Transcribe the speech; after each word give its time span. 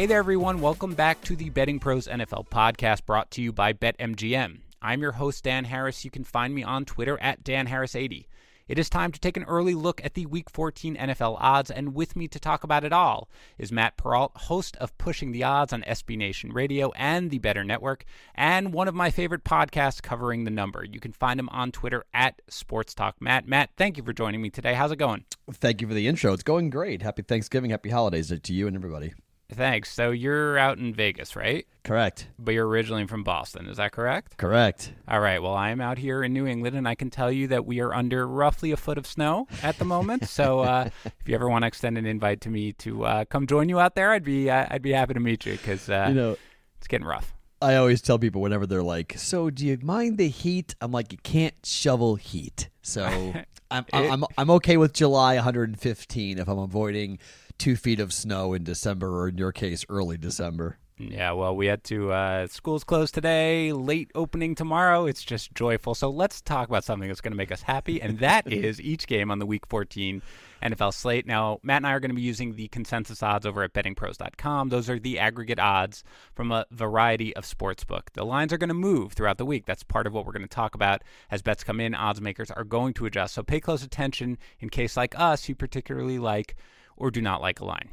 Hey 0.00 0.06
there, 0.06 0.18
everyone. 0.18 0.62
Welcome 0.62 0.94
back 0.94 1.20
to 1.24 1.36
the 1.36 1.50
Betting 1.50 1.78
Pros 1.78 2.08
NFL 2.08 2.48
podcast 2.48 3.04
brought 3.04 3.30
to 3.32 3.42
you 3.42 3.52
by 3.52 3.74
BetMGM. 3.74 4.60
I'm 4.80 5.02
your 5.02 5.12
host, 5.12 5.44
Dan 5.44 5.66
Harris. 5.66 6.06
You 6.06 6.10
can 6.10 6.24
find 6.24 6.54
me 6.54 6.62
on 6.62 6.86
Twitter 6.86 7.20
at 7.20 7.44
DanHarris80. 7.44 8.24
It 8.66 8.78
is 8.78 8.88
time 8.88 9.12
to 9.12 9.20
take 9.20 9.36
an 9.36 9.44
early 9.44 9.74
look 9.74 10.02
at 10.02 10.14
the 10.14 10.24
Week 10.24 10.48
14 10.48 10.96
NFL 10.96 11.36
odds, 11.38 11.70
and 11.70 11.94
with 11.94 12.16
me 12.16 12.28
to 12.28 12.40
talk 12.40 12.64
about 12.64 12.82
it 12.82 12.94
all 12.94 13.28
is 13.58 13.70
Matt 13.70 13.98
Perrault, 13.98 14.32
host 14.34 14.74
of 14.78 14.96
Pushing 14.96 15.32
the 15.32 15.44
Odds 15.44 15.74
on 15.74 15.82
SB 15.82 16.16
Nation 16.16 16.50
Radio 16.50 16.92
and 16.96 17.30
the 17.30 17.38
Better 17.38 17.62
Network, 17.62 18.06
and 18.34 18.72
one 18.72 18.88
of 18.88 18.94
my 18.94 19.10
favorite 19.10 19.44
podcasts 19.44 20.00
covering 20.00 20.44
the 20.44 20.50
number. 20.50 20.82
You 20.82 20.98
can 20.98 21.12
find 21.12 21.38
him 21.38 21.50
on 21.50 21.72
Twitter 21.72 22.06
at 22.14 22.40
Sports 22.48 22.94
Talk 22.94 23.16
Matt. 23.20 23.46
Matt, 23.46 23.68
thank 23.76 23.98
you 23.98 24.02
for 24.02 24.14
joining 24.14 24.40
me 24.40 24.48
today. 24.48 24.72
How's 24.72 24.92
it 24.92 24.96
going? 24.96 25.26
Thank 25.52 25.82
you 25.82 25.88
for 25.88 25.92
the 25.92 26.08
intro. 26.08 26.32
It's 26.32 26.42
going 26.42 26.70
great. 26.70 27.02
Happy 27.02 27.20
Thanksgiving, 27.20 27.68
happy 27.68 27.90
holidays 27.90 28.32
to 28.42 28.54
you 28.54 28.66
and 28.66 28.74
everybody. 28.74 29.12
Thanks. 29.52 29.92
So 29.92 30.10
you're 30.10 30.58
out 30.58 30.78
in 30.78 30.94
Vegas, 30.94 31.36
right? 31.36 31.66
Correct. 31.82 32.28
But 32.38 32.54
you're 32.54 32.68
originally 32.68 33.06
from 33.06 33.24
Boston. 33.24 33.66
Is 33.66 33.78
that 33.78 33.92
correct? 33.92 34.36
Correct. 34.36 34.92
All 35.08 35.20
right. 35.20 35.42
Well, 35.42 35.54
I 35.54 35.70
am 35.70 35.80
out 35.80 35.98
here 35.98 36.22
in 36.22 36.32
New 36.32 36.46
England, 36.46 36.76
and 36.76 36.86
I 36.86 36.94
can 36.94 37.10
tell 37.10 37.32
you 37.32 37.48
that 37.48 37.66
we 37.66 37.80
are 37.80 37.92
under 37.94 38.26
roughly 38.26 38.70
a 38.70 38.76
foot 38.76 38.98
of 38.98 39.06
snow 39.06 39.48
at 39.62 39.78
the 39.78 39.84
moment. 39.84 40.28
so 40.28 40.60
uh, 40.60 40.90
if 41.04 41.28
you 41.28 41.34
ever 41.34 41.48
want 41.48 41.62
to 41.62 41.66
extend 41.66 41.98
an 41.98 42.06
invite 42.06 42.40
to 42.42 42.50
me 42.50 42.72
to 42.74 43.04
uh, 43.04 43.24
come 43.24 43.46
join 43.46 43.68
you 43.68 43.80
out 43.80 43.94
there, 43.94 44.12
I'd 44.12 44.24
be 44.24 44.50
uh, 44.50 44.66
I'd 44.70 44.82
be 44.82 44.92
happy 44.92 45.14
to 45.14 45.20
meet 45.20 45.46
you 45.46 45.52
because 45.52 45.88
uh, 45.88 46.06
you 46.08 46.14
know 46.14 46.36
it's 46.78 46.86
getting 46.86 47.06
rough. 47.06 47.34
I 47.62 47.76
always 47.76 48.00
tell 48.00 48.18
people 48.18 48.40
whenever 48.40 48.66
they're 48.66 48.82
like, 48.82 49.14
"So, 49.18 49.50
do 49.50 49.66
you 49.66 49.78
mind 49.82 50.16
the 50.16 50.28
heat?" 50.28 50.74
I'm 50.80 50.92
like, 50.92 51.12
"You 51.12 51.18
can't 51.22 51.54
shovel 51.64 52.16
heat." 52.16 52.70
So 52.82 53.04
I'm, 53.70 53.84
I'm 53.92 54.24
I'm 54.38 54.50
okay 54.50 54.76
with 54.76 54.92
July 54.92 55.34
115 55.34 56.38
if 56.38 56.48
I'm 56.48 56.58
avoiding 56.58 57.18
two 57.60 57.76
feet 57.76 58.00
of 58.00 58.12
snow 58.12 58.54
in 58.54 58.64
December, 58.64 59.20
or 59.20 59.28
in 59.28 59.38
your 59.38 59.52
case, 59.52 59.84
early 59.88 60.16
December. 60.16 60.78
Yeah, 60.98 61.32
well, 61.32 61.56
we 61.56 61.66
had 61.66 61.82
to. 61.84 62.12
Uh, 62.12 62.46
school's 62.46 62.84
closed 62.84 63.14
today, 63.14 63.72
late 63.72 64.10
opening 64.14 64.54
tomorrow. 64.54 65.06
It's 65.06 65.22
just 65.22 65.54
joyful. 65.54 65.94
So 65.94 66.10
let's 66.10 66.42
talk 66.42 66.68
about 66.68 66.84
something 66.84 67.08
that's 67.08 67.22
going 67.22 67.32
to 67.32 67.36
make 67.36 67.52
us 67.52 67.62
happy, 67.62 68.02
and 68.02 68.18
that 68.18 68.50
is 68.52 68.80
each 68.80 69.06
game 69.06 69.30
on 69.30 69.38
the 69.38 69.46
Week 69.46 69.66
14 69.66 70.20
NFL 70.62 70.92
slate. 70.92 71.26
Now, 71.26 71.58
Matt 71.62 71.78
and 71.78 71.86
I 71.86 71.92
are 71.92 72.00
going 72.00 72.10
to 72.10 72.16
be 72.16 72.22
using 72.22 72.54
the 72.54 72.68
consensus 72.68 73.22
odds 73.22 73.46
over 73.46 73.62
at 73.62 73.72
bettingpros.com. 73.72 74.68
Those 74.68 74.90
are 74.90 74.98
the 74.98 75.18
aggregate 75.18 75.58
odds 75.58 76.04
from 76.34 76.52
a 76.52 76.66
variety 76.70 77.34
of 77.34 77.44
sportsbook. 77.44 78.10
The 78.12 78.26
lines 78.26 78.52
are 78.52 78.58
going 78.58 78.68
to 78.68 78.74
move 78.74 79.14
throughout 79.14 79.38
the 79.38 79.46
week. 79.46 79.64
That's 79.64 79.82
part 79.82 80.06
of 80.06 80.12
what 80.12 80.26
we're 80.26 80.32
going 80.32 80.42
to 80.42 80.48
talk 80.48 80.74
about 80.74 81.02
as 81.30 81.40
bets 81.40 81.64
come 81.64 81.80
in. 81.80 81.94
Odds 81.94 82.20
makers 82.20 82.50
are 82.50 82.64
going 82.64 82.92
to 82.94 83.06
adjust. 83.06 83.34
So 83.34 83.42
pay 83.42 83.60
close 83.60 83.82
attention 83.82 84.36
in 84.58 84.68
case, 84.68 84.98
like 84.98 85.18
us, 85.18 85.48
you 85.48 85.54
particularly 85.54 86.18
like 86.18 86.56
or 87.00 87.10
do 87.10 87.20
not 87.20 87.40
like 87.40 87.58
a 87.58 87.64
line. 87.64 87.88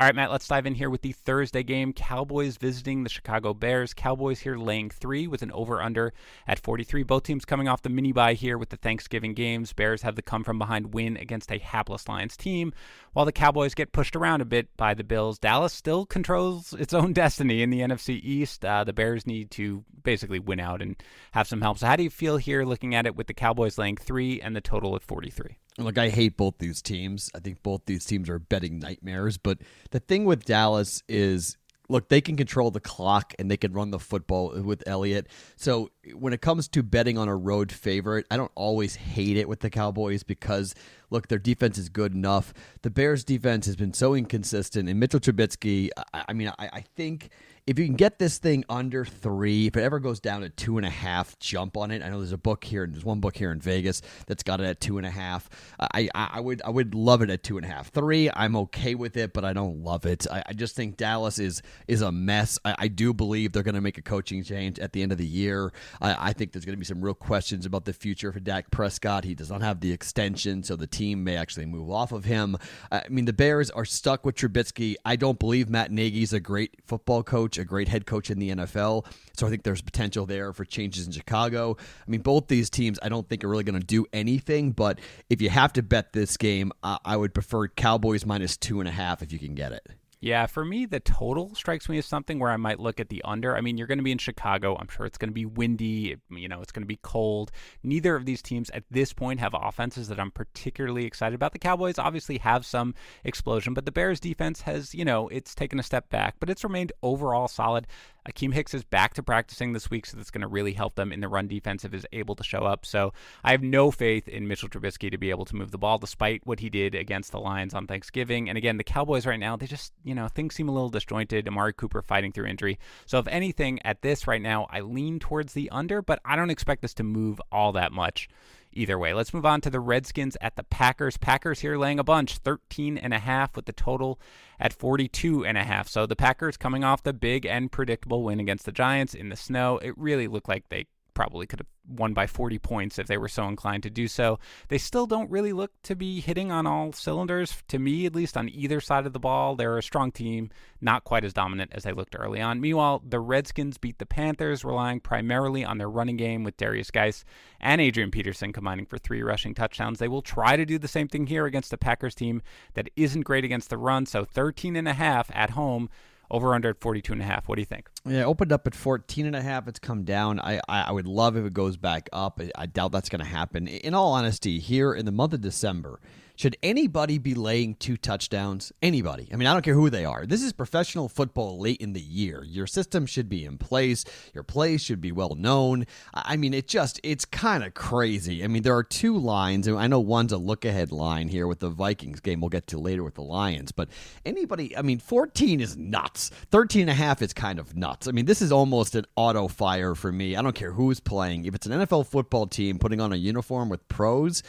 All 0.00 0.06
right, 0.06 0.16
Matt, 0.16 0.32
let's 0.32 0.48
dive 0.48 0.66
in 0.66 0.74
here 0.74 0.90
with 0.90 1.02
the 1.02 1.12
Thursday 1.12 1.62
game. 1.62 1.92
Cowboys 1.92 2.56
visiting 2.56 3.04
the 3.04 3.08
Chicago 3.08 3.54
Bears. 3.54 3.94
Cowboys 3.94 4.40
here 4.40 4.56
laying 4.56 4.90
three 4.90 5.28
with 5.28 5.42
an 5.42 5.52
over 5.52 5.80
under 5.80 6.12
at 6.48 6.58
43. 6.58 7.04
Both 7.04 7.22
teams 7.22 7.44
coming 7.44 7.68
off 7.68 7.82
the 7.82 7.88
mini 7.88 8.10
bye 8.10 8.34
here 8.34 8.58
with 8.58 8.70
the 8.70 8.76
Thanksgiving 8.76 9.32
games. 9.32 9.72
Bears 9.72 10.02
have 10.02 10.16
the 10.16 10.22
come 10.22 10.42
from 10.42 10.58
behind 10.58 10.92
win 10.92 11.16
against 11.18 11.52
a 11.52 11.58
hapless 11.58 12.08
Lions 12.08 12.36
team, 12.36 12.72
while 13.12 13.26
the 13.26 13.30
Cowboys 13.30 13.74
get 13.74 13.92
pushed 13.92 14.16
around 14.16 14.40
a 14.40 14.44
bit 14.46 14.76
by 14.76 14.92
the 14.92 15.04
Bills. 15.04 15.38
Dallas 15.38 15.72
still 15.72 16.04
controls 16.04 16.72
its 16.72 16.94
own 16.94 17.12
destiny 17.12 17.62
in 17.62 17.70
the 17.70 17.80
NFC 17.80 18.18
East. 18.24 18.64
Uh, 18.64 18.82
the 18.82 18.92
Bears 18.92 19.24
need 19.24 19.52
to 19.52 19.84
basically 20.02 20.40
win 20.40 20.58
out 20.58 20.82
and 20.82 21.00
have 21.30 21.46
some 21.46 21.60
help. 21.60 21.78
So, 21.78 21.86
how 21.86 21.94
do 21.94 22.02
you 22.02 22.10
feel 22.10 22.38
here 22.38 22.64
looking 22.64 22.94
at 22.96 23.06
it 23.06 23.14
with 23.14 23.28
the 23.28 23.34
Cowboys 23.34 23.78
laying 23.78 23.98
three 23.98 24.40
and 24.40 24.56
the 24.56 24.60
total 24.60 24.96
at 24.96 25.04
43? 25.04 25.58
Look, 25.78 25.96
I 25.98 26.10
hate 26.10 26.36
both 26.36 26.58
these 26.58 26.82
teams. 26.82 27.30
I 27.34 27.38
think 27.38 27.62
both 27.62 27.82
these 27.86 28.04
teams 28.04 28.28
are 28.28 28.38
betting 28.38 28.78
nightmares. 28.78 29.38
But 29.38 29.58
the 29.90 30.00
thing 30.00 30.24
with 30.24 30.44
Dallas 30.44 31.02
is 31.08 31.56
look, 31.88 32.08
they 32.08 32.20
can 32.20 32.36
control 32.36 32.70
the 32.70 32.80
clock 32.80 33.34
and 33.38 33.50
they 33.50 33.56
can 33.56 33.72
run 33.72 33.90
the 33.90 33.98
football 33.98 34.60
with 34.62 34.82
Elliott. 34.86 35.28
So 35.56 35.90
when 36.14 36.32
it 36.32 36.40
comes 36.40 36.68
to 36.68 36.82
betting 36.82 37.18
on 37.18 37.28
a 37.28 37.36
road 37.36 37.70
favorite, 37.70 38.26
I 38.30 38.36
don't 38.36 38.52
always 38.54 38.96
hate 38.96 39.36
it 39.36 39.48
with 39.48 39.60
the 39.60 39.70
Cowboys 39.70 40.22
because 40.22 40.74
look, 41.10 41.28
their 41.28 41.38
defense 41.38 41.78
is 41.78 41.88
good 41.88 42.14
enough. 42.14 42.54
The 42.82 42.90
Bears' 42.90 43.24
defense 43.24 43.66
has 43.66 43.76
been 43.76 43.92
so 43.92 44.14
inconsistent, 44.14 44.88
and 44.88 44.98
Mitchell 44.98 45.20
Trubisky. 45.20 45.90
I, 46.14 46.24
I 46.28 46.32
mean, 46.32 46.48
I, 46.58 46.70
I 46.72 46.80
think 46.96 47.28
if 47.64 47.78
you 47.78 47.86
can 47.86 47.94
get 47.94 48.18
this 48.18 48.38
thing 48.38 48.64
under 48.68 49.04
three, 49.04 49.68
if 49.68 49.76
it 49.76 49.82
ever 49.82 50.00
goes 50.00 50.18
down 50.18 50.40
to 50.40 50.48
two 50.48 50.78
and 50.78 50.86
a 50.86 50.90
half, 50.90 51.38
jump 51.38 51.76
on 51.76 51.92
it. 51.92 52.02
I 52.02 52.08
know 52.08 52.18
there's 52.18 52.32
a 52.32 52.38
book 52.38 52.64
here, 52.64 52.88
there's 52.90 53.04
one 53.04 53.20
book 53.20 53.36
here 53.36 53.52
in 53.52 53.60
Vegas 53.60 54.02
that's 54.26 54.42
got 54.42 54.60
it 54.60 54.64
at 54.64 54.80
two 54.80 54.98
and 54.98 55.06
a 55.06 55.10
half. 55.10 55.48
I, 55.78 56.08
I, 56.12 56.30
I 56.34 56.40
would 56.40 56.60
I 56.62 56.70
would 56.70 56.94
love 56.94 57.22
it 57.22 57.30
at 57.30 57.44
two 57.44 57.56
and 57.58 57.64
a 57.64 57.68
half. 57.68 57.92
Three, 57.92 58.28
I'm 58.34 58.56
okay 58.56 58.96
with 58.96 59.16
it, 59.16 59.32
but 59.32 59.44
I 59.44 59.52
don't 59.52 59.84
love 59.84 60.06
it. 60.06 60.26
I, 60.28 60.42
I 60.46 60.52
just 60.54 60.74
think 60.74 60.96
Dallas 60.96 61.38
is 61.38 61.62
is 61.86 62.02
a 62.02 62.10
mess. 62.10 62.58
I, 62.64 62.74
I 62.78 62.88
do 62.88 63.14
believe 63.14 63.52
they're 63.52 63.62
going 63.62 63.76
to 63.76 63.80
make 63.80 63.98
a 63.98 64.02
coaching 64.02 64.42
change 64.42 64.80
at 64.80 64.92
the 64.92 65.02
end 65.02 65.12
of 65.12 65.18
the 65.18 65.26
year. 65.26 65.72
I, 66.00 66.30
I 66.30 66.32
think 66.32 66.52
there's 66.52 66.64
going 66.64 66.74
to 66.74 66.80
be 66.80 66.84
some 66.84 67.00
real 67.00 67.14
questions 67.14 67.64
about 67.64 67.84
the 67.84 67.92
future 67.92 68.32
for 68.32 68.40
Dak 68.40 68.72
Prescott. 68.72 69.22
He 69.22 69.36
does 69.36 69.50
not 69.50 69.62
have 69.62 69.78
the 69.78 69.92
extension, 69.92 70.64
so 70.64 70.74
the 70.74 70.88
team 70.88 71.22
may 71.22 71.36
actually 71.36 71.66
move 71.66 71.92
off 71.92 72.10
of 72.10 72.24
him. 72.24 72.56
I 72.90 73.04
mean, 73.08 73.26
the 73.26 73.32
Bears 73.32 73.70
are 73.70 73.84
stuck 73.84 74.26
with 74.26 74.34
Trubisky. 74.34 74.96
I 75.04 75.14
don't 75.14 75.38
believe 75.38 75.70
Matt 75.70 75.92
Nagy's 75.92 76.32
a 76.32 76.40
great 76.40 76.74
football 76.84 77.22
coach 77.22 77.51
coach, 77.52 77.62
a 77.62 77.64
great 77.64 77.88
head 77.88 78.06
coach 78.06 78.30
in 78.30 78.38
the 78.38 78.50
NFL. 78.50 79.06
So 79.36 79.46
I 79.46 79.50
think 79.50 79.62
there's 79.62 79.82
potential 79.82 80.26
there 80.26 80.52
for 80.52 80.64
changes 80.64 81.06
in 81.06 81.12
Chicago. 81.12 81.76
I 81.78 82.10
mean, 82.10 82.22
both 82.22 82.48
these 82.48 82.70
teams 82.70 82.98
I 83.02 83.08
don't 83.08 83.28
think 83.28 83.44
are 83.44 83.48
really 83.48 83.64
going 83.64 83.78
to 83.78 83.86
do 83.86 84.06
anything, 84.12 84.72
but 84.72 84.98
if 85.28 85.40
you 85.40 85.50
have 85.50 85.72
to 85.74 85.82
bet 85.82 86.12
this 86.12 86.36
game, 86.36 86.72
I 86.82 87.16
would 87.16 87.34
prefer 87.34 87.68
Cowboys 87.68 88.26
minus 88.26 88.56
two 88.56 88.80
and 88.80 88.88
a 88.88 88.92
half 88.92 89.22
if 89.22 89.32
you 89.32 89.38
can 89.38 89.54
get 89.54 89.72
it. 89.72 89.86
Yeah, 90.24 90.46
for 90.46 90.64
me, 90.64 90.86
the 90.86 91.00
total 91.00 91.52
strikes 91.56 91.88
me 91.88 91.98
as 91.98 92.06
something 92.06 92.38
where 92.38 92.52
I 92.52 92.56
might 92.56 92.78
look 92.78 93.00
at 93.00 93.08
the 93.08 93.20
under. 93.24 93.56
I 93.56 93.60
mean, 93.60 93.76
you're 93.76 93.88
going 93.88 93.98
to 93.98 94.04
be 94.04 94.12
in 94.12 94.18
Chicago. 94.18 94.76
I'm 94.78 94.86
sure 94.86 95.04
it's 95.04 95.18
going 95.18 95.30
to 95.30 95.34
be 95.34 95.46
windy. 95.46 96.16
You 96.30 96.48
know, 96.48 96.62
it's 96.62 96.70
going 96.70 96.84
to 96.84 96.86
be 96.86 97.00
cold. 97.02 97.50
Neither 97.82 98.14
of 98.14 98.24
these 98.24 98.40
teams 98.40 98.70
at 98.70 98.84
this 98.88 99.12
point 99.12 99.40
have 99.40 99.52
offenses 99.52 100.06
that 100.06 100.20
I'm 100.20 100.30
particularly 100.30 101.06
excited 101.06 101.34
about. 101.34 101.52
The 101.52 101.58
Cowboys 101.58 101.98
obviously 101.98 102.38
have 102.38 102.64
some 102.64 102.94
explosion, 103.24 103.74
but 103.74 103.84
the 103.84 103.90
Bears 103.90 104.20
defense 104.20 104.60
has, 104.60 104.94
you 104.94 105.04
know, 105.04 105.26
it's 105.26 105.56
taken 105.56 105.80
a 105.80 105.82
step 105.82 106.08
back, 106.08 106.36
but 106.38 106.48
it's 106.48 106.62
remained 106.62 106.92
overall 107.02 107.48
solid. 107.48 107.88
Akiem 108.28 108.52
Hicks 108.52 108.72
is 108.72 108.84
back 108.84 109.14
to 109.14 109.22
practicing 109.22 109.72
this 109.72 109.90
week, 109.90 110.06
so 110.06 110.16
that's 110.16 110.30
going 110.30 110.42
to 110.42 110.46
really 110.46 110.74
help 110.74 110.94
them 110.94 111.12
in 111.12 111.20
the 111.20 111.28
run 111.28 111.48
defense 111.48 111.84
if 111.84 111.92
is 111.92 112.06
able 112.12 112.36
to 112.36 112.44
show 112.44 112.60
up. 112.60 112.86
So 112.86 113.12
I 113.42 113.50
have 113.50 113.62
no 113.62 113.90
faith 113.90 114.28
in 114.28 114.46
Mitchell 114.46 114.68
Trubisky 114.68 115.10
to 115.10 115.18
be 115.18 115.30
able 115.30 115.44
to 115.46 115.56
move 115.56 115.72
the 115.72 115.78
ball, 115.78 115.98
despite 115.98 116.46
what 116.46 116.60
he 116.60 116.70
did 116.70 116.94
against 116.94 117.32
the 117.32 117.40
Lions 117.40 117.74
on 117.74 117.86
Thanksgiving. 117.86 118.48
And 118.48 118.56
again, 118.56 118.76
the 118.76 118.84
Cowboys 118.84 119.26
right 119.26 119.40
now, 119.40 119.56
they 119.56 119.66
just, 119.66 119.92
you 120.04 120.14
know, 120.14 120.28
things 120.28 120.54
seem 120.54 120.68
a 120.68 120.72
little 120.72 120.88
disjointed. 120.88 121.48
Amari 121.48 121.72
Cooper 121.72 122.02
fighting 122.02 122.32
through 122.32 122.46
injury. 122.46 122.78
So 123.06 123.18
if 123.18 123.26
anything, 123.26 123.80
at 123.84 124.02
this 124.02 124.26
right 124.26 124.42
now, 124.42 124.66
I 124.70 124.80
lean 124.80 125.18
towards 125.18 125.52
the 125.52 125.68
under, 125.70 126.00
but 126.00 126.20
I 126.24 126.36
don't 126.36 126.50
expect 126.50 126.82
this 126.82 126.94
to 126.94 127.02
move 127.02 127.40
all 127.50 127.72
that 127.72 127.92
much 127.92 128.28
either 128.72 128.98
way. 128.98 129.14
Let's 129.14 129.34
move 129.34 129.46
on 129.46 129.60
to 129.62 129.70
the 129.70 129.80
Redskins 129.80 130.36
at 130.40 130.56
the 130.56 130.62
Packers. 130.62 131.16
Packers 131.16 131.60
here 131.60 131.76
laying 131.76 131.98
a 131.98 132.04
bunch, 132.04 132.38
13 132.38 132.98
and 132.98 133.12
a 133.12 133.18
half 133.18 133.56
with 133.56 133.66
the 133.66 133.72
total 133.72 134.20
at 134.58 134.72
42 134.72 135.44
and 135.44 135.58
a 135.58 135.64
half. 135.64 135.88
So 135.88 136.06
the 136.06 136.16
Packers 136.16 136.56
coming 136.56 136.84
off 136.84 137.02
the 137.02 137.12
big 137.12 137.46
and 137.46 137.70
predictable 137.70 138.22
win 138.22 138.40
against 138.40 138.64
the 138.64 138.72
Giants 138.72 139.14
in 139.14 139.28
the 139.28 139.36
snow. 139.36 139.78
It 139.78 139.96
really 139.96 140.28
looked 140.28 140.48
like 140.48 140.68
they 140.68 140.86
probably 141.14 141.46
could 141.46 141.60
have 141.60 141.66
won 141.88 142.14
by 142.14 142.26
40 142.26 142.58
points 142.58 142.98
if 142.98 143.06
they 143.06 143.18
were 143.18 143.28
so 143.28 143.46
inclined 143.48 143.82
to 143.82 143.90
do 143.90 144.08
so. 144.08 144.38
They 144.68 144.78
still 144.78 145.06
don't 145.06 145.30
really 145.30 145.52
look 145.52 145.72
to 145.84 145.96
be 145.96 146.20
hitting 146.20 146.52
on 146.52 146.66
all 146.66 146.92
cylinders, 146.92 147.62
to 147.68 147.78
me 147.78 148.06
at 148.06 148.14
least, 148.14 148.36
on 148.36 148.48
either 148.48 148.80
side 148.80 149.06
of 149.06 149.12
the 149.12 149.18
ball. 149.18 149.56
They're 149.56 149.78
a 149.78 149.82
strong 149.82 150.12
team, 150.12 150.50
not 150.80 151.04
quite 151.04 151.24
as 151.24 151.32
dominant 151.32 151.72
as 151.74 151.82
they 151.82 151.92
looked 151.92 152.16
early 152.18 152.40
on. 152.40 152.60
Meanwhile, 152.60 153.02
the 153.06 153.20
Redskins 153.20 153.78
beat 153.78 153.98
the 153.98 154.06
Panthers, 154.06 154.64
relying 154.64 155.00
primarily 155.00 155.64
on 155.64 155.78
their 155.78 155.90
running 155.90 156.16
game 156.16 156.44
with 156.44 156.56
Derrius 156.56 156.92
Guice 156.92 157.24
and 157.60 157.80
Adrian 157.80 158.10
Peterson 158.10 158.52
combining 158.52 158.86
for 158.86 158.98
three 158.98 159.22
rushing 159.22 159.54
touchdowns. 159.54 159.98
They 159.98 160.08
will 160.08 160.22
try 160.22 160.56
to 160.56 160.64
do 160.64 160.78
the 160.78 160.88
same 160.88 161.08
thing 161.08 161.26
here 161.26 161.46
against 161.46 161.70
the 161.70 161.78
Packers 161.78 162.14
team 162.14 162.42
that 162.74 162.90
isn't 162.96 163.22
great 163.22 163.44
against 163.44 163.70
the 163.70 163.78
run, 163.78 164.06
so 164.06 164.24
13 164.24 164.76
and 164.76 164.88
a 164.88 164.94
half 164.94 165.30
at 165.34 165.50
home 165.50 165.88
over 166.32 166.54
under 166.54 166.70
at 166.70 166.80
42 166.80 167.12
and 167.12 167.22
a 167.22 167.24
half. 167.24 167.46
What 167.46 167.56
do 167.56 167.60
you 167.60 167.66
think? 167.66 167.88
Yeah, 168.06 168.22
it 168.22 168.24
opened 168.24 168.50
up 168.50 168.66
at 168.66 168.74
14 168.74 169.26
and 169.26 169.36
a 169.36 169.42
half. 169.42 169.68
It's 169.68 169.78
come 169.78 170.02
down. 170.02 170.40
I, 170.40 170.60
I, 170.68 170.90
would 170.90 171.06
love 171.06 171.36
if 171.36 171.44
it 171.44 171.52
goes 171.52 171.76
back 171.76 172.08
up. 172.12 172.40
I 172.56 172.66
doubt 172.66 172.90
that's 172.90 173.10
going 173.10 173.20
to 173.20 173.26
happen. 173.26 173.68
In 173.68 173.94
all 173.94 174.14
honesty, 174.14 174.58
here 174.58 174.94
in 174.94 175.04
the 175.04 175.12
month 175.12 175.34
of 175.34 175.42
December, 175.42 176.00
should 176.42 176.56
anybody 176.60 177.18
be 177.18 177.36
laying 177.36 177.76
two 177.76 177.96
touchdowns? 177.96 178.72
Anybody. 178.82 179.28
I 179.32 179.36
mean, 179.36 179.46
I 179.46 179.52
don't 179.52 179.62
care 179.62 179.74
who 179.74 179.90
they 179.90 180.04
are. 180.04 180.26
This 180.26 180.42
is 180.42 180.52
professional 180.52 181.08
football 181.08 181.60
late 181.60 181.80
in 181.80 181.92
the 181.92 182.00
year. 182.00 182.42
Your 182.42 182.66
system 182.66 183.06
should 183.06 183.28
be 183.28 183.44
in 183.44 183.58
place. 183.58 184.04
Your 184.34 184.42
plays 184.42 184.82
should 184.82 185.00
be 185.00 185.12
well 185.12 185.36
known. 185.36 185.86
I 186.12 186.36
mean, 186.36 186.52
it 186.52 186.66
just, 186.66 186.98
it's 187.04 187.24
kind 187.24 187.62
of 187.62 187.74
crazy. 187.74 188.42
I 188.42 188.48
mean, 188.48 188.64
there 188.64 188.74
are 188.74 188.82
two 188.82 189.16
lines, 189.16 189.68
and 189.68 189.78
I 189.78 189.86
know 189.86 190.00
one's 190.00 190.32
a 190.32 190.36
look 190.36 190.64
ahead 190.64 190.90
line 190.90 191.28
here 191.28 191.46
with 191.46 191.60
the 191.60 191.70
Vikings 191.70 192.18
game 192.18 192.40
we'll 192.40 192.48
get 192.48 192.66
to 192.66 192.78
later 192.80 193.04
with 193.04 193.14
the 193.14 193.22
Lions, 193.22 193.70
but 193.70 193.88
anybody, 194.26 194.76
I 194.76 194.82
mean, 194.82 194.98
14 194.98 195.60
is 195.60 195.76
nuts. 195.76 196.32
13 196.50 196.82
and 196.82 196.90
a 196.90 196.94
half 196.94 197.22
is 197.22 197.32
kind 197.32 197.60
of 197.60 197.76
nuts. 197.76 198.08
I 198.08 198.10
mean, 198.10 198.24
this 198.24 198.42
is 198.42 198.50
almost 198.50 198.96
an 198.96 199.06
auto 199.14 199.46
fire 199.46 199.94
for 199.94 200.10
me. 200.10 200.34
I 200.34 200.42
don't 200.42 200.56
care 200.56 200.72
who's 200.72 200.98
playing. 200.98 201.44
If 201.44 201.54
it's 201.54 201.66
an 201.66 201.72
NFL 201.72 202.08
football 202.08 202.48
team 202.48 202.80
putting 202.80 203.00
on 203.00 203.12
a 203.12 203.16
uniform 203.16 203.68
with 203.68 203.86
pros, 203.86 204.42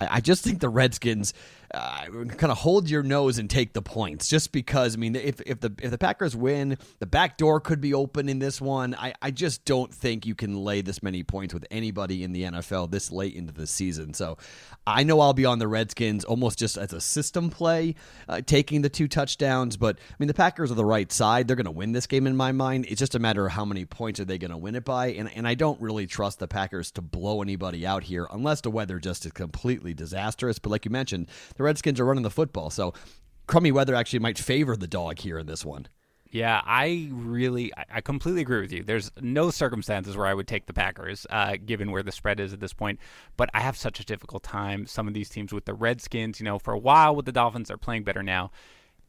I, 0.00 0.20
just 0.20 0.44
think 0.44 0.60
the 0.60 0.68
Redskins 0.68 1.32
uh, 1.74 2.06
kind 2.06 2.50
of 2.50 2.58
hold 2.58 2.88
your 2.88 3.02
nose 3.02 3.38
and 3.38 3.50
take 3.50 3.74
the 3.74 3.82
points 3.82 4.28
just 4.28 4.52
because 4.52 4.94
I 4.94 4.98
mean 4.98 5.14
if 5.14 5.40
if 5.42 5.60
the 5.60 5.72
if 5.82 5.90
the 5.90 5.98
Packers 5.98 6.34
win 6.34 6.78
the 6.98 7.06
back 7.06 7.36
door 7.36 7.60
could 7.60 7.80
be 7.80 7.92
open 7.92 8.28
in 8.28 8.38
this 8.38 8.60
one. 8.60 8.94
I, 8.94 9.12
I 9.20 9.30
just 9.30 9.64
don't 9.64 9.92
think 9.92 10.24
you 10.24 10.34
can 10.34 10.56
lay 10.56 10.80
this 10.80 11.02
many 11.02 11.22
points 11.22 11.52
with 11.52 11.66
anybody 11.70 12.24
in 12.24 12.32
the 12.32 12.44
NFL 12.44 12.90
this 12.90 13.12
late 13.12 13.34
into 13.34 13.52
the 13.52 13.66
season. 13.66 14.14
So 14.14 14.38
I 14.86 15.04
know 15.04 15.20
I'll 15.20 15.34
be 15.34 15.44
on 15.44 15.58
the 15.58 15.68
Redskins 15.68 16.24
almost 16.24 16.58
just 16.58 16.78
as 16.78 16.92
a 16.92 17.00
system 17.00 17.50
play 17.50 17.94
uh, 18.28 18.40
taking 18.44 18.80
the 18.82 18.88
two 18.88 19.08
touchdowns 19.08 19.76
but 19.76 19.98
I 19.98 20.14
mean 20.18 20.28
the 20.28 20.34
Packers 20.34 20.70
are 20.70 20.74
the 20.74 20.84
right 20.84 21.12
side. 21.12 21.48
They're 21.48 21.56
going 21.56 21.66
to 21.66 21.70
win 21.70 21.92
this 21.92 22.06
game 22.06 22.26
in 22.26 22.36
my 22.36 22.52
mind. 22.52 22.86
It's 22.88 22.98
just 22.98 23.14
a 23.14 23.18
matter 23.18 23.44
of 23.44 23.52
how 23.52 23.66
many 23.66 23.84
points 23.84 24.20
are 24.20 24.24
they 24.24 24.38
going 24.38 24.50
to 24.52 24.56
win 24.56 24.74
it 24.74 24.84
by 24.84 25.08
and, 25.08 25.30
and 25.34 25.46
I 25.46 25.54
don't 25.54 25.80
really 25.80 26.06
trust 26.06 26.38
the 26.38 26.48
Packers 26.48 26.90
to 26.92 27.02
blow 27.02 27.42
anybody 27.42 27.86
out 27.86 28.04
here 28.04 28.26
unless 28.30 28.62
the 28.62 28.70
weather 28.70 28.98
just 28.98 29.26
is 29.26 29.32
completely 29.32 29.92
disastrous. 29.92 30.58
But 30.58 30.70
like 30.70 30.86
you 30.86 30.90
mentioned 30.90 31.28
the 31.58 31.64
Redskins 31.64 32.00
are 32.00 32.06
running 32.06 32.22
the 32.22 32.30
football. 32.30 32.70
So 32.70 32.94
crummy 33.46 33.70
weather 33.70 33.94
actually 33.94 34.20
might 34.20 34.38
favor 34.38 34.76
the 34.76 34.86
dog 34.86 35.18
here 35.18 35.38
in 35.38 35.46
this 35.46 35.64
one. 35.64 35.88
Yeah, 36.30 36.60
I 36.64 37.08
really, 37.10 37.72
I 37.90 38.02
completely 38.02 38.42
agree 38.42 38.60
with 38.60 38.70
you. 38.70 38.82
There's 38.82 39.10
no 39.20 39.50
circumstances 39.50 40.14
where 40.14 40.26
I 40.26 40.34
would 40.34 40.46
take 40.46 40.66
the 40.66 40.74
Packers, 40.74 41.26
uh, 41.30 41.56
given 41.64 41.90
where 41.90 42.02
the 42.02 42.12
spread 42.12 42.38
is 42.38 42.52
at 42.52 42.60
this 42.60 42.74
point. 42.74 42.98
But 43.38 43.48
I 43.54 43.60
have 43.60 43.78
such 43.78 43.98
a 43.98 44.04
difficult 44.04 44.42
time. 44.42 44.86
Some 44.86 45.08
of 45.08 45.14
these 45.14 45.30
teams 45.30 45.54
with 45.54 45.64
the 45.64 45.72
Redskins, 45.72 46.38
you 46.38 46.44
know, 46.44 46.58
for 46.58 46.74
a 46.74 46.78
while 46.78 47.16
with 47.16 47.24
the 47.24 47.32
Dolphins, 47.32 47.68
they're 47.68 47.78
playing 47.78 48.04
better 48.04 48.22
now 48.22 48.50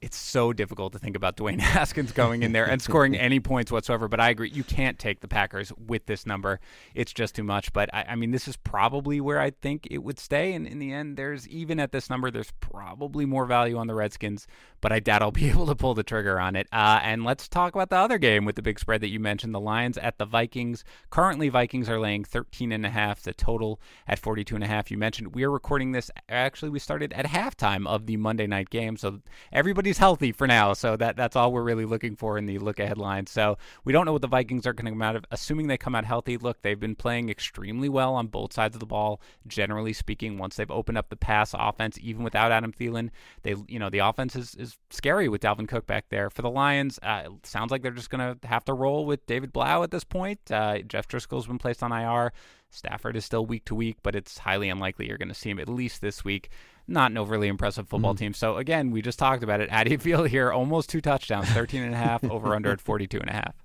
it's 0.01 0.17
so 0.17 0.53
difficult 0.53 0.93
to 0.93 0.99
think 0.99 1.15
about 1.15 1.35
Dwayne 1.35 1.59
Haskins 1.59 2.11
going 2.11 2.43
in 2.43 2.53
there 2.53 2.65
and 2.65 2.81
scoring 2.81 3.15
any 3.15 3.39
points 3.39 3.71
whatsoever. 3.71 4.07
But 4.07 4.19
I 4.19 4.29
agree, 4.29 4.49
you 4.49 4.63
can't 4.63 4.97
take 4.97 5.19
the 5.19 5.27
Packers 5.27 5.73
with 5.73 6.05
this 6.05 6.25
number. 6.25 6.59
It's 6.95 7.11
just 7.11 7.35
too 7.35 7.43
much. 7.43 7.73
But 7.73 7.93
I, 7.93 8.05
I 8.09 8.15
mean, 8.15 8.31
this 8.31 8.47
is 8.47 8.55
probably 8.55 9.19
where 9.19 9.39
I 9.39 9.51
think 9.51 9.87
it 9.91 9.99
would 9.99 10.19
stay. 10.19 10.53
And 10.53 10.65
in 10.65 10.79
the 10.79 10.93
end, 10.93 11.17
there's 11.17 11.47
even 11.47 11.79
at 11.79 11.91
this 11.91 12.09
number, 12.09 12.31
there's 12.31 12.51
probably 12.59 13.25
more 13.25 13.45
value 13.45 13.77
on 13.77 13.87
the 13.87 13.95
Redskins. 13.95 14.47
But 14.81 14.93
I 14.93 14.99
doubt 14.99 15.21
I'll 15.21 15.31
be 15.31 15.49
able 15.49 15.65
to 15.67 15.75
pull 15.75 15.93
the 15.93 16.03
trigger 16.03 16.39
on 16.39 16.55
it. 16.55 16.67
Uh, 16.71 16.99
and 17.03 17.25
let's 17.25 17.47
talk 17.47 17.75
about 17.75 17.89
the 17.89 17.97
other 17.97 18.17
game 18.17 18.45
with 18.45 18.55
the 18.55 18.61
big 18.61 18.79
spread 18.79 19.01
that 19.01 19.09
you 19.09 19.19
mentioned: 19.19 19.53
the 19.53 19.59
Lions 19.59 19.97
at 19.97 20.17
the 20.17 20.25
Vikings. 20.25 20.83
Currently, 21.09 21.49
Vikings 21.49 21.89
are 21.89 21.99
laying 21.99 22.23
13 22.23 22.71
and 22.71 22.85
a 22.85 22.89
half. 22.89 23.21
The 23.21 23.33
total 23.33 23.79
at 24.07 24.19
42 24.19 24.55
and 24.55 24.63
a 24.63 24.67
half. 24.67 24.89
You 24.89 24.97
mentioned 24.97 25.35
we 25.35 25.43
are 25.43 25.51
recording 25.51 25.91
this. 25.91 26.09
Actually, 26.29 26.69
we 26.69 26.79
started 26.79 27.11
at 27.13 27.25
halftime 27.25 27.85
of 27.85 28.05
the 28.05 28.17
Monday 28.17 28.47
night 28.47 28.69
game, 28.69 28.95
so 28.95 29.19
everybody 29.51 29.88
everybody's 29.89 29.97
healthy 29.97 30.31
for 30.31 30.45
now, 30.45 30.74
so 30.74 30.95
that 30.95 31.15
that's 31.15 31.36
all 31.36 31.51
we're 31.51 31.63
really 31.63 31.86
looking 31.86 32.15
for 32.15 32.38
in 32.38 32.45
the 32.45 32.59
look 32.59 32.80
ahead 32.80 32.97
line. 32.97 33.25
So 33.25 33.57
we 33.83 33.91
don't 33.91 34.06
know 34.06 34.13
what 34.13 34.21
the 34.21 34.27
Vikings 34.27 34.68
are 34.68 34.74
going 34.74 34.86
to 34.86 34.91
come 34.91 35.01
out 35.01 35.15
of. 35.15 35.25
Assuming 35.31 35.68
they 35.68 35.77
come 35.77 35.95
out 35.95 36.06
healthy, 36.06 36.38
look, 36.38 36.62
they've 36.62 36.80
been 36.80 36.95
playing 36.95 37.30
extremely 37.30 37.89
well 37.89 38.13
on 38.13 38.27
both 38.27 38.53
sides 38.53 38.75
of 38.75 38.80
the 38.80 38.86
ball. 38.86 39.19
Generally 39.47 39.94
speaking, 39.94 40.38
once 40.38 40.56
they've 40.56 40.69
opened 40.69 40.97
up 41.00 41.09
the 41.09 41.15
pass 41.15 41.56
offense, 41.57 41.97
even 42.01 42.24
without 42.24 42.51
Adam 42.51 42.71
Thielen, 42.71 43.09
they 43.41 43.56
you 43.68 43.80
know 43.80 43.89
the 43.89 44.00
offense 44.00 44.36
is, 44.36 44.53
is 44.56 44.77
scary 44.91 45.27
with 45.27 45.41
Dalvin 45.41 45.68
Cook 45.68 45.88
back 45.88 46.06
there. 46.09 46.30
For 46.30 46.44
the 46.44 46.51
Lions, 46.51 47.00
uh, 47.01 47.24
it 47.25 47.45
sounds 47.47 47.71
like 47.71 47.81
they're 47.81 47.92
just 47.92 48.12
going 48.12 48.39
to 48.39 48.47
have 48.47 48.65
to 48.65 48.74
roll 48.74 49.06
with 49.06 49.25
David 49.25 49.51
Blough 49.51 49.83
at 49.83 49.92
this 49.92 50.03
point. 50.03 50.39
Uh, 50.51 50.80
Jeff 50.80 51.07
Driskel's 51.07 51.47
been 51.47 51.57
placed 51.57 51.81
on 51.81 51.92
IR. 51.92 52.31
Stafford 52.69 53.16
is 53.16 53.25
still 53.25 53.45
week 53.45 53.66
to 53.66 53.75
week, 53.75 53.98
but 54.04 54.16
it's 54.16 54.38
highly 54.38 54.69
unlikely 54.69 55.07
you're 55.07 55.18
going 55.18 55.30
to 55.30 55.33
see 55.33 55.50
him 55.50 55.60
at 55.60 55.69
least 55.69 56.01
this 56.01 56.24
week 56.24 56.50
not 56.89 57.12
an 57.12 57.18
overly 57.18 57.48
impressive 57.48 57.88
football 57.88 58.16
mm. 58.16 58.18
team. 58.18 58.33
So 58.33 58.57
again, 58.57 58.92
we 58.92 59.01
just 59.01 59.19
talked 59.19 59.44
about 59.44 59.62
it. 59.62 59.69
How 59.69 59.83
do 59.83 59.92
you 59.92 59.98
feel 59.98 60.24
here? 60.24 60.51
Almost 60.51 60.89
two 60.89 61.01
touchdowns, 61.01 61.48
13 61.50 61.83
and 61.83 61.94
a 61.94 61.98
half, 61.98 62.24
over 62.30 62.56
under 62.56 62.71
at 62.71 62.81
42 62.81 63.19
and 63.19 63.30
a 63.30 63.33
half. 63.33 63.56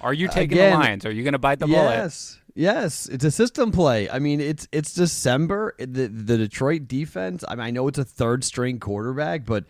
Are 0.00 0.12
you 0.12 0.28
taking 0.28 0.58
again, 0.58 0.72
the 0.72 0.78
Lions? 0.78 1.06
Are 1.06 1.10
you 1.10 1.24
going 1.24 1.32
to 1.32 1.38
bite 1.38 1.58
the 1.58 1.66
yes, 1.66 1.76
bullet? 1.76 1.96
Yes. 1.96 2.40
Yes, 2.54 3.06
it's 3.06 3.24
a 3.24 3.30
system 3.30 3.70
play. 3.70 4.10
I 4.10 4.18
mean, 4.18 4.40
it's 4.40 4.66
it's 4.72 4.92
December. 4.92 5.76
The 5.78 6.08
the 6.08 6.36
Detroit 6.36 6.88
defense. 6.88 7.44
I 7.46 7.54
mean, 7.54 7.64
I 7.64 7.70
know 7.70 7.86
it's 7.86 7.98
a 7.98 8.04
third 8.04 8.42
string 8.42 8.80
quarterback, 8.80 9.44
but 9.44 9.64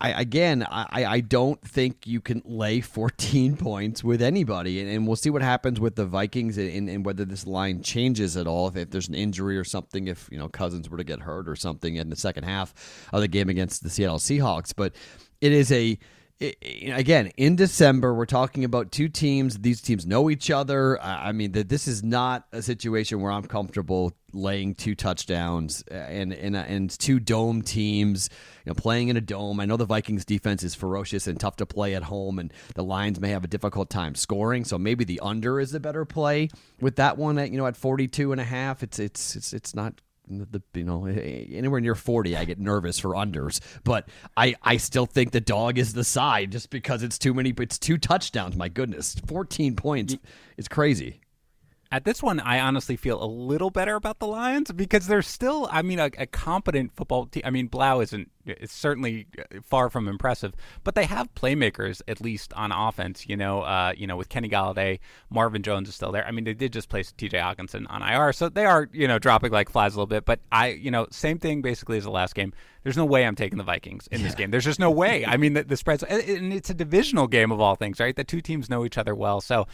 I, 0.00 0.10
again, 0.20 0.62
I, 0.62 1.04
I 1.04 1.20
don't 1.20 1.60
think 1.60 2.06
you 2.06 2.20
can 2.20 2.42
lay 2.44 2.80
14 2.80 3.56
points 3.56 4.02
with 4.02 4.22
anybody, 4.22 4.80
and, 4.80 4.90
and 4.90 5.06
we'll 5.06 5.16
see 5.16 5.30
what 5.30 5.42
happens 5.42 5.80
with 5.80 5.96
the 5.96 6.06
Vikings 6.06 6.58
and, 6.58 6.88
and, 6.88 7.04
whether 7.04 7.24
this 7.24 7.46
line 7.46 7.82
changes 7.82 8.36
at 8.36 8.46
all. 8.46 8.68
If, 8.68 8.76
if 8.76 8.90
there's 8.90 9.08
an 9.08 9.14
injury 9.14 9.58
or 9.58 9.64
something, 9.64 10.08
if 10.08 10.28
you 10.30 10.38
know 10.38 10.48
Cousins 10.48 10.88
were 10.88 10.98
to 10.98 11.04
get 11.04 11.20
hurt 11.20 11.48
or 11.48 11.56
something 11.56 11.96
in 11.96 12.10
the 12.10 12.16
second 12.16 12.44
half 12.44 12.74
of 13.12 13.20
the 13.20 13.28
game 13.28 13.48
against 13.48 13.82
the 13.82 13.90
Seattle 13.90 14.18
Seahawks, 14.18 14.72
but 14.74 14.94
it 15.40 15.52
is 15.52 15.70
a 15.72 15.98
again 16.40 17.28
in 17.36 17.56
December, 17.56 18.12
we're 18.12 18.26
talking 18.26 18.64
about 18.64 18.90
two 18.90 19.08
teams. 19.08 19.58
These 19.58 19.80
teams 19.80 20.06
know 20.06 20.30
each 20.30 20.50
other. 20.50 21.00
I 21.00 21.32
mean, 21.32 21.52
that 21.52 21.68
this 21.68 21.86
is 21.86 22.02
not 22.02 22.46
a 22.52 22.62
situation 22.62 23.20
where 23.20 23.30
I'm 23.30 23.44
comfortable 23.44 24.12
laying 24.32 24.74
two 24.74 24.94
touchdowns 24.94 25.82
and 25.82 26.32
and 26.32 26.56
and 26.56 26.90
two 26.90 27.20
dome 27.20 27.62
teams, 27.62 28.30
you 28.64 28.70
know, 28.70 28.74
playing 28.74 29.08
in 29.08 29.16
a 29.16 29.20
dome. 29.20 29.60
I 29.60 29.64
know 29.64 29.76
the 29.76 29.84
Vikings 29.84 30.24
defense 30.24 30.64
is 30.64 30.74
ferocious 30.74 31.26
and 31.26 31.38
tough 31.38 31.56
to 31.56 31.66
play 31.66 31.94
at 31.94 32.02
home, 32.04 32.38
and 32.38 32.52
the 32.74 32.84
Lions 32.84 33.20
may 33.20 33.30
have 33.30 33.44
a 33.44 33.48
difficult 33.48 33.90
time 33.90 34.14
scoring. 34.14 34.64
So 34.64 34.78
maybe 34.78 35.04
the 35.04 35.20
under 35.20 35.60
is 35.60 35.72
a 35.74 35.80
better 35.80 36.04
play 36.04 36.48
with 36.80 36.96
that 36.96 37.16
one 37.16 37.38
at 37.38 37.50
you 37.50 37.58
know 37.58 37.66
at 37.66 37.76
42 37.76 38.32
and 38.32 38.40
a 38.40 38.44
half. 38.44 38.82
It's 38.82 38.98
it's 38.98 39.36
it's 39.36 39.52
it's 39.52 39.74
not 39.74 40.00
the 40.28 40.62
you 40.74 40.84
know 40.84 41.06
eh, 41.06 41.46
anywhere 41.52 41.80
near 41.80 41.94
40 41.94 42.36
i 42.36 42.44
get 42.44 42.58
nervous 42.58 42.98
for 42.98 43.10
unders 43.10 43.60
but 43.84 44.08
i 44.36 44.54
i 44.62 44.76
still 44.76 45.06
think 45.06 45.32
the 45.32 45.40
dog 45.40 45.78
is 45.78 45.92
the 45.92 46.04
side 46.04 46.50
just 46.52 46.70
because 46.70 47.02
it's 47.02 47.18
too 47.18 47.34
many 47.34 47.52
it's 47.58 47.78
two 47.78 47.98
touchdowns 47.98 48.56
my 48.56 48.68
goodness 48.68 49.16
14 49.26 49.76
points 49.76 50.16
is 50.56 50.68
crazy 50.68 51.20
at 51.92 52.04
this 52.04 52.20
one, 52.24 52.40
I 52.40 52.58
honestly 52.58 52.96
feel 52.96 53.22
a 53.22 53.24
little 53.24 53.70
better 53.70 53.94
about 53.94 54.18
the 54.18 54.26
Lions 54.26 54.72
because 54.72 55.06
they're 55.06 55.22
still, 55.22 55.68
I 55.70 55.82
mean, 55.82 56.00
a, 56.00 56.10
a 56.18 56.26
competent 56.26 56.90
football 56.96 57.26
team. 57.26 57.42
I 57.44 57.50
mean, 57.50 57.68
Blough 57.68 58.00
isn't 58.00 58.32
it's 58.46 58.72
certainly 58.72 59.26
uh, 59.38 59.60
far 59.62 59.90
from 59.90 60.08
impressive, 60.08 60.54
but 60.82 60.94
they 60.94 61.04
have 61.04 61.34
playmakers 61.34 62.02
at 62.08 62.20
least 62.20 62.52
on 62.54 62.72
offense. 62.72 63.28
You 63.28 63.36
know, 63.36 63.62
uh, 63.62 63.92
you 63.96 64.06
know, 64.06 64.16
with 64.16 64.28
Kenny 64.28 64.48
Golladay, 64.48 64.98
Marvin 65.30 65.62
Jones 65.62 65.88
is 65.88 65.94
still 65.94 66.12
there. 66.12 66.26
I 66.26 66.30
mean, 66.30 66.44
they 66.44 66.54
did 66.54 66.72
just 66.72 66.88
place 66.88 67.12
T.J. 67.12 67.38
Hockenson 67.38 67.86
on 67.88 68.02
IR, 68.02 68.32
so 68.32 68.48
they 68.48 68.64
are 68.64 68.88
you 68.92 69.08
know 69.08 69.18
dropping 69.18 69.52
like 69.52 69.68
flies 69.68 69.94
a 69.94 69.96
little 69.96 70.06
bit. 70.06 70.24
But 70.24 70.40
I, 70.52 70.68
you 70.68 70.90
know, 70.90 71.06
same 71.10 71.38
thing 71.38 71.62
basically 71.62 71.98
as 71.98 72.04
the 72.04 72.10
last 72.10 72.34
game. 72.34 72.52
There's 72.82 72.98
no 72.98 73.06
way 73.06 73.24
I'm 73.24 73.34
taking 73.34 73.56
the 73.56 73.64
Vikings 73.64 74.08
in 74.08 74.20
yeah. 74.20 74.26
this 74.26 74.34
game. 74.34 74.50
There's 74.50 74.64
just 74.64 74.78
no 74.78 74.90
way. 75.04 75.24
I 75.24 75.38
mean, 75.38 75.54
the, 75.54 75.64
the 75.64 75.76
spreads, 75.76 76.02
and 76.02 76.52
it's 76.52 76.68
a 76.68 76.74
divisional 76.74 77.26
game 77.26 77.50
of 77.50 77.58
all 77.58 77.76
things, 77.76 77.98
right? 77.98 78.14
The 78.14 78.24
two 78.24 78.42
teams 78.42 78.68
know 78.68 78.84
each 78.84 78.98
other 78.98 79.14
well, 79.14 79.40
so 79.40 79.66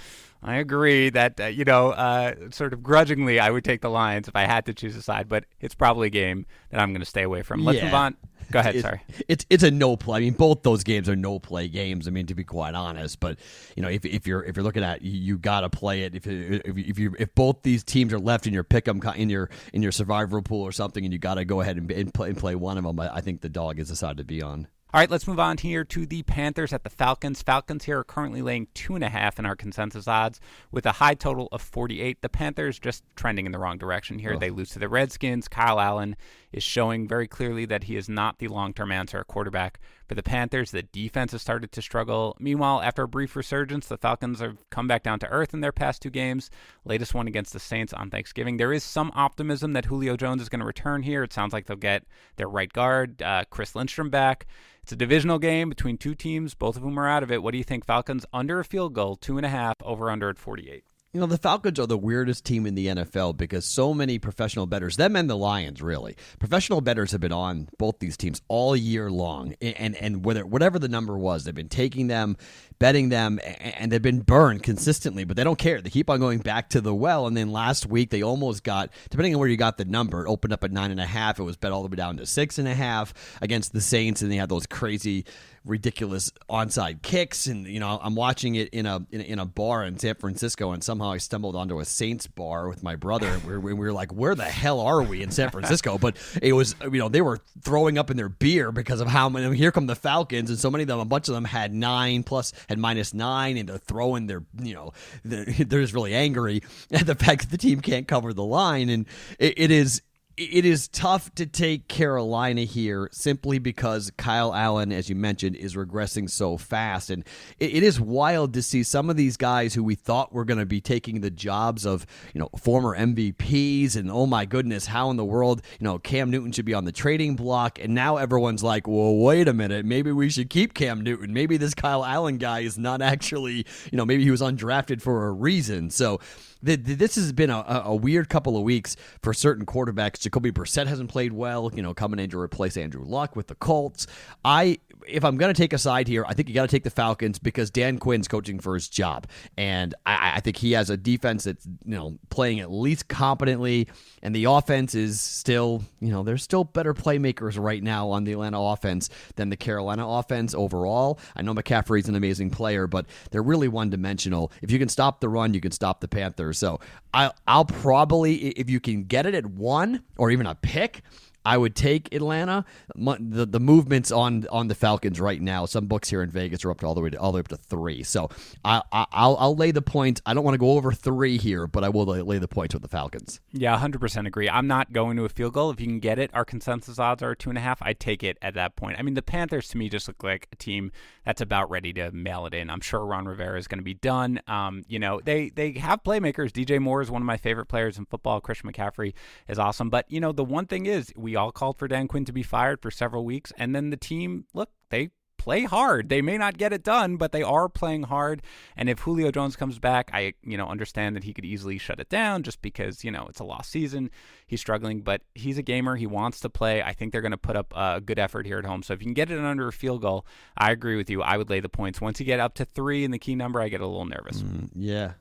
I 0.43 0.57
agree 0.57 1.11
that 1.11 1.41
uh, 1.41 1.47
you 1.47 1.65
know, 1.65 1.91
uh, 1.91 2.35
sort 2.51 2.73
of 2.73 2.83
grudgingly, 2.83 3.41
I 3.41 3.51
would 3.51 3.65
take 3.65 3.81
the 3.81 3.91
Lions 3.91 4.29
if 4.29 4.37
I 4.37 4.43
had 4.43 4.67
to 4.67 4.75
choose 4.75 4.97
a 4.97 5.03
side, 5.03 5.29
but 5.29 5.45
it's 5.61 5.75
probably 5.75 6.07
a 6.07 6.11
game 6.11 6.47
that 6.71 6.81
I'm 6.81 6.93
going 6.93 7.01
to 7.01 7.07
stay 7.07 7.23
away 7.23 7.43
from. 7.43 7.65
Let's 7.65 7.79
yeah. 7.79 7.85
move 7.87 7.95
on. 7.95 8.17
Go 8.51 8.59
ahead. 8.59 8.81
Sorry. 8.81 9.01
It's 9.29 9.47
it's 9.49 9.63
a 9.63 9.71
no 9.71 9.97
play. 9.97 10.19
I 10.19 10.21
mean, 10.21 10.33
both 10.35 10.63
those 10.63 10.83
games 10.83 11.09
are 11.09 11.17
no 11.17 11.39
play 11.39 11.69
games. 11.69 12.09
I 12.09 12.11
mean, 12.11 12.27
to 12.27 12.35
be 12.35 12.45
quite 12.45 12.75
honest, 12.75 13.21
but 13.21 13.39
you 13.77 13.83
know, 13.83 13.89
if, 13.89 14.05
if 14.05 14.27
you're 14.27 14.43
if 14.45 14.57
you're 14.57 14.65
looking 14.65 14.83
at 14.83 15.03
you, 15.03 15.13
you 15.13 15.39
got 15.39 15.61
to 15.61 15.71
play 15.71 16.03
it. 16.03 16.15
If 16.15 16.27
if 16.27 16.77
if 16.77 16.99
you 16.99 17.15
if 17.19 17.35
both 17.35 17.63
these 17.63 17.85
teams 17.85 18.13
are 18.13 18.19
left 18.19 18.47
in 18.47 18.53
your 18.53 18.65
pick 18.65 18.89
'em 18.89 19.01
in 19.17 19.31
your 19.31 19.51
in 19.73 19.83
your 19.83 19.93
survivor 19.93 20.43
pool 20.43 20.63
or 20.63 20.73
something, 20.73 21.05
and 21.05 21.13
you 21.13 21.19
got 21.19 21.35
to 21.35 21.45
go 21.45 21.61
ahead 21.61 21.77
and, 21.77 21.91
and 21.91 22.13
play 22.13 22.31
and 22.31 22.39
play 22.39 22.55
one 22.55 22.79
of 22.79 22.85
them, 22.85 22.99
I, 22.99 23.17
I 23.17 23.21
think 23.21 23.41
the 23.41 23.49
dog 23.49 23.79
is 23.79 23.89
the 23.89 23.97
side 23.97 24.17
to 24.17 24.25
be 24.25 24.43
on. 24.43 24.67
All 24.93 24.99
right, 24.99 25.09
let's 25.09 25.29
move 25.29 25.39
on 25.39 25.57
here 25.57 25.85
to 25.85 26.05
the 26.05 26.25
Panthers 26.25 26.73
at 26.73 26.83
the 26.83 26.91
Falcons. 26.91 27.43
Falcons 27.43 27.85
here 27.85 28.01
are 28.01 28.05
currently 28.05 28.43
laying 28.43 28.67
two 28.75 28.97
and 28.97 29.05
a 29.05 29.09
half 29.09 29.39
in 29.39 29.47
our 29.47 29.55
consensus 29.55 30.09
odds 30.09 30.41
with 30.73 30.85
a 30.85 30.93
high 30.93 31.15
total 31.15 31.49
of 31.53 31.63
48. 31.63 32.23
The 32.23 32.29
Panthers 32.29 32.81
just 32.81 33.05
trending 33.15 33.47
in 33.47 33.53
the 33.53 33.61
wrong 33.61 33.79
direction 33.79 34.19
here. 34.19 34.33
Oh. 34.35 34.39
They 34.41 34.51
lose 34.51 34.71
to 34.71 34.81
the 34.81 34.89
Redskins. 34.89 35.47
Kyle 35.47 35.79
Allen 35.79 36.17
is 36.51 36.65
showing 36.65 37.07
very 37.07 37.29
clearly 37.29 37.67
that 37.67 37.85
he 37.85 37.97
is 37.97 38.09
not 38.09 38.41
the 38.41 38.49
long 38.49 38.75
term 38.75 38.91
answer 38.91 39.21
at 39.21 39.29
quarterback 39.29 39.79
for 40.11 40.17
the 40.17 40.23
Panthers. 40.25 40.73
The 40.73 40.83
defense 40.83 41.31
has 41.31 41.41
started 41.41 41.71
to 41.71 41.81
struggle. 41.81 42.37
Meanwhile, 42.41 42.83
after 42.83 43.05
a 43.05 43.09
brief 43.09 43.37
resurgence, 43.37 43.87
the 43.87 43.97
Falcons 43.97 44.41
have 44.41 44.69
come 44.69 44.89
back 44.89 45.05
down 45.05 45.21
to 45.21 45.29
earth 45.29 45.55
in 45.55 45.61
their 45.61 45.71
past 45.71 46.03
two 46.03 46.11
games. 46.11 46.51
Latest 46.85 47.15
one 47.15 47.29
against 47.29 47.53
the 47.53 47.61
Saints 47.61 47.93
on 47.93 48.11
Thanksgiving. 48.11 48.57
There 48.57 48.73
is 48.73 48.83
some 48.83 49.13
optimism 49.15 49.73
that 49.75 49.85
Julio 49.85 50.17
Jones 50.17 50.43
is 50.43 50.49
going 50.49 50.59
to 50.59 50.67
return 50.67 51.05
here. 51.05 51.23
It 51.23 51.33
sounds 51.33 51.53
like 51.53 51.67
they'll 51.67 51.77
get 51.77 52.07
their 52.35 52.49
right 52.49 52.73
guard, 52.73 53.23
uh, 53.23 53.45
Chris 53.51 53.77
Lindstrom, 53.77 54.11
back. 54.11 54.49
It's 54.83 54.91
a 54.91 54.97
divisional 54.97 55.39
game 55.39 55.69
between 55.69 55.97
two 55.97 56.17
teams, 56.17 56.55
both 56.55 56.77
of 56.77 56.83
whom 56.83 56.99
are 56.99 57.07
out 57.09 57.23
of 57.23 57.31
it. 57.31 57.45
What 57.45 57.53
do 57.53 57.59
you 57.59 57.65
think? 57.65 57.87
Falcons 57.87 58.27
under 58.33 58.59
a 58.59 58.65
field 58.65 58.95
goal, 58.95 59.15
two 59.15 59.37
and 59.37 59.47
a 59.47 59.51
half, 59.51 59.77
over 59.85 60.11
under 60.11 60.29
at 60.29 60.39
48. 60.39 60.83
You 61.13 61.19
know, 61.19 61.27
the 61.27 61.39
Falcons 61.39 61.81
are 61.81 61.89
the 61.89 61.99
weirdest 61.99 62.45
team 62.45 62.67
in 62.67 62.77
the 62.77 62.87
NFL 62.87 63.37
because 63.37 63.65
so 63.65 63.93
many 63.93 64.21
professional 64.21 64.67
bettors, 64.67 64.97
them 64.97 65.17
and 65.17 65.29
the 65.29 65.37
Lions, 65.37 65.83
really, 65.83 66.15
professional 66.39 66.81
bettors 66.81 67.11
have 67.11 67.21
been 67.21 67.33
on 67.33 67.69
both 67.79 67.99
these 67.99 68.17
teams 68.17 68.41
all 68.47 68.77
year 68.77 69.11
long, 69.11 69.57
and 69.61 69.97
and 69.97 70.25
whether 70.25 70.47
whatever 70.47 70.79
the 70.79 70.87
number 70.87 71.19
was, 71.19 71.43
they've 71.43 71.53
been 71.53 71.69
taking 71.69 72.07
them, 72.07 72.37
betting 72.79 73.09
them, 73.09 73.41
and 73.59 73.91
they've 73.91 74.01
been 74.01 74.21
burned 74.21 74.63
consistently. 74.63 75.25
But 75.25 75.37
they 75.37 75.43
don't 75.43 75.59
care; 75.59 75.81
they 75.83 75.91
keep 75.91 76.09
on 76.09 76.21
going 76.21 76.39
back 76.39 76.69
to 76.71 76.81
the 76.81 76.95
well. 76.95 77.27
And 77.27 77.37
then 77.37 77.51
last 77.51 77.87
week, 77.87 78.11
they 78.11 78.23
almost 78.23 78.63
got, 78.63 78.93
depending 79.11 79.35
on 79.35 79.41
where 79.41 79.49
you 79.49 79.57
got 79.57 79.79
the 79.79 79.85
number, 79.87 80.25
it 80.25 80.31
opened 80.31 80.53
up 80.53 80.63
at 80.63 80.71
nine 80.71 80.93
and 80.93 81.01
a 81.01 81.07
half. 81.07 81.41
It 81.41 81.43
was 81.43 81.57
bet 81.57 81.73
all 81.73 81.83
the 81.83 81.89
way 81.89 81.97
down 81.97 82.19
to 82.19 82.27
six 82.27 82.57
and 82.57 82.69
a 82.69 82.75
half 82.75 83.15
against 83.43 83.73
the 83.73 83.81
Saints, 83.81 84.23
and 84.23 84.31
they 84.31 84.37
had 84.37 84.49
those 84.49 84.67
crazy 84.67 85.25
ridiculous 85.65 86.33
onside 86.49 87.03
kicks 87.03 87.47
and 87.47 87.67
you 87.67 87.81
know 87.81 87.99
I'm 88.03 88.15
watching 88.15 88.55
it 88.55 88.71
in 88.71 88.87
a 88.87 89.05
in 89.11 89.21
in 89.21 89.39
a 89.39 89.45
bar 89.45 89.85
in 89.85 89.99
San 89.99 90.15
Francisco 90.15 90.73
and 90.73 90.83
somehow 90.83 91.01
somehow 91.01 91.15
I 91.15 91.19
stumbled 91.19 91.57
onto 91.57 91.81
a 91.81 91.85
Saints 91.85 92.27
bar 92.27 92.69
with 92.69 92.83
my 92.83 92.95
brother, 92.95 93.27
and 93.29 93.43
we 93.45 93.53
were, 93.53 93.61
we 93.61 93.75
were 93.75 93.93
like, 93.93 94.13
"Where 94.13 94.35
the 94.35 94.45
hell 94.45 94.81
are 94.81 95.03
we 95.03 95.23
in 95.23 95.31
San 95.31 95.51
Francisco?" 95.51 95.99
But 95.99 96.17
it 96.43 96.53
was, 96.53 96.75
you 96.83 96.99
know, 96.99 97.09
they 97.09 97.23
were 97.23 97.39
throwing 97.63 97.97
up 97.97 98.11
in 98.11 98.17
their 98.17 98.29
beer 98.29 98.71
because 98.71 99.01
of 99.01 99.09
how 99.09 99.29
many. 99.29 99.57
Here 99.57 99.73
come 99.73 99.87
the 99.87 99.97
Falcons, 99.97 100.51
and 100.51 100.59
so 100.59 100.71
many 100.71 100.83
of 100.83 100.89
them, 100.89 101.01
a 101.01 101.05
bunch 101.05 101.29
of 101.29 101.35
them 101.35 101.45
had 101.45 101.73
nine 101.73 102.23
plus, 102.23 102.53
had 102.69 102.79
minus 102.79 103.15
nine, 103.15 103.57
and 103.57 103.69
they're 103.69 103.79
throwing 103.79 104.27
their, 104.27 104.43
you 104.61 104.75
know, 104.75 104.93
they're, 105.25 105.45
they're 105.59 105.81
just 105.81 105.95
really 105.95 106.15
angry 106.15 106.63
at 106.93 107.07
the 107.07 107.15
fact 107.15 107.43
that 107.43 107.51
the 107.51 107.59
team 107.59 107.81
can't 107.81 108.07
cover 108.07 108.33
the 108.33 108.45
line, 108.45 108.89
and 108.89 109.07
it, 109.39 109.55
it 109.57 109.71
is 109.71 110.03
it 110.41 110.65
is 110.65 110.89
tough 110.89 111.35
to 111.35 111.45
take 111.45 111.87
Carolina 111.87 112.63
here 112.63 113.11
simply 113.13 113.59
because 113.59 114.11
Kyle 114.17 114.55
Allen, 114.55 114.91
as 114.91 115.11
you 115.11 115.15
mentioned, 115.15 115.55
is 115.55 115.77
regressing 115.77 116.31
so 116.31 116.57
fast. 116.57 117.11
And 117.11 117.25
it, 117.59 117.75
it 117.75 117.83
is 117.83 118.01
wild 118.01 118.55
to 118.55 118.63
see 118.63 118.83
some 118.83 119.11
of 119.11 119.17
these 119.17 119.37
guys 119.37 119.75
who 119.75 119.85
we 119.85 119.95
thought 119.95 120.33
were 120.33 120.47
going 120.47 120.59
to 120.59 120.65
be 120.65 120.81
taking 120.81 121.21
the 121.21 121.31
jobs 121.31 121.85
of, 121.85 122.07
you 122.33 122.41
know, 122.41 122.49
former 122.59 122.97
MVPs. 122.97 123.97
And 123.97 124.11
oh 124.11 124.25
my 124.25 124.47
goodness, 124.47 124.87
how 124.87 125.11
in 125.11 125.19
the 125.19 125.25
world, 125.27 125.61
you 125.79 125.85
know, 125.85 125.99
Cam 125.99 126.31
Newton 126.31 126.53
should 126.53 126.65
be 126.65 126.75
on 126.75 126.87
the 126.87 126.93
trading 126.93 127.37
block. 127.37 127.79
And 127.79 127.95
now 127.95 128.17
everyone's 128.17 128.63
like, 128.63 128.89
well, 128.89 129.17
wait 129.17 129.47
a 129.47 129.53
minute. 129.53 129.85
Maybe 129.85 130.11
we 130.11 130.31
should 130.31 130.49
keep 130.49 130.73
Cam 130.73 131.03
Newton. 131.03 131.35
Maybe 131.35 131.59
this 131.59 131.75
Kyle 131.75 132.05
Allen 132.05 132.39
guy 132.39 132.61
is 132.61 132.79
not 132.79 133.03
actually, 133.03 133.67
you 133.93 133.99
know, 133.99 134.07
maybe 134.07 134.25
he 134.25 134.31
was 134.31 134.41
undrafted 134.41 135.03
for 135.03 135.27
a 135.27 135.33
reason. 135.33 135.91
So, 135.91 136.19
the, 136.63 136.77
the, 136.77 136.95
this 136.95 137.15
has 137.17 137.33
been 137.33 137.51
a, 137.51 137.83
a, 137.87 137.95
weird 137.95 138.29
couple 138.29 138.57
of 138.57 138.63
weeks 138.63 138.97
for 139.23 139.33
certain 139.33 139.67
quarterbacks. 139.67 140.21
Jacoby 140.21 140.53
Brissett 140.53 140.87
hasn't 140.87 141.11
played 141.11 141.33
well, 141.33 141.71
you 141.75 141.83
know, 141.83 141.95
coming 141.95 142.19
in 142.21 142.31
to 142.31 142.39
replace 142.39 142.77
Andrew 142.77 143.05
Luck 143.05 143.37
with 143.37 143.47
the 143.47 143.55
Colts. 143.55 144.07
I, 144.45 144.79
if 145.07 145.25
I'm 145.25 145.37
going 145.37 145.53
to 145.53 145.61
take 145.61 145.73
a 145.73 145.79
side 145.79 146.09
here, 146.09 146.25
I 146.27 146.35
think 146.35 146.49
you 146.49 146.55
got 146.55 146.63
to 146.63 146.69
take 146.69 146.85
the 146.85 146.91
Falcons 146.91 147.39
because 147.39 147.71
Dan 147.71 147.99
Quinn's 147.99 148.29
coaching 148.29 148.61
for 148.61 148.75
his 148.75 148.89
job, 148.89 149.27
and 149.57 149.95
I, 150.07 150.35
I 150.37 150.41
think 150.41 150.57
he 150.57 150.73
has 150.73 150.91
a 150.91 150.97
defense 150.97 151.45
that's 151.45 151.67
you 151.67 151.97
know 151.97 152.19
playing 152.31 152.61
at 152.61 152.71
least 152.71 153.09
competently, 153.09 153.89
and 154.23 154.35
the 154.35 154.45
offense 154.45 154.95
is 154.95 155.21
still, 155.21 155.83
you 156.01 156.11
know, 156.11 156.23
there's 156.23 156.43
still 156.43 156.65
better 156.65 156.95
playmakers 156.95 157.59
right 157.63 157.83
now 157.83 158.11
on 158.11 158.25
the 158.25 158.33
Atlanta 158.33 158.61
offense 158.61 159.09
than 159.37 159.51
the 159.51 159.57
Carolina 159.57 160.07
offense 160.07 160.55
overall. 160.55 161.19
I 161.37 161.43
know 161.43 161.55
McCaffrey's 161.55 162.09
an 162.09 162.15
amazing 162.15 162.51
player, 162.51 162.87
but 162.87 163.07
they're 163.31 163.43
really 163.43 163.69
one 163.69 163.91
dimensional. 163.91 164.53
If 164.63 164.71
you 164.71 164.79
can 164.79 164.89
stop 164.89 165.21
the 165.21 165.29
run, 165.29 165.55
you 165.55 165.61
can 165.61 165.73
stop 165.73 166.01
the 166.01 166.09
Panthers. 166.09 166.59
So 166.59 166.81
I, 167.15 167.33
I'll 167.47 167.65
probably, 167.65 168.49
if 168.51 168.69
you 168.69 168.81
can 168.81 169.05
get 169.05 169.27
it 169.27 169.35
at 169.35 169.47
one 169.47 170.03
or 170.17 170.31
even 170.31 170.47
a 170.47 170.55
pick, 170.55 171.03
I 171.45 171.57
would 171.57 171.75
take 171.75 172.15
Atlanta. 172.15 172.65
The 172.95 173.47
the 173.47 173.61
movements 173.61 174.11
on 174.11 174.47
on 174.51 174.69
the 174.69 174.75
Falcons 174.75 175.21
right 175.21 175.41
now. 175.41 175.67
Some 175.67 175.87
books 175.87 176.11
here 176.11 176.23
in 176.23 176.31
Vegas 176.31 176.65
are 176.65 176.71
up 176.71 176.81
to 176.81 176.87
all 176.87 176.95
the 176.95 177.01
way 177.01 177.11
to, 177.11 177.19
all 177.19 177.33
the 177.33 177.37
way 177.37 177.41
up 177.41 177.49
to 177.49 177.57
three. 177.57 178.03
So 178.03 178.29
I, 178.65 178.83
I 178.93 179.27
will 179.27 179.37
I'll 179.39 179.57
lay 179.57 179.71
the 179.71 179.83
point. 179.83 180.21
I 180.27 180.35
don't 180.35 180.45
want 180.45 180.55
to 180.55 180.59
go 180.59 180.73
over 180.73 180.93
three 180.93 181.39
here, 181.39 181.67
but 181.67 181.85
I 181.85 181.89
will 181.89 182.05
lay, 182.05 182.23
lay 182.23 182.39
the 182.39 182.49
points 182.49 182.75
with 182.75 182.83
the 182.83 182.89
Falcons. 182.89 183.41
Yeah, 183.53 183.77
hundred 183.79 184.01
percent 184.01 184.27
agree. 184.27 184.49
I'm 184.49 184.67
not 184.67 184.93
going 184.93 185.17
to 185.17 185.25
a 185.25 185.29
field 185.29 185.55
goal 185.55 185.71
if 185.71 185.81
you 185.81 185.87
can 185.87 186.01
get 186.01 186.19
it. 186.19 186.31
Our 186.35 186.45
consensus 186.45 186.99
odds 186.99 187.23
are 187.23 187.35
two 187.35 187.51
and 187.51 187.59
a 187.59 187.63
half. 187.63 187.81
I 187.83 187.93
take 187.93 188.23
it 188.23 188.37
at 188.43 188.55
that 188.55 188.77
point. 188.77 188.99
I 188.99 189.03
mean, 189.03 189.15
the 189.15 189.23
Panthers 189.23 189.69
to 189.69 189.79
me 189.79 189.89
just 189.89 190.09
look 190.09 190.23
like 190.23 190.49
a 190.53 190.57
team 190.57 190.93
that's 191.31 191.41
about 191.41 191.71
ready 191.71 191.93
to 191.93 192.11
mail 192.11 192.45
it 192.47 192.55
in. 192.55 192.69
I'm 192.69 192.81
sure 192.81 193.07
Ron 193.07 193.25
Rivera 193.25 193.57
is 193.57 193.69
going 193.69 193.79
to 193.79 193.85
be 193.85 193.95
done. 193.95 194.41
Um, 194.49 194.83
you 194.89 194.99
know, 194.99 195.21
they 195.25 195.49
they 195.51 195.71
have 195.75 196.03
playmakers. 196.03 196.51
DJ 196.51 196.81
Moore 196.81 197.03
is 197.03 197.09
one 197.09 197.23
of 197.23 197.27
my 197.27 197.37
favorite 197.37 197.67
players 197.67 197.99
in 197.99 198.07
football. 198.07 198.41
Christian 198.41 198.69
McCaffrey 198.69 199.15
is 199.47 199.57
awesome. 199.57 199.91
But 199.91 200.11
you 200.11 200.19
know, 200.19 200.33
the 200.33 200.43
one 200.43 200.67
thing 200.67 200.87
is 200.87 201.13
we 201.17 201.31
we 201.31 201.37
all 201.37 201.53
called 201.53 201.79
for 201.79 201.87
Dan 201.87 202.09
Quinn 202.09 202.25
to 202.25 202.33
be 202.33 202.43
fired 202.43 202.83
for 202.83 202.91
several 202.91 203.25
weeks, 203.25 203.53
and 203.57 203.77
then 203.77 203.91
the 203.91 203.97
team, 203.97 204.47
look, 204.53 204.71
they 204.91 205.11
play 205.41 205.65
hard. 205.65 206.11
They 206.11 206.21
may 206.21 206.37
not 206.37 206.59
get 206.59 206.75
it 206.75 206.85
done, 206.85 207.17
but 207.17 207.33
they 207.33 207.43
are 207.43 207.67
playing 207.67 208.03
hard. 208.05 208.43
And 208.77 208.91
if 208.91 209.01
Julio 209.01 209.31
Jones 209.31 209.57
comes 209.57 209.79
back, 209.79 210.11
I 210.13 210.35
you 210.43 210.59
know 210.59 210.69
understand 210.69 211.17
that 211.17 211.25
he 211.25 211.33
could 211.33 211.47
easily 211.47 211.79
shut 211.79 211.99
it 211.99 212.11
down 212.11 212.43
just 212.43 212.61
because 212.61 213.03
you 213.05 213.11
know 213.11 213.27
it's 213.29 213.41
a 213.41 213.45
lost 213.45 213.71
season 213.71 214.11
he's 214.51 214.61
struggling, 214.61 215.01
but 215.01 215.23
he's 215.35 215.59
a 215.59 215.63
gamer. 215.63 215.95
He 215.95 216.09
wants 216.09 216.41
to 216.41 216.51
play. 216.51 216.83
I 216.83 216.93
think 216.93 217.13
they're 217.13 217.21
going 217.21 217.31
to 217.31 217.39
put 217.39 217.55
up 217.55 217.73
a 217.75 218.01
good 218.01 218.19
effort 218.19 218.47
here 218.47 218.59
at 218.59 218.65
home. 218.65 218.83
So 218.83 218.93
if 218.93 219.01
you 219.01 219.07
can 219.07 219.15
get 219.15 219.31
it 219.31 219.39
under 219.39 219.69
a 219.69 219.73
field 219.73 220.03
goal, 220.03 220.27
I 220.57 220.73
agree 220.73 220.97
with 220.97 221.09
you. 221.09 221.23
I 221.23 221.37
would 221.37 221.49
lay 221.49 221.61
the 221.61 221.69
points. 221.69 222.01
Once 222.01 222.19
you 222.19 222.27
get 222.27 222.41
up 222.41 222.55
to 222.55 222.65
three 222.65 223.05
in 223.05 223.13
the 223.13 223.19
key 223.19 223.37
number, 223.37 223.61
I 223.61 223.69
get 223.69 223.81
a 223.81 223.87
little 223.87 224.05
nervous. 224.05 224.43
Mm, 224.43 224.71
yeah, 224.75 225.13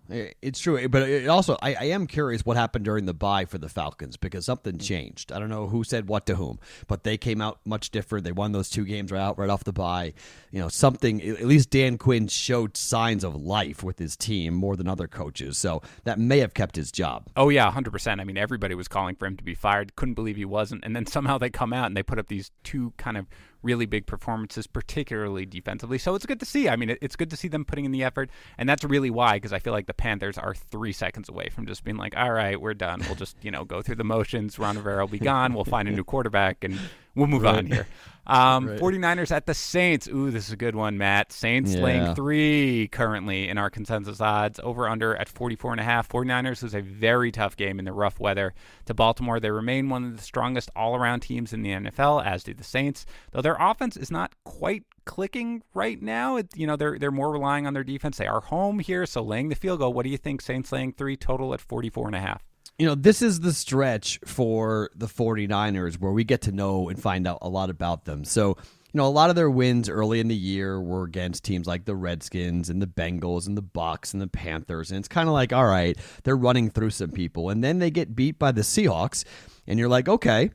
it's 0.42 0.60
true. 0.60 0.90
But 0.90 1.04
it 1.04 1.28
also, 1.28 1.58
I, 1.62 1.76
I 1.76 1.84
am 1.86 2.08
curious 2.08 2.44
what 2.44 2.58
happened 2.58 2.86
during 2.86 3.06
the 3.06 3.14
bye 3.14 3.46
for 3.46 3.60
the 3.60 3.70
Falcons 3.70 4.18
because 4.18 4.46
something 4.46 4.80
changed. 4.80 5.32
I 5.32 5.38
don't 5.38 5.50
know 5.50 5.68
who 5.68 5.84
said 5.84 6.08
what 6.08 6.26
to 6.26 6.36
whom, 6.36 6.60
but 6.88 7.04
they 7.04 7.18
came 7.18 7.40
out 7.40 7.60
much 7.66 7.92
different. 7.92 8.26
They 8.26 8.32
won 8.32 8.52
those 8.52 8.70
two 8.70 8.84
games 8.84 9.12
right 9.12 9.22
out 9.22 9.38
right 9.38 9.50
off 9.50 9.64
the 9.64 9.74
bye. 9.74 10.09
You 10.52 10.60
know, 10.60 10.70
something. 10.70 11.22
At 11.22 11.46
least 11.46 11.70
Dan 11.70 11.98
Quinn 11.98 12.28
showed 12.28 12.76
signs 12.76 13.24
of 13.24 13.36
life 13.36 13.84
with 13.84 14.00
his 14.00 14.18
team 14.18 14.54
more 14.54 14.76
than 14.76 14.88
other 14.88 15.08
coaches. 15.08 15.58
So 15.58 15.82
that 16.04 16.20
may 16.20 16.40
have 16.40 16.54
kept 16.54 16.76
his 16.76 16.92
job. 16.92 17.28
Oh 17.36 17.50
yeah, 17.50 17.70
hundred 17.72 17.92
percent. 17.92 18.22
I 18.22 18.24
mean, 18.24 18.38
everybody 18.38 18.76
was 18.76 18.88
calling 18.88 19.16
for 19.16 19.26
him 19.26 19.38
to 19.38 19.44
be 19.44 19.56
fired. 19.56 19.96
Couldn't 19.96 20.16
believe 20.16 20.36
he 20.38 20.46
wasn't. 20.46 20.84
And 20.84 20.96
then 20.96 21.06
somehow 21.06 21.38
they 21.38 21.50
come 21.50 21.74
out 21.74 21.88
and 21.88 21.98
they 21.98 22.04
put 22.04 22.20
up 22.20 22.28
these 22.28 22.52
two 22.64 22.94
kind 22.98 23.18
of 23.18 23.28
really 23.62 23.86
big 23.86 24.06
performances, 24.06 24.68
particularly 24.68 25.46
defensively. 25.46 25.98
So 25.98 26.16
it's 26.16 26.26
good 26.26 26.40
to 26.40 26.46
see. 26.46 26.70
I 26.70 26.78
mean, 26.78 26.96
it's 27.02 27.18
good 27.18 27.30
to 27.32 27.36
see 27.36 27.50
them 27.50 27.66
putting 27.66 27.84
in 27.84 27.92
the 27.92 28.04
effort. 28.04 28.30
And 28.58 28.70
that's 28.70 28.86
really 28.86 29.10
why, 29.10 29.34
because 29.34 29.52
I 29.52 29.60
feel 29.60 29.74
like 29.74 29.86
the 29.86 29.94
Panthers 29.94 30.38
are 30.38 30.56
three 30.56 30.94
seconds 30.94 31.28
away 31.28 31.50
from 31.50 31.68
just 31.68 31.84
being 31.84 31.98
like, 31.98 32.16
all 32.16 32.32
right, 32.32 32.60
we're 32.60 32.74
done. 32.74 33.02
We'll 33.06 33.16
just, 33.16 33.36
you 33.42 33.52
know, 33.52 33.66
go 33.66 33.82
through 33.82 33.96
the 33.96 34.06
motions. 34.06 34.58
Ron 34.60 34.78
Rivera 34.78 35.04
will 35.04 35.12
be 35.12 35.20
gone. 35.20 35.54
We'll 35.54 35.66
find 35.66 35.90
a 35.90 35.92
new 35.92 36.06
quarterback 36.06 36.64
and 36.64 36.80
we'll 37.20 37.28
move 37.28 37.44
right. 37.44 37.58
on 37.58 37.66
here. 37.68 37.88
Um, 38.30 38.68
right. 38.68 38.80
49ers 38.80 39.32
at 39.32 39.48
the 39.48 39.56
Saints. 39.56 40.08
Ooh, 40.08 40.30
this 40.30 40.46
is 40.46 40.54
a 40.54 40.58
good 40.58 40.76
one, 40.76 41.00
Matt. 41.00 41.34
Saints 41.34 41.74
yeah. 41.74 41.82
laying 41.82 42.16
three 42.16 42.88
currently 42.90 43.50
in 43.50 43.58
our 43.58 43.72
consensus 43.72 44.22
odds. 44.22 44.60
Over 44.62 44.88
under 44.88 45.16
at 45.16 45.28
44 45.28 45.72
and 45.72 45.82
a 45.82 45.84
half. 45.84 46.08
49ers 46.08 46.62
was 46.62 46.76
a 46.76 46.82
very 46.82 47.32
tough 47.32 47.58
game 47.58 47.80
in 47.80 47.86
the 47.86 47.92
rough 47.92 48.20
weather 48.20 48.54
to 48.86 48.94
Baltimore. 48.94 49.40
They 49.40 49.50
remain 49.50 49.90
one 49.90 50.06
of 50.06 50.16
the 50.16 50.24
strongest 50.24 50.70
all 50.76 50.96
around 50.96 51.22
teams 51.22 51.54
in 51.54 51.64
the 51.64 51.72
NFL, 51.72 52.24
as 52.24 52.44
do 52.44 52.54
the 52.54 52.64
Saints. 52.64 53.08
Though 53.32 53.42
their 53.42 53.58
offense 53.60 53.98
is 53.98 54.12
not 54.12 54.36
quite 54.46 54.84
clicking 55.06 55.64
right 55.74 56.00
now. 56.00 56.36
It, 56.36 56.56
you 56.56 56.68
know, 56.68 56.76
they're 56.76 57.00
they're 57.00 57.10
more 57.10 57.32
relying 57.32 57.66
on 57.66 57.74
their 57.74 57.84
defense. 57.84 58.18
They 58.18 58.28
are 58.28 58.42
home 58.42 58.78
here, 58.78 59.08
so 59.08 59.24
laying 59.24 59.50
the 59.50 59.56
field 59.56 59.80
goal. 59.80 59.92
What 59.92 60.04
do 60.04 60.10
you 60.10 60.18
think? 60.18 60.42
Saints 60.42 60.72
laying 60.72 60.94
three 60.94 61.18
total 61.18 61.56
at 61.56 61.62
44 61.62 62.06
and 62.08 62.16
a 62.16 62.20
half 62.20 62.49
you 62.80 62.86
know, 62.86 62.96
this 62.96 63.22
is 63.22 63.42
the 63.42 63.54
stretch 63.54 64.20
for 64.26 64.90
the 64.96 65.06
49ers 65.06 66.00
where 66.00 66.14
we 66.14 66.24
get 66.24 66.42
to 66.44 66.54
know 66.54 66.88
and 66.88 67.00
find 67.00 67.28
out 67.28 67.40
a 67.42 67.50
lot 67.50 67.70
about 67.70 68.06
them. 68.06 68.24
So, 68.24 68.58
you 68.92 68.98
know, 68.98 69.06
a 69.06 69.10
lot 69.10 69.30
of 69.30 69.36
their 69.36 69.50
wins 69.50 69.90
early 69.90 70.22
in 70.22 70.30
the 70.30 70.36
year 70.36 70.82
were 70.82 71.04
against 71.04 71.44
teams 71.44 71.68
like 71.68 71.84
the 71.84 71.96
Redskins 71.96 72.70
and 72.70 72.82
the 72.82 72.88
Bengals 72.88 73.48
and 73.48 73.58
the 73.58 73.62
Bucks 73.62 74.14
and 74.14 74.22
the 74.22 74.28
Panthers. 74.28 74.92
And 74.92 74.98
it's 74.98 75.10
kind 75.10 75.28
of 75.28 75.34
like, 75.34 75.52
all 75.52 75.68
right, 75.68 75.98
they're 76.24 76.38
running 76.38 76.70
through 76.72 76.92
some 76.92 77.12
people. 77.12 77.50
And 77.50 77.62
then 77.62 77.80
they 77.80 77.92
get 77.92 78.16
beat 78.16 78.40
by 78.40 78.54
the 78.54 78.62
Seahawks. 78.62 79.26
And 79.68 79.78
you're 79.78 79.90
like, 79.90 80.08
okay, 80.08 80.50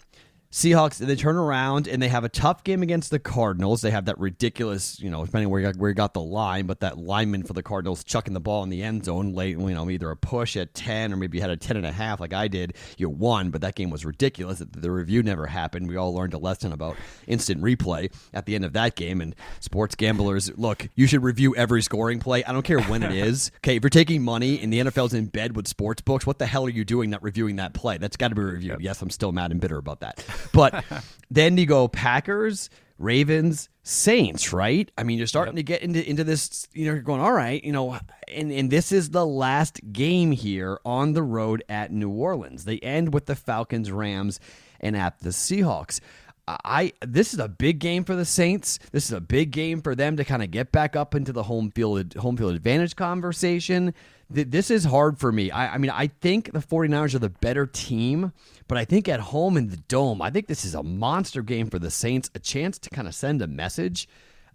Seahawks, 0.54 0.98
they 0.98 1.16
turn 1.16 1.34
around 1.34 1.88
and 1.88 2.00
they 2.00 2.06
have 2.06 2.22
a 2.22 2.28
tough 2.28 2.62
game 2.62 2.80
against 2.84 3.10
the 3.10 3.18
Cardinals. 3.18 3.80
They 3.82 3.90
have 3.90 4.04
that 4.04 4.20
ridiculous, 4.20 5.00
you 5.00 5.10
know, 5.10 5.26
depending 5.26 5.50
where 5.50 5.60
you 5.60 5.66
got, 5.66 5.76
where 5.76 5.90
you 5.90 5.96
got 5.96 6.14
the 6.14 6.20
line, 6.20 6.66
but 6.66 6.78
that 6.78 6.96
lineman 6.96 7.42
for 7.42 7.54
the 7.54 7.62
Cardinals 7.64 8.04
chucking 8.04 8.34
the 8.34 8.40
ball 8.40 8.62
in 8.62 8.68
the 8.70 8.80
end 8.80 9.04
zone 9.04 9.32
late, 9.32 9.58
you 9.58 9.74
know, 9.74 9.90
either 9.90 10.08
a 10.12 10.16
push 10.16 10.56
at 10.56 10.72
10 10.72 11.12
or 11.12 11.16
maybe 11.16 11.38
you 11.38 11.42
had 11.42 11.50
a 11.50 11.56
10 11.56 11.76
and 11.76 11.84
a 11.84 11.90
half 11.90 12.20
like 12.20 12.32
I 12.32 12.46
did. 12.46 12.76
You 12.96 13.10
won, 13.10 13.50
but 13.50 13.62
that 13.62 13.74
game 13.74 13.90
was 13.90 14.04
ridiculous. 14.04 14.60
The 14.60 14.92
review 14.92 15.24
never 15.24 15.46
happened. 15.46 15.88
We 15.88 15.96
all 15.96 16.14
learned 16.14 16.34
a 16.34 16.38
lesson 16.38 16.70
about 16.70 16.96
instant 17.26 17.60
replay 17.60 18.12
at 18.32 18.46
the 18.46 18.54
end 18.54 18.64
of 18.64 18.74
that 18.74 18.94
game. 18.94 19.20
And 19.20 19.34
sports 19.58 19.96
gamblers, 19.96 20.56
look, 20.56 20.88
you 20.94 21.08
should 21.08 21.24
review 21.24 21.56
every 21.56 21.82
scoring 21.82 22.20
play. 22.20 22.44
I 22.44 22.52
don't 22.52 22.62
care 22.62 22.80
when 22.80 23.02
it 23.02 23.12
is. 23.12 23.50
Okay, 23.64 23.76
if 23.76 23.82
you're 23.82 23.88
taking 23.88 24.22
money 24.22 24.60
and 24.60 24.70
the 24.70 24.78
NFL's 24.78 25.14
in 25.14 25.26
bed 25.26 25.56
with 25.56 25.66
sports 25.66 26.02
books, 26.02 26.26
what 26.26 26.38
the 26.38 26.44
hell 26.44 26.66
are 26.66 26.70
you 26.70 26.84
doing 26.84 27.08
not 27.08 27.22
reviewing 27.22 27.56
that 27.56 27.72
play? 27.72 27.96
That's 27.96 28.18
got 28.18 28.28
to 28.28 28.34
be 28.34 28.42
reviewed. 28.42 28.82
Yes, 28.82 29.00
I'm 29.00 29.08
still 29.08 29.32
mad 29.32 29.52
and 29.52 29.60
bitter 29.60 29.78
about 29.78 30.00
that. 30.00 30.22
But 30.52 30.84
then 31.30 31.56
you 31.56 31.66
go 31.66 31.88
Packers, 31.88 32.70
Ravens, 32.98 33.68
Saints, 33.82 34.52
right? 34.52 34.90
I 34.96 35.02
mean, 35.02 35.18
you're 35.18 35.26
starting 35.26 35.56
yep. 35.56 35.66
to 35.66 35.72
get 35.72 35.82
into 35.82 36.08
into 36.08 36.24
this. 36.24 36.66
You 36.72 36.86
know, 36.86 36.92
you're 36.94 37.02
going 37.02 37.20
all 37.20 37.32
right. 37.32 37.62
You 37.62 37.72
know, 37.72 37.98
and 38.32 38.50
and 38.50 38.70
this 38.70 38.92
is 38.92 39.10
the 39.10 39.26
last 39.26 39.80
game 39.92 40.32
here 40.32 40.78
on 40.84 41.12
the 41.12 41.22
road 41.22 41.62
at 41.68 41.92
New 41.92 42.10
Orleans. 42.10 42.64
They 42.64 42.78
end 42.78 43.12
with 43.12 43.26
the 43.26 43.36
Falcons, 43.36 43.92
Rams, 43.92 44.40
and 44.80 44.96
at 44.96 45.20
the 45.20 45.30
Seahawks. 45.30 46.00
I 46.46 46.92
this 47.00 47.32
is 47.32 47.40
a 47.40 47.48
big 47.48 47.78
game 47.78 48.04
for 48.04 48.14
the 48.14 48.24
Saints. 48.24 48.78
This 48.92 49.06
is 49.06 49.12
a 49.12 49.20
big 49.20 49.50
game 49.50 49.80
for 49.80 49.94
them 49.94 50.16
to 50.16 50.24
kind 50.24 50.42
of 50.42 50.50
get 50.50 50.72
back 50.72 50.94
up 50.94 51.14
into 51.14 51.32
the 51.32 51.42
home 51.42 51.70
field 51.70 52.14
home 52.14 52.36
field 52.36 52.54
advantage 52.54 52.96
conversation 52.96 53.94
this 54.34 54.70
is 54.70 54.84
hard 54.84 55.18
for 55.18 55.30
me. 55.30 55.50
I, 55.50 55.74
I, 55.74 55.78
mean, 55.78 55.90
I 55.90 56.08
think 56.08 56.52
the 56.52 56.58
49ers 56.58 57.14
are 57.14 57.20
the 57.20 57.30
better 57.30 57.66
team, 57.66 58.32
but 58.68 58.76
I 58.76 58.84
think 58.84 59.08
at 59.08 59.20
home 59.20 59.56
in 59.56 59.68
the 59.68 59.76
Dome, 59.76 60.20
I 60.20 60.30
think 60.30 60.48
this 60.48 60.64
is 60.64 60.74
a 60.74 60.82
monster 60.82 61.42
game 61.42 61.70
for 61.70 61.78
the 61.78 61.90
Saints, 61.90 62.30
a 62.34 62.38
chance 62.38 62.78
to 62.80 62.90
kind 62.90 63.06
of 63.06 63.14
send 63.14 63.40
a 63.42 63.46
message. 63.46 64.08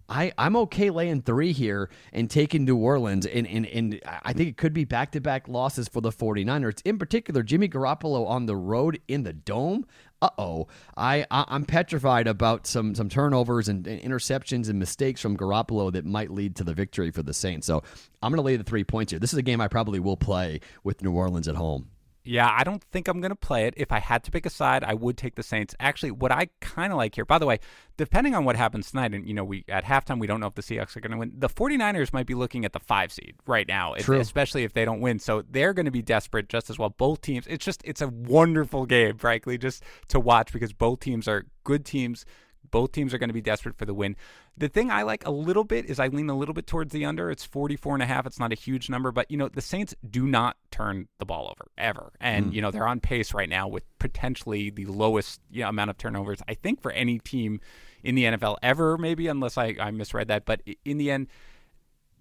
I, 0.10 0.34
I'm 0.38 0.56
okay 0.56 0.90
laying 0.90 1.22
three 1.22 1.54
here 1.54 1.90
and 2.12 2.30
taking 2.30 2.66
New 2.66 2.78
Orleans. 2.78 3.26
And, 3.26 3.48
and, 3.48 3.66
and 3.68 4.02
I 4.04 4.34
think 4.34 4.50
it 4.50 4.58
could 4.58 4.74
be 4.74 4.84
back 4.84 5.12
to 5.12 5.22
back 5.22 5.48
losses 5.48 5.88
for 5.88 6.02
the 6.02 6.10
49ers. 6.10 6.82
In 6.84 6.98
particular, 6.98 7.44
Jimmy 7.44 7.70
Garoppolo 7.70 8.28
on 8.28 8.48
the 8.48 8.56
road 8.56 9.00
in 9.08 9.24
the 9.24 9.34
dome. 9.34 9.86
Uh 10.22 10.30
oh, 10.38 10.68
I, 10.98 11.26
I 11.32 11.46
am 11.56 11.64
petrified 11.64 12.28
about 12.28 12.68
some 12.68 12.94
some 12.94 13.08
turnovers 13.08 13.70
and, 13.70 13.88
and, 13.88 14.02
interceptions 14.02 14.70
and 14.70 14.78
mistakes 14.78 15.22
from 15.22 15.38
Garoppolo 15.38 15.94
that 15.94 16.06
might 16.06 16.30
lead 16.30 16.58
to 16.58 16.66
the 16.66 16.74
victory 16.74 17.10
for 17.10 17.24
the 17.24 17.34
Saints. 17.34 17.66
So 17.66 17.84
I'm 18.22 18.32
going 18.32 18.38
to 18.38 18.44
lay 18.44 18.58
the 18.58 18.66
three 18.66 18.84
points 18.84 19.14
here. 19.14 19.20
This 19.20 19.32
is 19.32 19.40
a 19.40 19.44
game 19.44 19.62
I 19.62 19.70
probably 19.70 20.00
will 20.00 20.18
play 20.18 20.60
with 20.84 21.02
New 21.02 21.12
Orleans 21.12 21.48
at 21.48 21.56
home. 21.56 21.88
Yeah, 22.30 22.54
I 22.56 22.64
don't 22.64 22.84
think 22.84 23.08
I'm 23.08 23.22
going 23.22 23.32
to 23.32 23.36
play 23.36 23.66
it. 23.66 23.74
If 23.76 23.92
I 23.92 23.98
had 23.98 24.24
to 24.26 24.32
pick 24.32 24.46
a 24.46 24.52
side, 24.52 24.84
I 24.84 24.94
would 24.94 25.18
take 25.18 25.34
the 25.34 25.42
Saints. 25.42 25.74
Actually, 25.80 26.12
what 26.12 26.32
I 26.32 26.50
kind 26.62 26.94
of 26.94 26.98
like 26.98 27.16
here, 27.16 27.26
by 27.26 27.40
the 27.40 27.48
way, 27.48 27.60
depending 27.98 28.36
on 28.36 28.46
what 28.46 28.56
happens 28.56 28.92
tonight, 28.92 29.16
and 29.16 29.28
you 29.28 29.34
know, 29.34 29.44
we 29.44 29.66
at 29.68 29.84
halftime 29.84 30.20
we 30.20 30.28
don't 30.28 30.40
know 30.40 30.46
if 30.46 30.54
the 30.54 30.62
Seahawks 30.62 30.96
are 30.96 31.00
going 31.00 31.12
to 31.12 31.18
win. 31.18 31.32
The 31.36 31.50
49ers 31.50 32.14
might 32.14 32.28
be 32.28 32.36
looking 32.36 32.66
at 32.66 32.74
the 32.74 32.80
five 32.80 33.12
seed 33.12 33.34
right 33.48 33.68
now, 33.68 33.96
True. 33.98 34.20
especially 34.20 34.64
if 34.64 34.74
they 34.74 34.86
don't 34.86 35.00
win. 35.00 35.18
So 35.18 35.44
they're 35.50 35.74
going 35.74 35.88
to 35.88 35.92
be 35.92 36.04
desperate 36.04 36.50
just 36.50 36.70
as 36.70 36.78
well. 36.78 36.90
Both 36.90 37.22
teams. 37.22 37.48
It's 37.48 37.66
just 37.66 37.82
it's 37.84 38.02
a 38.02 38.10
wonderful 38.10 38.86
game, 38.86 39.18
frankly, 39.18 39.58
just 39.58 39.82
to 40.10 40.20
watch 40.20 40.54
because 40.54 40.72
both 40.72 41.00
teams 41.00 41.28
are 41.28 41.46
good 41.64 41.84
teams 41.84 42.26
both 42.72 42.92
teams 42.92 43.14
are 43.14 43.18
going 43.18 43.30
to 43.30 43.34
be 43.34 43.42
desperate 43.42 43.78
for 43.78 43.86
the 43.86 43.94
win. 43.94 44.16
The 44.58 44.70
thing 44.70 44.92
I 44.92 45.04
like 45.04 45.26
a 45.26 45.32
little 45.32 45.64
bit 45.64 45.86
is 45.86 46.00
I 46.00 46.08
lean 46.08 46.30
a 46.30 46.38
little 46.38 46.54
bit 46.54 46.68
towards 46.68 46.92
the 46.92 47.06
under. 47.06 47.30
It's 47.32 47.44
44 47.44 47.96
and 47.96 48.04
a 48.04 48.06
half. 48.06 48.26
It's 48.26 48.40
not 48.40 48.52
a 48.52 48.56
huge 48.56 48.90
number, 48.90 49.12
but 49.12 49.30
you 49.30 49.38
know, 49.38 49.48
the 49.48 49.62
Saints 49.62 49.96
do 50.10 50.28
not 50.28 50.58
turn 50.72 51.08
the 51.20 51.26
ball 51.26 51.46
over 51.46 51.70
ever. 51.78 52.12
And 52.20 52.48
mm. 52.48 52.54
you 52.54 52.62
know, 52.62 52.72
they're 52.72 52.88
on 52.88 53.00
pace 53.00 53.34
right 53.34 53.50
now 53.50 53.68
with 53.68 53.84
potentially 54.00 54.70
the 54.70 54.86
lowest 54.86 55.42
you 55.52 55.64
know, 55.64 55.70
amount 55.70 55.90
of 55.90 55.98
turnovers 55.98 56.40
I 56.48 56.54
think 56.54 56.82
for 56.82 56.92
any 56.92 57.20
team 57.20 57.62
in 58.04 58.16
the 58.16 58.24
NFL 58.24 58.58
ever 58.64 58.98
maybe 58.98 59.28
unless 59.28 59.58
I 59.58 59.76
I 59.80 59.92
misread 59.92 60.28
that, 60.30 60.46
but 60.46 60.62
in 60.86 60.98
the 60.98 61.12
end 61.12 61.28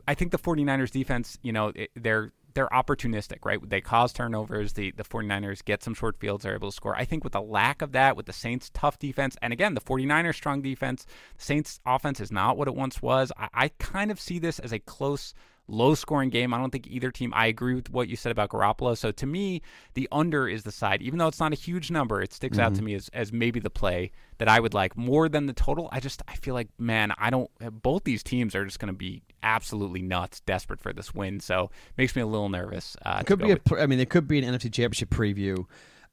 I 0.09 0.15
think 0.15 0.33
the 0.33 0.39
49ers 0.39 0.91
defense, 0.91 1.39
you 1.43 1.53
know, 1.53 1.73
they're 1.95 2.31
they're 2.59 2.67
opportunistic, 2.71 3.45
right? 3.45 3.61
They 3.71 3.81
cause 3.81 4.13
turnovers. 4.13 4.73
The 4.73 4.91
the 4.91 5.05
49ers 5.05 5.65
get 5.65 5.85
some 5.85 5.95
short 5.95 6.19
fields, 6.19 6.45
are 6.45 6.57
able 6.57 6.71
to 6.71 6.75
score. 6.75 6.97
I 6.97 7.05
think 7.05 7.23
with 7.23 7.35
the 7.35 7.41
lack 7.41 7.83
of 7.83 7.93
that, 7.93 8.17
with 8.17 8.27
the 8.27 8.33
Saints' 8.33 8.69
tough 8.75 8.99
defense, 8.99 9.37
and 9.41 9.53
again, 9.53 9.75
the 9.75 9.81
49ers' 9.81 10.35
strong 10.35 10.61
defense, 10.61 11.07
the 11.37 11.45
Saints' 11.45 11.79
offense 11.87 12.19
is 12.19 12.33
not 12.33 12.57
what 12.57 12.67
it 12.67 12.75
once 12.75 13.01
was. 13.01 13.31
I, 13.39 13.49
I 13.55 13.69
kind 13.79 14.11
of 14.11 14.19
see 14.19 14.41
this 14.41 14.59
as 14.59 14.73
a 14.73 14.81
close 14.81 15.35
low 15.69 15.95
scoring 15.95 16.31
game. 16.31 16.53
I 16.53 16.59
don't 16.59 16.71
think 16.71 16.87
either 16.89 17.11
team, 17.11 17.33
I 17.35 17.47
agree 17.47 17.75
with 17.75 17.91
what 17.91 18.09
you 18.09 18.17
said 18.17 18.33
about 18.33 18.51
Garoppolo. 18.51 18.97
So 18.97 19.13
to 19.13 19.27
me, 19.27 19.63
the 19.95 20.09
under 20.11 20.49
is 20.49 20.65
the 20.65 20.73
side. 20.73 21.03
Even 21.03 21.19
though 21.19 21.29
it's 21.29 21.41
not 21.41 21.53
a 21.53 21.57
huge 21.57 21.91
number, 21.91 22.21
it 22.21 22.33
sticks 22.33 22.57
mm-hmm. 22.57 22.67
out 22.67 22.75
to 22.75 22.79
mm-hmm. 22.79 22.87
me 22.87 22.95
as, 22.95 23.09
as 23.13 23.33
maybe 23.33 23.61
the 23.61 23.71
play 23.71 24.11
that 24.39 24.49
I 24.49 24.61
would 24.61 24.75
like 24.75 24.97
more 24.97 25.29
than 25.29 25.47
the 25.47 25.53
total. 25.53 25.89
I 25.93 26.01
just, 26.01 26.23
I 26.27 26.35
feel 26.37 26.55
like, 26.55 26.69
man, 26.79 27.13
I 27.19 27.31
don't, 27.31 27.51
both 27.83 28.05
these 28.05 28.23
teams 28.23 28.55
are 28.55 28.65
just 28.65 28.79
going 28.79 28.93
to 28.93 28.99
be 28.99 29.23
absolutely 29.43 30.03
nuts, 30.03 30.41
desperate 30.41 30.81
for 30.81 30.93
this 30.93 31.15
win. 31.15 31.41
So 31.41 31.71
makes 31.97 32.17
me 32.17 32.23
a 32.23 32.27
little 32.27 32.49
nervous. 32.49 32.97
Uh, 33.05 33.19
it 33.21 33.27
could 33.27 33.39
be, 33.39 33.53
a, 33.53 33.59
I 33.79 33.87
mean, 33.87 34.01
it 34.01 34.11
could 34.11 34.27
be 34.27 34.39
an 34.39 34.45
NFC 34.45 34.73
championship 34.73 35.11
preview. 35.11 35.67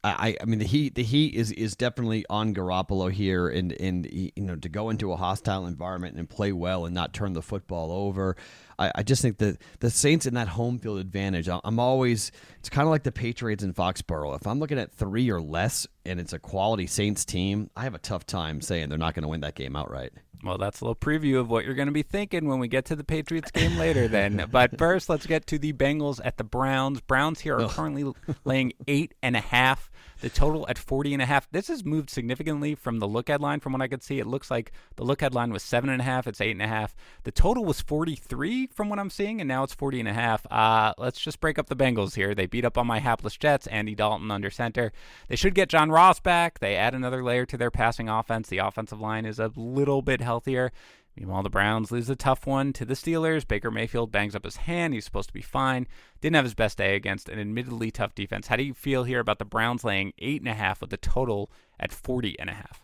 I, 0.04 0.36
I 0.40 0.44
mean 0.44 0.58
the 0.58 0.66
heat 0.66 0.94
the 0.94 1.02
heat 1.02 1.34
is 1.34 1.50
is 1.52 1.74
definitely 1.74 2.24
on 2.30 2.54
Garoppolo 2.54 3.10
here 3.10 3.48
and 3.48 3.72
and 3.72 4.06
you 4.12 4.30
know 4.36 4.56
to 4.56 4.68
go 4.68 4.90
into 4.90 5.12
a 5.12 5.16
hostile 5.16 5.66
environment 5.66 6.16
and 6.16 6.28
play 6.28 6.52
well 6.52 6.84
and 6.84 6.94
not 6.94 7.12
turn 7.12 7.32
the 7.32 7.42
football 7.42 7.90
over. 7.90 8.36
I, 8.78 8.92
I 8.96 9.02
just 9.02 9.22
think 9.22 9.38
that 9.38 9.58
the 9.80 9.90
Saints 9.90 10.26
in 10.26 10.34
that 10.34 10.48
home 10.48 10.78
field 10.78 10.98
advantage. 10.98 11.48
I'm 11.48 11.78
always 11.78 12.32
it's 12.58 12.68
kind 12.68 12.86
of 12.86 12.90
like 12.90 13.02
the 13.02 13.12
Patriots 13.12 13.62
in 13.62 13.72
Foxborough. 13.72 14.36
If 14.36 14.46
I'm 14.46 14.58
looking 14.58 14.78
at 14.78 14.92
three 14.92 15.30
or 15.30 15.40
less 15.40 15.86
and 16.04 16.20
it's 16.20 16.32
a 16.32 16.38
quality 16.38 16.86
Saints 16.86 17.24
team, 17.24 17.70
I 17.76 17.84
have 17.84 17.94
a 17.94 17.98
tough 17.98 18.26
time 18.26 18.60
saying 18.60 18.88
they're 18.88 18.98
not 18.98 19.14
going 19.14 19.22
to 19.22 19.28
win 19.28 19.40
that 19.40 19.54
game 19.54 19.76
outright. 19.76 20.12
Well, 20.44 20.58
that's 20.58 20.80
a 20.80 20.84
little 20.84 20.96
preview 20.96 21.40
of 21.40 21.50
what 21.50 21.64
you're 21.64 21.74
going 21.74 21.86
to 21.86 21.92
be 21.92 22.02
thinking 22.02 22.46
when 22.46 22.58
we 22.58 22.68
get 22.68 22.84
to 22.86 22.96
the 22.96 23.04
Patriots 23.04 23.50
game 23.50 23.76
later, 23.78 24.06
then. 24.06 24.44
But 24.50 24.78
first, 24.78 25.08
let's 25.08 25.26
get 25.26 25.46
to 25.48 25.58
the 25.58 25.72
Bengals 25.72 26.20
at 26.24 26.36
the 26.36 26.44
Browns. 26.44 27.00
Browns 27.00 27.40
here 27.40 27.58
are 27.58 27.68
currently 27.68 28.12
laying 28.44 28.72
eight 28.86 29.14
and 29.22 29.36
a 29.36 29.40
half. 29.40 29.90
The 30.20 30.30
total 30.30 30.66
at 30.68 30.78
40 30.78 31.12
and 31.12 31.22
a 31.22 31.26
half. 31.26 31.50
This 31.50 31.68
has 31.68 31.84
moved 31.84 32.08
significantly 32.10 32.74
from 32.74 32.98
the 32.98 33.08
look 33.08 33.28
line. 33.28 33.60
From 33.60 33.72
what 33.72 33.82
I 33.82 33.88
could 33.88 34.02
see, 34.02 34.18
it 34.18 34.26
looks 34.26 34.50
like 34.50 34.72
the 34.96 35.04
look 35.04 35.22
line 35.32 35.52
was 35.52 35.62
seven 35.62 35.90
and 35.90 36.00
a 36.00 36.04
half. 36.04 36.26
It's 36.26 36.40
eight 36.40 36.52
and 36.52 36.62
a 36.62 36.66
half. 36.66 36.94
The 37.24 37.32
total 37.32 37.64
was 37.64 37.80
43 37.80 38.68
from 38.68 38.88
what 38.88 38.98
I'm 38.98 39.10
seeing, 39.10 39.40
and 39.40 39.48
now 39.48 39.62
it's 39.62 39.74
40 39.74 40.00
and 40.00 40.08
a 40.08 40.14
half. 40.14 40.46
Uh, 40.50 40.94
let's 40.98 41.20
just 41.20 41.40
break 41.40 41.58
up 41.58 41.68
the 41.68 41.76
Bengals 41.76 42.14
here. 42.14 42.34
They 42.34 42.46
beat 42.46 42.64
up 42.64 42.78
on 42.78 42.86
my 42.86 42.98
hapless 42.98 43.36
Jets. 43.36 43.66
Andy 43.66 43.94
Dalton 43.94 44.30
under 44.30 44.50
center. 44.50 44.92
They 45.28 45.36
should 45.36 45.54
get 45.54 45.68
John 45.68 45.90
Ross 45.90 46.20
back. 46.20 46.60
They 46.60 46.76
add 46.76 46.94
another 46.94 47.22
layer 47.22 47.44
to 47.46 47.56
their 47.56 47.70
passing 47.70 48.08
offense. 48.08 48.48
The 48.48 48.58
offensive 48.58 49.00
line 49.00 49.26
is 49.26 49.38
a 49.38 49.52
little 49.54 50.02
bit 50.02 50.20
healthier. 50.20 50.72
Meanwhile, 51.16 51.44
the 51.44 51.50
Browns 51.50 51.90
lose 51.90 52.10
a 52.10 52.16
tough 52.16 52.46
one 52.46 52.72
to 52.74 52.84
the 52.84 52.94
Steelers. 52.94 53.48
Baker 53.48 53.70
Mayfield 53.70 54.12
bangs 54.12 54.34
up 54.34 54.44
his 54.44 54.56
hand. 54.56 54.92
He's 54.92 55.04
supposed 55.06 55.28
to 55.28 55.34
be 55.34 55.40
fine. 55.40 55.86
Didn't 56.20 56.36
have 56.36 56.44
his 56.44 56.54
best 56.54 56.76
day 56.76 56.94
against 56.94 57.28
an 57.28 57.38
admittedly 57.38 57.90
tough 57.90 58.14
defense. 58.14 58.48
How 58.48 58.56
do 58.56 58.62
you 58.62 58.74
feel 58.74 59.04
here 59.04 59.20
about 59.20 59.38
the 59.38 59.46
Browns 59.46 59.82
laying 59.82 60.12
eight 60.18 60.42
and 60.42 60.48
a 60.48 60.54
half 60.54 60.82
with 60.82 60.90
the 60.90 60.98
total 60.98 61.50
at 61.80 61.90
forty 61.92 62.38
and 62.38 62.50
a 62.50 62.54
half? 62.54 62.82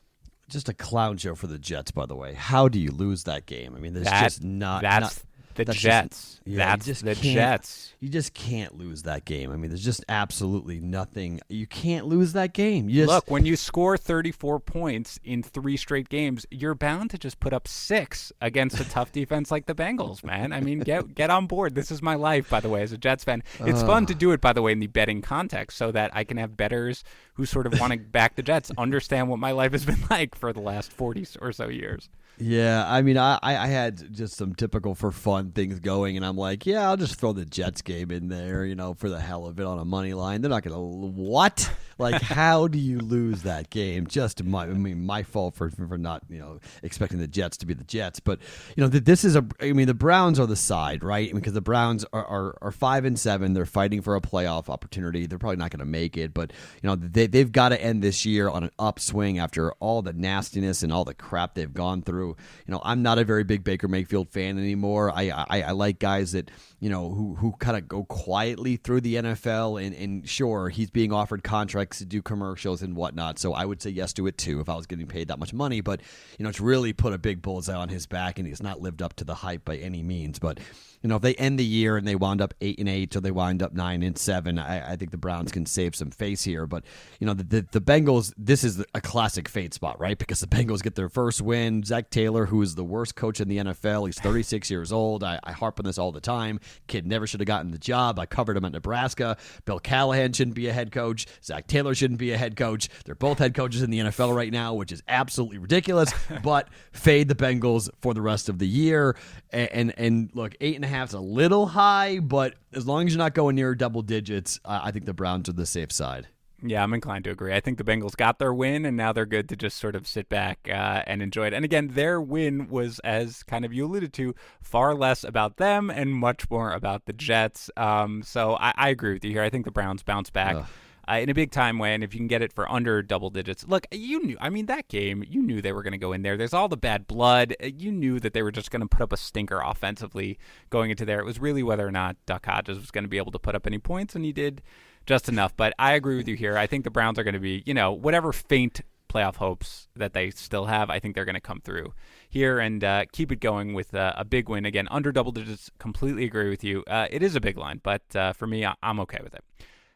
Just 0.49 0.69
a 0.69 0.75
clown 0.75 1.19
show 1.19 1.35
for 1.35 1.47
the 1.47 1.59
Jets, 1.59 1.91
by 1.91 2.07
the 2.07 2.17
way. 2.17 2.35
How 2.35 2.69
do 2.69 2.79
you 2.79 2.91
lose 2.91 3.25
that 3.25 3.47
game? 3.47 3.75
I 3.77 3.81
mean, 3.81 3.95
there's 3.95 4.07
that, 4.07 4.23
just 4.23 4.43
not. 4.43 4.83
That's 4.83 5.03
not, 5.19 5.23
the 5.55 5.65
That's 5.65 5.79
Jets. 5.79 6.19
Just, 6.35 6.41
yeah, 6.47 6.77
That's 6.77 7.01
the 7.03 7.15
Jets. 7.15 7.95
You 8.01 8.09
just 8.09 8.35
can't 8.35 8.77
lose 8.77 9.03
that 9.03 9.25
game. 9.25 9.53
I 9.53 9.57
mean, 9.57 9.71
there's 9.71 9.85
just 9.85 10.05
absolutely 10.09 10.81
nothing. 10.81 11.41
You 11.49 11.67
can't 11.67 12.07
lose 12.07 12.33
that 12.33 12.53
game. 12.53 12.89
You 12.89 13.03
just, 13.03 13.09
Look, 13.09 13.31
when 13.31 13.47
you 13.47 13.57
score 13.57 13.97
34 13.97 14.61
points 14.61 15.21
in 15.25 15.43
three 15.43 15.77
straight 15.77 16.09
games, 16.09 16.47
you're 16.51 16.75
bound 16.75 17.11
to 17.11 17.19
just 17.19 17.41
put 17.41 17.53
up 17.53 17.69
six 17.69 18.33
against 18.41 18.81
a 18.81 18.89
tough 18.89 19.13
defense 19.13 19.51
like 19.51 19.67
the 19.67 19.75
Bengals, 19.75 20.25
man. 20.25 20.53
I 20.53 20.61
mean, 20.61 20.81
get 20.81 21.15
get 21.15 21.31
on 21.31 21.47
board. 21.47 21.75
This 21.75 21.91
is 21.91 22.03
my 22.03 22.15
life, 22.15 22.51
by 22.51 22.61
the 22.61 22.69
way, 22.69 22.83
as 22.83 22.93
a 22.93 22.99
Jets 22.99 23.25
fan. 23.25 23.43
It's 23.61 23.83
uh, 23.83 23.87
fun 23.87 24.07
to 24.07 24.15
do 24.15 24.33
it, 24.33 24.41
by 24.41 24.53
the 24.53 24.63
way, 24.63 24.73
in 24.73 24.81
the 24.81 24.87
betting 24.87 25.23
context, 25.23 25.79
so 25.79 25.93
that 25.93 26.11
I 26.15 26.25
can 26.25 26.37
have 26.37 26.57
betters 26.57 27.05
who 27.35 27.47
sort 27.47 27.67
of 27.67 27.79
want 27.79 27.93
to 27.93 27.99
back 27.99 28.37
the 28.37 28.43
Jets 28.43 28.71
understand 28.77 29.29
what 29.29 29.39
my 29.39 29.53
life 29.53 29.73
has 29.73 29.85
been 29.85 30.01
like 30.11 30.35
for 30.35 30.53
the 30.53 30.61
last 30.61 30.93
40 30.93 31.27
or 31.41 31.53
so 31.53 31.69
years. 31.69 32.09
Yeah, 32.43 32.85
I 32.89 33.03
mean, 33.03 33.17
I, 33.19 33.39
I 33.41 33.69
had 33.69 34.13
just 34.13 34.35
some 34.35 34.55
typical 34.57 34.97
for 34.97 35.13
fun 35.13 35.53
things 35.53 35.79
going, 35.79 36.17
and 36.17 36.27
I'm 36.27 36.37
like, 36.37 36.67
yeah, 36.67 36.89
I'll 36.89 36.97
just 36.97 37.15
throw 37.15 37.33
the 37.33 37.45
Jets 37.45 37.83
game 37.83 38.11
in 38.11 38.29
there, 38.29 38.65
you 38.65 38.75
know, 38.75 38.95
for 38.95 39.09
the 39.09 39.21
hell 39.21 39.47
of 39.47 39.61
it 39.61 39.67
on 39.67 39.79
a 39.79 39.85
money 39.85 40.13
line. 40.13 40.41
They're 40.41 40.51
not 40.51 40.65
going 40.65 40.75
to 40.75 40.81
what? 40.81 41.71
Like, 42.03 42.21
how 42.21 42.67
do 42.67 42.79
you 42.79 42.99
lose 42.99 43.43
that 43.43 43.71
game? 43.71 44.07
Just 44.07 44.43
my, 44.43 44.65
I 44.65 44.67
mean, 44.67 45.07
my 45.07 45.23
fault 45.23 45.55
for 45.55 45.71
for 45.71 45.97
not, 45.97 46.23
you 46.29 46.39
know, 46.41 46.61
expecting 46.83 47.19
the 47.19 47.29
Jets 47.29 47.57
to 47.59 47.67
be 47.67 47.75
the 47.75 47.85
Jets. 47.85 48.21
But 48.21 48.41
you 48.77 48.83
know, 48.83 48.89
that 48.89 49.05
this 49.05 49.25
is 49.25 49.37
a. 49.37 49.47
I 49.61 49.73
mean, 49.73 49.87
the 49.87 49.95
Browns 49.95 50.41
are 50.41 50.47
the 50.47 50.57
side, 50.57 51.05
right? 51.05 51.33
Because 51.33 51.53
the 51.53 51.61
Browns 51.61 52.05
are 52.13 52.25
are, 52.25 52.59
are 52.61 52.73
five 52.73 53.05
and 53.05 53.19
seven. 53.19 53.55
They're 53.55 53.65
fighting 53.67 54.03
for 54.03 54.17
a 54.17 54.21
playoff 54.21 54.69
opportunity. 54.69 55.27
They're 55.27 55.39
probably 55.39 55.57
not 55.57 55.71
going 55.71 55.79
to 55.79 55.85
make 55.85 56.17
it, 56.17 56.35
but 56.35 56.53
you 56.83 56.89
know, 56.89 56.97
they 56.97 57.27
they've 57.27 57.51
got 57.51 57.71
to 57.71 57.81
end 57.81 58.03
this 58.03 58.27
year 58.27 58.49
on 58.49 58.65
an 58.65 58.71
upswing 58.79 59.39
after 59.39 59.73
all 59.75 60.03
the 60.03 60.13
nastiness 60.13 60.83
and 60.83 60.93
all 60.93 61.05
the 61.05 61.15
crap 61.15 61.55
they've 61.55 61.73
gone 61.73 62.03
through. 62.03 62.37
You 62.67 62.73
know, 62.73 62.81
I'm 62.85 63.03
not 63.03 63.19
a 63.19 63.25
very 63.25 63.45
big 63.45 63.63
Baker 63.63 63.87
Mayfield 63.87 64.29
fan 64.29 64.59
anymore. 64.59 65.13
I 65.15 65.31
I, 65.31 65.63
I 65.63 65.71
like 65.71 66.01
guys 66.01 66.33
that 66.33 66.51
you 66.81 66.91
know 66.91 67.11
who 67.11 67.37
who 67.37 67.53
kind 67.53 67.77
of 67.77 67.87
go 67.87 68.05
quietly 68.05 68.77
through 68.77 69.03
the 69.03 69.15
NFL, 69.15 69.81
and 69.81 69.95
and 69.95 70.29
sure, 70.29 70.69
he's 70.69 70.91
being 70.91 71.13
offered 71.13 71.45
contracts 71.45 71.92
to 71.99 72.05
do 72.05 72.23
commercials 72.23 72.83
and 72.83 72.97
whatnot. 72.97 73.39
So 73.39 73.53
I 73.53 73.65
would 73.65 73.83
say 73.83 73.91
yes 73.91 74.13
to 74.15 74.27
it 74.27 74.39
too 74.39 74.61
if 74.61 74.69
I 74.69 74.77
was 74.77 74.87
getting 74.87 75.07
paid 75.07 75.29
that 75.29 75.39
much 75.39 75.53
money. 75.53 75.81
But 75.81 76.01
you 76.39 76.45
know, 76.45 76.49
it's 76.49 76.61
really 76.61 76.93
put 76.93 77.13
a 77.13 77.19
big 77.19 77.43
bullseye 77.43 77.75
on 77.75 77.89
his 77.89 78.07
back, 78.07 78.39
and 78.39 78.47
he's 78.47 78.63
not 78.63 78.81
lived 78.81 79.03
up 79.03 79.15
to 79.15 79.25
the 79.25 79.35
hype 79.35 79.65
by 79.65 79.77
any 79.77 80.03
means. 80.03 80.39
But 80.39 80.59
you 81.03 81.09
know, 81.09 81.17
if 81.17 81.23
they 81.23 81.35
end 81.35 81.59
the 81.59 81.65
year 81.65 81.97
and 81.97 82.07
they 82.07 82.15
wound 82.15 82.41
up 82.41 82.55
eight 82.61 82.79
and 82.79 82.89
eight 82.89 83.15
or 83.17 83.21
they 83.21 83.31
wind 83.31 83.63
up 83.63 83.73
nine 83.73 84.03
and 84.03 84.17
seven, 84.17 84.59
I, 84.59 84.93
I 84.93 84.97
think 84.97 85.11
the 85.11 85.17
Browns 85.19 85.51
can 85.51 85.67
save 85.67 85.97
some 85.97 86.11
face 86.11 86.45
here. 86.45 86.67
But 86.67 86.85
you 87.19 87.27
know, 87.27 87.35
the, 87.35 87.43
the, 87.43 87.67
the 87.73 87.81
Bengals, 87.81 88.33
this 88.39 88.63
is 88.65 88.85
a 88.95 89.01
classic 89.01 89.49
fade 89.49 89.75
spot, 89.75 90.01
right? 90.01 90.17
Because 90.17 90.41
the 90.41 90.47
Bengals 90.47 90.83
get 90.83 90.95
their 90.95 91.09
first 91.09 91.43
win. 91.43 91.83
Zac 91.83 92.11
Taylor, 92.11 92.47
who 92.47 92.63
is 92.63 92.77
the 92.77 92.85
worst 92.85 93.17
coach 93.17 93.41
in 93.41 93.49
the 93.49 93.59
NFL, 93.59 94.07
he's 94.07 94.19
36 94.21 94.71
years 94.71 94.93
old. 94.93 95.25
I, 95.25 95.41
I 95.43 95.53
harp 95.53 95.81
on 95.81 95.85
this 95.85 95.99
all 95.99 96.13
the 96.13 96.21
time. 96.21 96.61
Kid 96.87 97.07
never 97.07 97.27
should 97.27 97.41
have 97.41 97.47
gotten 97.47 97.73
the 97.73 97.79
job. 97.79 98.19
I 98.19 98.27
covered 98.27 98.57
him 98.57 98.65
at 98.65 98.73
Nebraska. 98.73 99.37
Bill 99.65 99.81
Callahan 99.81 100.33
shouldn't 100.33 100.57
be 100.57 100.69
a 100.69 100.73
head 100.73 100.93
coach. 100.93 101.27
Zac 101.43 101.67
Taylor 101.67 101.95
shouldn't 101.95 102.21
be 102.21 102.31
a 102.31 102.39
head 102.39 102.57
coach. 102.57 102.89
They're 103.05 103.15
both 103.15 103.39
head 103.39 103.55
coaches 103.55 103.83
in 103.83 103.91
the 103.91 103.99
NFL 103.99 104.35
right 104.35 104.53
now, 104.53 104.75
which 104.75 104.93
is 104.93 105.03
absolutely 105.09 105.59
ridiculous. 105.59 106.13
but 106.43 106.69
fade 106.93 107.29
the 107.29 107.35
Bengals 107.35 107.91
for 108.01 108.15
the 108.15 108.23
rest 108.23 108.49
of 108.49 108.59
the 108.59 108.69
year. 108.69 109.17
And 109.51 109.83
and, 109.83 109.95
and 109.99 110.31
look, 110.35 110.55
eight 110.61 110.77
and 110.77 110.85
a 110.85 110.89
half 110.89 110.92
is 111.01 111.15
a 111.15 111.21
little 111.21 111.67
high, 111.67 112.19
but 112.19 112.55
as 112.73 112.87
long 112.87 113.07
as 113.07 113.13
you're 113.13 113.19
not 113.19 113.35
going 113.35 113.57
near 113.57 113.75
double 113.75 114.03
digits, 114.03 114.61
I 114.65 114.91
think 114.91 115.05
the 115.05 115.15
Browns 115.15 115.49
are 115.49 115.53
the 115.53 115.67
safe 115.67 115.93
side. 115.93 116.29
Yeah, 116.65 116.83
I'm 116.83 116.95
inclined 116.95 117.25
to 117.25 117.31
agree. 117.31 117.53
I 117.53 117.61
think 117.61 117.79
the 117.79 117.85
Bengals 117.85 118.17
got 118.17 118.39
their 118.39 118.55
win, 118.55 118.87
and 118.87 118.97
now 118.97 119.13
they're 119.13 119.27
good 119.27 119.49
to 119.49 119.57
just 119.57 119.79
sort 119.79 119.97
of 119.97 120.07
sit 120.07 120.29
back 120.29 120.69
uh, 120.69 121.03
and 121.07 121.21
enjoy 121.21 121.49
it. 121.49 121.55
And 121.55 121.65
again, 121.65 121.89
their 121.89 122.21
win 122.21 122.69
was, 122.69 123.01
as 123.01 123.43
kind 123.43 123.65
of 123.65 123.73
you 123.73 123.87
alluded 123.87 124.13
to, 124.15 124.35
far 124.63 124.95
less 124.95 125.25
about 125.25 125.57
them 125.57 125.91
and 125.91 126.15
much 126.15 126.49
more 126.51 126.73
about 126.73 127.07
the 127.07 127.13
Jets. 127.13 127.69
Um, 127.77 128.23
so 128.23 128.57
I, 128.61 128.73
I, 128.77 128.89
agree 128.91 129.15
with 129.15 129.25
you 129.25 129.33
here. 129.33 129.43
I 129.43 129.51
think 129.51 129.65
the 129.65 129.73
Browns 129.73 130.05
bounce 130.05 130.31
back. 130.31 130.55
Ugh. 130.55 130.67
Uh, 131.09 131.15
in 131.15 131.29
a 131.29 131.35
big 131.35 131.51
time 131.51 131.79
way. 131.79 131.95
And 131.95 132.03
if 132.05 132.15
you 132.15 132.21
can 132.21 132.29
get 132.29 132.43
it 132.43 132.53
for 132.53 132.71
under 132.71 133.03
double 133.03 133.31
digits, 133.31 133.67
look, 133.67 133.87
you 133.91 134.23
knew. 134.23 134.37
I 134.41 134.51
mean, 134.51 134.67
that 134.67 134.89
game, 134.89 135.25
you 135.29 135.43
knew 135.43 135.61
they 135.61 135.73
were 135.73 135.83
going 135.83 135.93
to 135.93 135.99
go 135.99 136.13
in 136.13 136.23
there. 136.23 136.37
There's 136.37 136.55
all 136.55 136.69
the 136.69 136.77
bad 136.77 137.07
blood. 137.07 137.55
Uh, 137.63 137.67
you 137.67 137.93
knew 137.93 138.21
that 138.21 138.35
they 138.35 138.43
were 138.43 138.53
just 138.53 138.71
going 138.71 138.83
to 138.83 138.89
put 138.89 139.03
up 139.03 139.13
a 139.13 139.17
stinker 139.17 139.61
offensively 139.61 140.39
going 140.71 140.91
into 140.91 141.05
there. 141.05 141.21
It 141.21 141.25
was 141.27 141.39
really 141.39 141.63
whether 141.63 141.87
or 141.87 141.93
not 141.93 142.17
Duck 142.27 142.47
Hodges 142.47 142.79
was 142.79 142.91
going 142.91 143.05
to 143.05 143.09
be 143.09 143.19
able 143.19 143.33
to 143.33 143.39
put 143.39 143.55
up 143.55 143.67
any 143.67 143.79
points, 143.79 144.15
and 144.15 144.25
he 144.25 144.33
did 144.33 144.63
just 145.07 145.29
enough. 145.29 145.57
But 145.57 145.75
I 145.79 145.93
agree 145.95 146.17
with 146.17 146.29
you 146.29 146.37
here. 146.37 146.57
I 146.57 146.67
think 146.67 146.85
the 146.85 146.91
Browns 146.91 147.19
are 147.19 147.25
going 147.25 147.35
to 147.35 147.41
be, 147.41 147.63
you 147.67 147.75
know, 147.75 147.93
whatever 147.93 148.33
faint 148.33 148.83
playoff 149.13 149.37
hopes 149.37 149.89
that 149.95 150.15
they 150.15 150.31
still 150.31 150.65
have, 150.65 150.89
I 150.89 150.99
think 150.99 151.15
they're 151.15 151.27
going 151.27 151.35
to 151.35 151.41
come 151.41 151.61
through 151.61 151.93
here 152.31 152.59
and 152.59 152.83
uh, 152.83 153.05
keep 153.13 153.31
it 153.31 153.41
going 153.41 153.75
with 153.75 153.95
uh, 153.95 154.15
a 154.17 154.25
big 154.25 154.49
win. 154.49 154.65
Again, 154.65 154.89
under 154.91 155.13
double 155.13 155.33
digits, 155.33 155.71
completely 155.79 156.25
agree 156.25 156.49
with 156.49 156.65
you. 156.65 156.83
Uh, 156.87 157.09
it 157.11 157.23
is 157.23 157.37
a 157.37 157.41
big 157.41 157.59
line, 157.59 157.81
but 157.83 158.03
uh, 158.17 158.33
for 158.33 158.47
me, 158.47 158.65
I- 158.65 158.75
I'm 158.83 159.01
okay 159.01 159.19
with 159.23 159.35
it. 159.35 159.45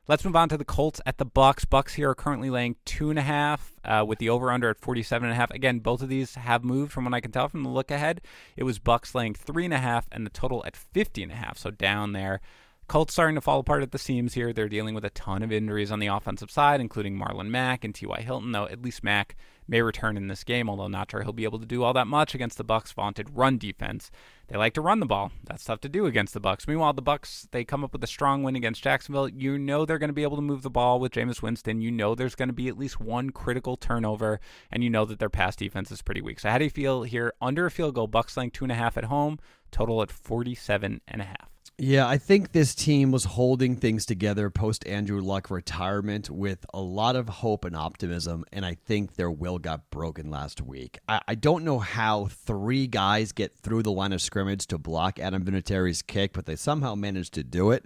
Let's 0.09 0.25
move 0.25 0.37
on 0.37 0.49
to 0.51 0.57
the 0.57 0.65
Colts 0.65 1.01
at 1.05 1.19
the 1.19 1.25
Bucks. 1.25 1.65
Bucks 1.65 1.95
here 1.95 2.11
are 2.11 2.15
currently 2.15 2.49
laying 2.49 2.77
two 2.85 3.11
and 3.11 3.19
a 3.19 3.23
half, 3.23 3.75
uh, 3.85 4.05
with 4.07 4.21
the 4.21 4.29
over 4.29 4.53
under 4.53 4.71
at 4.71 4.79
forty 4.79 5.03
seven 5.03 5.27
and 5.29 5.33
a 5.33 5.37
half. 5.37 5.51
Again, 5.51 5.81
both 5.81 6.01
of 6.01 6.09
these 6.09 6.37
have 6.37 6.63
moved 6.63 6.93
from 6.93 7.05
what 7.05 7.15
I 7.15 7.21
can 7.21 7.33
tell 7.33 7.49
from 7.49 7.65
the 7.65 7.69
look 7.71 7.91
ahead. 7.91 8.21
It 8.57 8.63
was 8.63 8.79
Bucks 8.79 9.17
laying 9.17 9.35
three 9.35 9.65
and 9.65 9.75
a 9.75 9.79
half, 9.79 10.07
and 10.13 10.25
the 10.25 10.31
total 10.31 10.65
at 10.65 10.77
fifty 10.77 11.25
and 11.25 11.33
a 11.33 11.35
half, 11.35 11.59
so 11.59 11.73
down 11.73 12.13
there. 12.13 12.41
Colts 12.87 13.15
starting 13.15 13.35
to 13.35 13.41
fall 13.41 13.59
apart 13.59 13.83
at 13.83 13.91
the 13.91 13.99
seams 13.99 14.35
here. 14.35 14.53
They're 14.53 14.69
dealing 14.69 14.95
with 14.95 15.05
a 15.05 15.11
ton 15.11 15.43
of 15.43 15.51
injuries 15.51 15.91
on 15.91 15.99
the 15.99 16.07
offensive 16.07 16.53
side, 16.53 16.81
including 16.81 17.19
Marlon 17.19 17.49
Mack 17.49 17.83
and 17.83 17.93
T.Y. 17.93 18.21
Hilton, 18.21 18.53
though 18.53 18.67
at 18.67 18.83
least 18.83 19.03
Mack 19.03 19.35
may 19.67 19.83
return 19.83 20.17
in 20.17 20.29
this 20.29 20.45
game, 20.45 20.71
although 20.71 20.87
not 20.87 21.11
sure 21.11 21.25
he'll 21.25 21.33
be 21.33 21.43
able 21.43 21.59
to 21.59 21.67
do 21.67 21.83
all 21.83 21.93
that 21.95 22.07
much 22.07 22.33
against 22.33 22.59
the 22.59 22.63
Bucks' 22.63 22.93
vaunted 22.93 23.37
run 23.37 23.59
defense. 23.59 24.13
They 24.49 24.57
like 24.57 24.75
to 24.75 24.81
run 24.81 25.01
the 25.01 25.07
ball. 25.07 25.33
That's 25.45 25.65
tough 25.65 25.81
to 25.81 25.89
do 25.89 26.07
against 26.07 26.33
the 26.33 26.41
Bucks. 26.41 26.69
Meanwhile, 26.69 26.93
the 26.93 27.03
Bucks 27.03 27.49
they 27.51 27.65
come 27.65 27.83
up 27.83 27.93
with 27.93 28.05
a 28.05 28.07
strong 28.07 28.45
win 28.45 28.55
against 28.55 28.83
Jacksonville. 28.83 29.29
You 29.29 29.59
know 29.59 29.85
they're 29.85 29.99
going 29.99 30.09
to 30.09 30.15
be 30.15 30.23
able 30.23 30.37
to 30.37 30.43
move 30.43 30.63
the 30.63 30.71
ball 30.71 31.01
with 31.01 31.13
Jameis 31.13 31.43
Winston. 31.43 31.81
You 31.81 31.91
know 31.91 32.15
there's 32.15 32.37
going 32.37 32.49
to 32.49 32.55
be 32.55 32.69
at 32.69 32.79
least 32.79 33.01
one 33.01 33.31
critical 33.31 33.77
turnover, 33.77 34.39
and 34.71 34.85
you 34.85 34.91
know 34.91 35.05
that 35.05 35.19
their 35.19 35.29
pass 35.29 35.57
defense 35.57 35.91
is 35.91 36.03
pretty 36.03 36.23
weak. 36.23 36.39
So 36.39 36.49
how 36.49 36.59
do 36.59 36.65
you 36.65 36.71
feel 36.71 37.03
here? 37.03 37.33
Under 37.41 37.67
a 37.67 37.71
field 37.71 37.97
goal, 37.97 38.07
Bucks 38.07 38.37
laying 38.37 38.53
two 38.53 38.65
and 38.65 38.73
a 38.73 38.77
half 38.77 38.97
at 38.97 39.05
home, 39.05 39.41
total 39.73 40.01
at 40.03 40.13
forty-seven 40.13 41.01
and 41.09 41.21
a 41.21 41.25
half. 41.25 41.56
Yeah, 41.79 42.09
I 42.09 42.17
think 42.17 42.53
this 42.53 42.75
team 42.75 43.11
was 43.11 43.25
holding 43.25 43.77
things 43.77 44.07
together 44.07 44.49
post 44.49 44.87
Andrew 44.87 45.21
Luck 45.21 45.51
retirement 45.51 46.31
with 46.31 46.65
a 46.73 46.81
lot 46.81 47.17
of 47.17 47.29
hope 47.29 47.67
and 47.67 47.77
optimism, 47.77 48.47
and 48.51 48.65
I 48.65 48.79
think 48.87 49.17
their 49.17 49.31
will 49.31 49.59
got 49.59 49.91
broken 49.91 50.31
last 50.31 50.63
week. 50.63 50.99
I, 51.07 51.21
I 51.29 51.35
don't 51.35 51.65
know 51.65 51.79
how 51.79 52.29
three 52.31 52.87
guys 52.87 53.33
get 53.33 53.53
through 53.59 53.83
the 53.83 53.93
line 53.93 54.15
of 54.15 54.23
scrimmage 54.23 54.67
to 54.69 54.79
block 54.79 55.19
Adam 55.19 55.45
Vinatieri's 55.45 56.01
kick, 56.01 56.33
but 56.33 56.47
they 56.47 56.57
somehow 56.57 56.95
managed 56.95 57.35
to 57.35 57.45
do 57.45 57.73
it. 57.73 57.85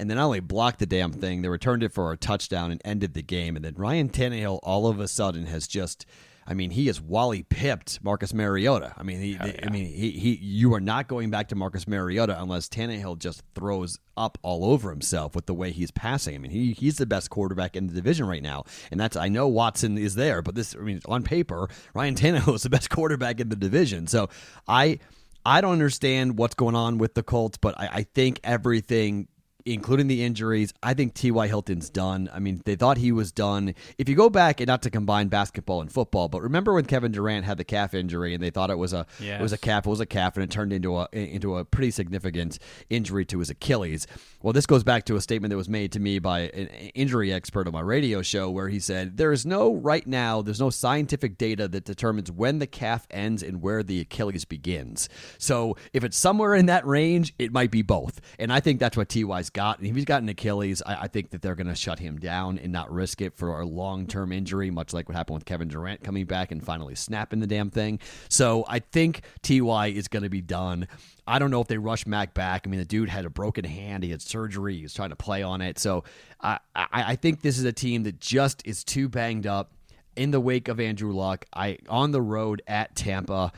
And 0.00 0.10
then 0.10 0.16
not 0.16 0.24
only 0.26 0.40
blocked 0.40 0.80
the 0.80 0.86
damn 0.86 1.12
thing, 1.12 1.42
they 1.42 1.48
returned 1.48 1.84
it 1.84 1.92
for 1.92 2.10
a 2.10 2.16
touchdown 2.16 2.72
and 2.72 2.82
ended 2.84 3.14
the 3.14 3.22
game. 3.22 3.54
And 3.54 3.64
then 3.64 3.74
Ryan 3.76 4.08
Tannehill 4.08 4.58
all 4.64 4.88
of 4.88 4.98
a 4.98 5.06
sudden 5.06 5.46
has 5.46 5.68
just 5.68 6.06
I 6.48 6.54
mean, 6.54 6.70
he 6.70 6.88
is 6.88 6.98
Wally 6.98 7.42
pipped 7.42 8.02
Marcus 8.02 8.32
Mariota. 8.32 8.94
I 8.96 9.02
mean, 9.02 9.20
he, 9.20 9.32
yeah. 9.32 9.60
I 9.62 9.68
mean, 9.68 9.84
he, 9.84 10.12
he, 10.12 10.34
you 10.36 10.72
are 10.72 10.80
not 10.80 11.06
going 11.06 11.28
back 11.28 11.48
to 11.48 11.54
Marcus 11.54 11.86
Mariota 11.86 12.40
unless 12.40 12.70
Tannehill 12.70 13.18
just 13.18 13.42
throws 13.54 13.98
up 14.16 14.38
all 14.40 14.64
over 14.64 14.88
himself 14.88 15.34
with 15.34 15.44
the 15.44 15.52
way 15.52 15.72
he's 15.72 15.90
passing. 15.90 16.34
I 16.34 16.38
mean, 16.38 16.50
he, 16.50 16.72
he's 16.72 16.96
the 16.96 17.04
best 17.04 17.28
quarterback 17.28 17.76
in 17.76 17.86
the 17.86 17.92
division 17.92 18.26
right 18.26 18.42
now, 18.42 18.64
and 18.90 18.98
that's 18.98 19.14
I 19.14 19.28
know 19.28 19.46
Watson 19.46 19.98
is 19.98 20.14
there, 20.14 20.40
but 20.40 20.54
this, 20.54 20.74
I 20.74 20.78
mean, 20.78 21.02
on 21.04 21.22
paper, 21.22 21.68
Ryan 21.92 22.14
Tannehill 22.14 22.54
is 22.56 22.62
the 22.62 22.70
best 22.70 22.88
quarterback 22.88 23.40
in 23.40 23.50
the 23.50 23.56
division. 23.56 24.06
So 24.06 24.30
I. 24.66 24.98
I 25.46 25.62
don't 25.62 25.72
understand 25.72 26.36
what's 26.36 26.56
going 26.56 26.74
on 26.74 26.98
with 26.98 27.14
the 27.14 27.22
Colts, 27.22 27.56
but 27.56 27.78
I, 27.78 27.88
I 27.90 28.02
think 28.02 28.38
everything 28.44 29.28
including 29.74 30.06
the 30.06 30.24
injuries. 30.24 30.72
I 30.82 30.94
think 30.94 31.14
T.Y. 31.14 31.46
Hilton's 31.46 31.90
done. 31.90 32.28
I 32.32 32.38
mean, 32.38 32.62
they 32.64 32.76
thought 32.76 32.98
he 32.98 33.12
was 33.12 33.32
done. 33.32 33.74
If 33.96 34.08
you 34.08 34.14
go 34.14 34.30
back, 34.30 34.60
and 34.60 34.68
not 34.68 34.82
to 34.82 34.90
combine 34.90 35.28
basketball 35.28 35.80
and 35.80 35.90
football, 35.90 36.28
but 36.28 36.42
remember 36.42 36.74
when 36.74 36.84
Kevin 36.84 37.12
Durant 37.12 37.44
had 37.44 37.58
the 37.58 37.64
calf 37.64 37.94
injury 37.94 38.34
and 38.34 38.42
they 38.42 38.50
thought 38.50 38.70
it 38.70 38.78
was 38.78 38.92
a 38.92 39.06
yes. 39.20 39.40
it 39.40 39.42
was 39.42 39.52
a 39.52 39.58
calf, 39.58 39.86
it 39.86 39.90
was 39.90 40.00
a 40.00 40.06
calf, 40.06 40.36
and 40.36 40.44
it 40.44 40.50
turned 40.50 40.72
into 40.72 40.96
a 40.96 41.08
into 41.12 41.56
a 41.56 41.64
pretty 41.64 41.90
significant 41.90 42.58
injury 42.90 43.24
to 43.26 43.38
his 43.38 43.50
Achilles. 43.50 44.06
Well, 44.40 44.52
this 44.52 44.66
goes 44.66 44.84
back 44.84 45.04
to 45.06 45.16
a 45.16 45.20
statement 45.20 45.50
that 45.50 45.56
was 45.56 45.68
made 45.68 45.90
to 45.92 46.00
me 46.00 46.20
by 46.20 46.42
an 46.50 46.68
injury 46.94 47.32
expert 47.32 47.66
on 47.66 47.72
my 47.72 47.80
radio 47.80 48.22
show 48.22 48.48
where 48.48 48.68
he 48.68 48.78
said, 48.78 49.16
There 49.16 49.32
is 49.32 49.44
no, 49.44 49.74
right 49.74 50.06
now, 50.06 50.42
there's 50.42 50.60
no 50.60 50.70
scientific 50.70 51.38
data 51.38 51.66
that 51.66 51.84
determines 51.84 52.30
when 52.30 52.60
the 52.60 52.66
calf 52.66 53.06
ends 53.10 53.42
and 53.42 53.60
where 53.60 53.82
the 53.82 54.00
Achilles 54.00 54.44
begins. 54.44 55.08
So 55.38 55.76
if 55.92 56.04
it's 56.04 56.16
somewhere 56.16 56.54
in 56.54 56.66
that 56.66 56.86
range, 56.86 57.34
it 57.38 57.52
might 57.52 57.72
be 57.72 57.82
both. 57.82 58.20
And 58.38 58.52
I 58.52 58.60
think 58.60 58.78
that's 58.78 58.96
what 58.96 59.08
TY's 59.08 59.50
got. 59.58 59.82
If 59.82 59.96
he's 59.96 60.04
got 60.04 60.22
an 60.22 60.28
Achilles, 60.28 60.82
I, 60.86 60.94
I 61.02 61.08
think 61.08 61.30
that 61.30 61.42
they're 61.42 61.56
going 61.56 61.66
to 61.66 61.74
shut 61.74 61.98
him 61.98 62.16
down 62.18 62.60
and 62.60 62.72
not 62.72 62.92
risk 62.92 63.20
it 63.20 63.34
for 63.34 63.60
a 63.60 63.66
long 63.66 64.06
term 64.06 64.30
injury, 64.30 64.70
much 64.70 64.92
like 64.92 65.08
what 65.08 65.16
happened 65.16 65.34
with 65.34 65.46
Kevin 65.46 65.66
Durant 65.66 66.04
coming 66.04 66.26
back 66.26 66.52
and 66.52 66.64
finally 66.64 66.94
snapping 66.94 67.40
the 67.40 67.46
damn 67.48 67.68
thing. 67.68 67.98
So 68.28 68.64
I 68.68 68.78
think 68.78 69.22
TY 69.42 69.88
is 69.88 70.06
going 70.06 70.22
to 70.22 70.28
be 70.28 70.40
done. 70.40 70.86
I 71.26 71.40
don't 71.40 71.50
know 71.50 71.60
if 71.60 71.66
they 71.66 71.76
rush 71.76 72.06
Mack 72.06 72.34
back. 72.34 72.62
I 72.64 72.70
mean, 72.70 72.78
the 72.78 72.86
dude 72.86 73.08
had 73.08 73.24
a 73.24 73.30
broken 73.30 73.64
hand. 73.64 74.04
He 74.04 74.10
had 74.10 74.22
surgery. 74.22 74.76
He 74.76 74.82
was 74.84 74.94
trying 74.94 75.10
to 75.10 75.16
play 75.16 75.42
on 75.42 75.60
it. 75.60 75.80
So 75.80 76.04
I, 76.40 76.60
I, 76.76 76.88
I 76.92 77.16
think 77.16 77.42
this 77.42 77.58
is 77.58 77.64
a 77.64 77.72
team 77.72 78.04
that 78.04 78.20
just 78.20 78.62
is 78.64 78.84
too 78.84 79.08
banged 79.08 79.46
up 79.48 79.72
in 80.14 80.30
the 80.30 80.40
wake 80.40 80.68
of 80.68 80.78
Andrew 80.78 81.12
Luck. 81.12 81.46
I 81.52 81.78
on 81.88 82.12
the 82.12 82.22
road 82.22 82.62
at 82.68 82.94
Tampa. 82.94 83.52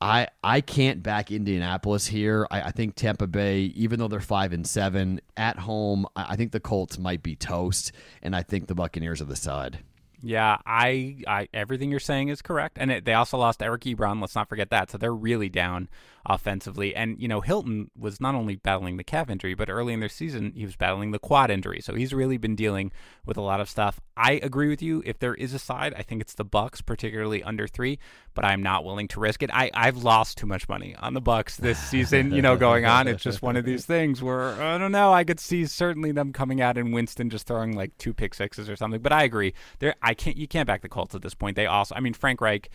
I 0.00 0.28
I 0.44 0.60
can't 0.60 1.02
back 1.02 1.30
Indianapolis 1.30 2.06
here. 2.06 2.46
I, 2.50 2.62
I, 2.62 2.70
think 2.70 2.96
Tampa 2.96 3.26
Bay, 3.26 3.72
even 3.74 3.98
though 3.98 4.08
they're 4.08 4.20
five 4.20 4.52
and 4.52 4.66
seven 4.66 5.20
at 5.36 5.58
home, 5.58 6.06
I, 6.14 6.32
I 6.32 6.36
think 6.36 6.52
the 6.52 6.60
Colts 6.60 6.98
might 6.98 7.22
be 7.22 7.34
toast, 7.34 7.92
and 8.22 8.36
I 8.36 8.42
think 8.42 8.66
the 8.66 8.74
Buccaneers 8.74 9.22
are 9.22 9.26
the 9.26 9.36
side. 9.36 9.78
Yeah, 10.22 10.58
I, 10.64 11.22
I 11.26 11.48
everything 11.52 11.90
you're 11.90 12.00
saying 12.00 12.28
is 12.28 12.42
correct, 12.42 12.78
and 12.80 12.90
it, 12.90 13.04
they 13.04 13.14
also 13.14 13.38
lost 13.38 13.62
Eric 13.62 13.82
Ebron. 13.82 14.20
Let's 14.20 14.34
not 14.34 14.48
forget 14.48 14.70
that. 14.70 14.90
So 14.90 14.98
they're 14.98 15.14
really 15.14 15.48
down 15.48 15.88
offensively. 16.28 16.94
And, 16.94 17.20
you 17.20 17.28
know, 17.28 17.40
Hilton 17.40 17.90
was 17.96 18.20
not 18.20 18.34
only 18.34 18.56
battling 18.56 18.96
the 18.96 19.04
calf 19.04 19.30
injury, 19.30 19.54
but 19.54 19.70
early 19.70 19.92
in 19.92 20.00
their 20.00 20.08
season, 20.08 20.52
he 20.54 20.64
was 20.64 20.76
battling 20.76 21.12
the 21.12 21.18
quad 21.18 21.50
injury. 21.50 21.80
So 21.80 21.94
he's 21.94 22.12
really 22.12 22.36
been 22.36 22.56
dealing 22.56 22.92
with 23.24 23.36
a 23.36 23.40
lot 23.40 23.60
of 23.60 23.70
stuff. 23.70 24.00
I 24.16 24.32
agree 24.42 24.68
with 24.68 24.82
you. 24.82 25.02
If 25.06 25.18
there 25.18 25.34
is 25.34 25.54
a 25.54 25.58
side, 25.58 25.94
I 25.96 26.02
think 26.02 26.20
it's 26.20 26.34
the 26.34 26.44
Bucks, 26.44 26.80
particularly 26.80 27.42
under 27.42 27.66
three, 27.66 27.98
but 28.34 28.44
I'm 28.44 28.62
not 28.62 28.84
willing 28.84 29.08
to 29.08 29.20
risk 29.20 29.42
it. 29.42 29.50
I, 29.52 29.70
I've 29.72 29.98
lost 29.98 30.38
too 30.38 30.46
much 30.46 30.68
money 30.68 30.96
on 30.98 31.14
the 31.14 31.20
Bucks 31.20 31.56
this 31.56 31.78
season, 31.78 32.32
you 32.32 32.42
know, 32.42 32.56
going 32.56 32.86
on. 32.86 33.06
It's 33.08 33.22
just 33.22 33.42
one 33.42 33.56
of 33.56 33.64
these 33.64 33.86
things 33.86 34.22
where, 34.22 34.60
I 34.60 34.78
don't 34.78 34.92
know, 34.92 35.12
I 35.12 35.24
could 35.24 35.40
see 35.40 35.64
certainly 35.66 36.12
them 36.12 36.32
coming 36.32 36.60
out 36.60 36.76
and 36.76 36.92
Winston 36.92 37.30
just 37.30 37.46
throwing 37.46 37.76
like 37.76 37.96
two 37.98 38.12
pick 38.12 38.34
sixes 38.34 38.68
or 38.68 38.76
something. 38.76 39.00
But 39.00 39.12
I 39.12 39.22
agree. 39.22 39.54
There 39.78 39.94
I 40.02 40.14
can't 40.16 40.36
you 40.36 40.48
can't 40.48 40.66
back 40.66 40.82
the 40.82 40.88
Colts 40.88 41.14
at 41.14 41.22
this 41.22 41.34
point. 41.34 41.56
They 41.56 41.66
also 41.66 41.94
I 41.94 42.00
mean 42.00 42.14
Frank 42.14 42.40
Reich 42.40 42.70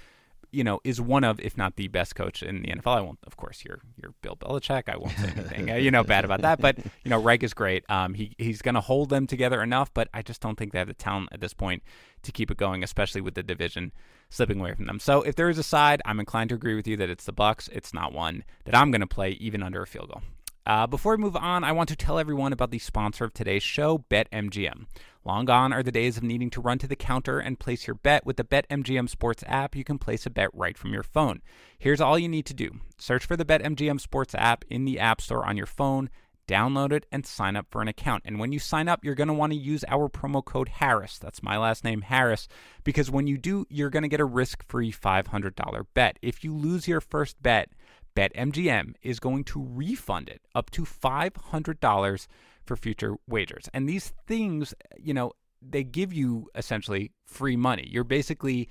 you 0.51 0.63
know, 0.63 0.79
is 0.83 0.99
one 0.99 1.23
of, 1.23 1.39
if 1.39 1.57
not 1.57 1.77
the 1.77 1.87
best 1.87 2.15
coach 2.15 2.43
in 2.43 2.61
the 2.61 2.67
NFL. 2.67 2.97
I 2.97 3.01
won't, 3.01 3.19
of 3.25 3.37
course, 3.37 3.63
you're 3.65 3.79
you're 3.95 4.13
Bill 4.21 4.35
Belichick. 4.35 4.89
I 4.89 4.97
won't 4.97 5.17
say 5.17 5.31
anything, 5.35 5.71
uh, 5.71 5.75
you 5.75 5.91
know, 5.91 6.03
bad 6.03 6.25
about 6.25 6.41
that. 6.41 6.59
But 6.59 6.77
you 6.77 7.09
know, 7.09 7.19
Reich 7.19 7.43
is 7.43 7.53
great. 7.53 7.89
Um, 7.89 8.13
he 8.13 8.35
he's 8.37 8.61
going 8.61 8.75
to 8.75 8.81
hold 8.81 9.09
them 9.09 9.27
together 9.27 9.63
enough, 9.63 9.93
but 9.93 10.09
I 10.13 10.21
just 10.21 10.41
don't 10.41 10.57
think 10.57 10.73
they 10.73 10.79
have 10.79 10.87
the 10.87 10.93
talent 10.93 11.29
at 11.31 11.39
this 11.39 11.53
point 11.53 11.83
to 12.23 12.31
keep 12.31 12.51
it 12.51 12.57
going, 12.57 12.83
especially 12.83 13.21
with 13.21 13.35
the 13.35 13.43
division 13.43 13.91
slipping 14.29 14.59
away 14.59 14.73
from 14.73 14.85
them. 14.85 14.99
So 14.99 15.21
if 15.21 15.35
there 15.35 15.49
is 15.49 15.57
a 15.57 15.63
side, 15.63 16.01
I'm 16.05 16.19
inclined 16.19 16.49
to 16.49 16.55
agree 16.55 16.75
with 16.75 16.87
you 16.87 16.97
that 16.97 17.09
it's 17.09 17.25
the 17.25 17.33
Bucks. 17.33 17.69
It's 17.71 17.93
not 17.93 18.13
one 18.13 18.43
that 18.65 18.75
I'm 18.75 18.91
going 18.91 19.01
to 19.01 19.07
play 19.07 19.31
even 19.31 19.63
under 19.63 19.81
a 19.81 19.87
field 19.87 20.09
goal. 20.09 20.21
Uh, 20.65 20.85
before 20.85 21.15
we 21.15 21.23
move 21.23 21.35
on, 21.35 21.63
I 21.63 21.71
want 21.71 21.89
to 21.89 21.95
tell 21.95 22.19
everyone 22.19 22.53
about 22.53 22.69
the 22.69 22.77
sponsor 22.77 23.25
of 23.25 23.33
today's 23.33 23.63
show, 23.63 24.05
BetMGM. 24.09 24.85
Long 25.25 25.45
gone 25.45 25.73
are 25.73 25.81
the 25.81 25.91
days 25.91 26.17
of 26.17 26.23
needing 26.23 26.51
to 26.51 26.61
run 26.61 26.77
to 26.79 26.87
the 26.87 26.95
counter 26.95 27.39
and 27.39 27.59
place 27.59 27.87
your 27.87 27.95
bet. 27.95 28.25
With 28.27 28.37
the 28.37 28.43
BetMGM 28.43 29.09
Sports 29.09 29.43
app, 29.47 29.75
you 29.75 29.83
can 29.83 29.97
place 29.97 30.27
a 30.27 30.29
bet 30.29 30.49
right 30.53 30.77
from 30.77 30.93
your 30.93 31.03
phone. 31.03 31.41
Here's 31.79 32.01
all 32.01 32.17
you 32.17 32.29
need 32.29 32.45
to 32.45 32.53
do 32.53 32.79
search 32.99 33.25
for 33.25 33.35
the 33.35 33.45
BetMGM 33.45 33.99
Sports 33.99 34.35
app 34.35 34.63
in 34.69 34.85
the 34.85 34.99
App 34.99 35.19
Store 35.19 35.47
on 35.47 35.57
your 35.57 35.65
phone, 35.65 36.11
download 36.47 36.91
it, 36.91 37.07
and 37.11 37.25
sign 37.25 37.55
up 37.55 37.65
for 37.71 37.81
an 37.81 37.87
account. 37.87 38.21
And 38.25 38.39
when 38.39 38.51
you 38.51 38.59
sign 38.59 38.87
up, 38.87 39.03
you're 39.03 39.15
going 39.15 39.29
to 39.29 39.33
want 39.33 39.53
to 39.53 39.59
use 39.59 39.83
our 39.87 40.09
promo 40.09 40.45
code 40.45 40.69
Harris. 40.69 41.17
That's 41.17 41.41
my 41.41 41.57
last 41.57 41.83
name, 41.83 42.01
Harris, 42.01 42.47
because 42.83 43.09
when 43.09 43.25
you 43.25 43.39
do, 43.39 43.65
you're 43.69 43.89
going 43.89 44.03
to 44.03 44.09
get 44.09 44.19
a 44.19 44.25
risk 44.25 44.63
free 44.67 44.91
$500 44.91 45.85
bet. 45.95 46.19
If 46.21 46.43
you 46.43 46.55
lose 46.55 46.87
your 46.87 47.01
first 47.01 47.41
bet, 47.41 47.69
BetMGM 48.15 48.93
is 49.01 49.19
going 49.19 49.43
to 49.45 49.63
refund 49.63 50.29
it 50.29 50.41
up 50.53 50.69
to 50.71 50.83
$500 50.83 52.27
for 52.65 52.75
future 52.75 53.15
wagers. 53.27 53.69
And 53.73 53.87
these 53.87 54.13
things, 54.27 54.73
you 54.97 55.13
know, 55.13 55.31
they 55.61 55.83
give 55.83 56.11
you 56.11 56.47
essentially 56.55 57.11
free 57.25 57.55
money. 57.55 57.87
You're 57.89 58.03
basically 58.03 58.69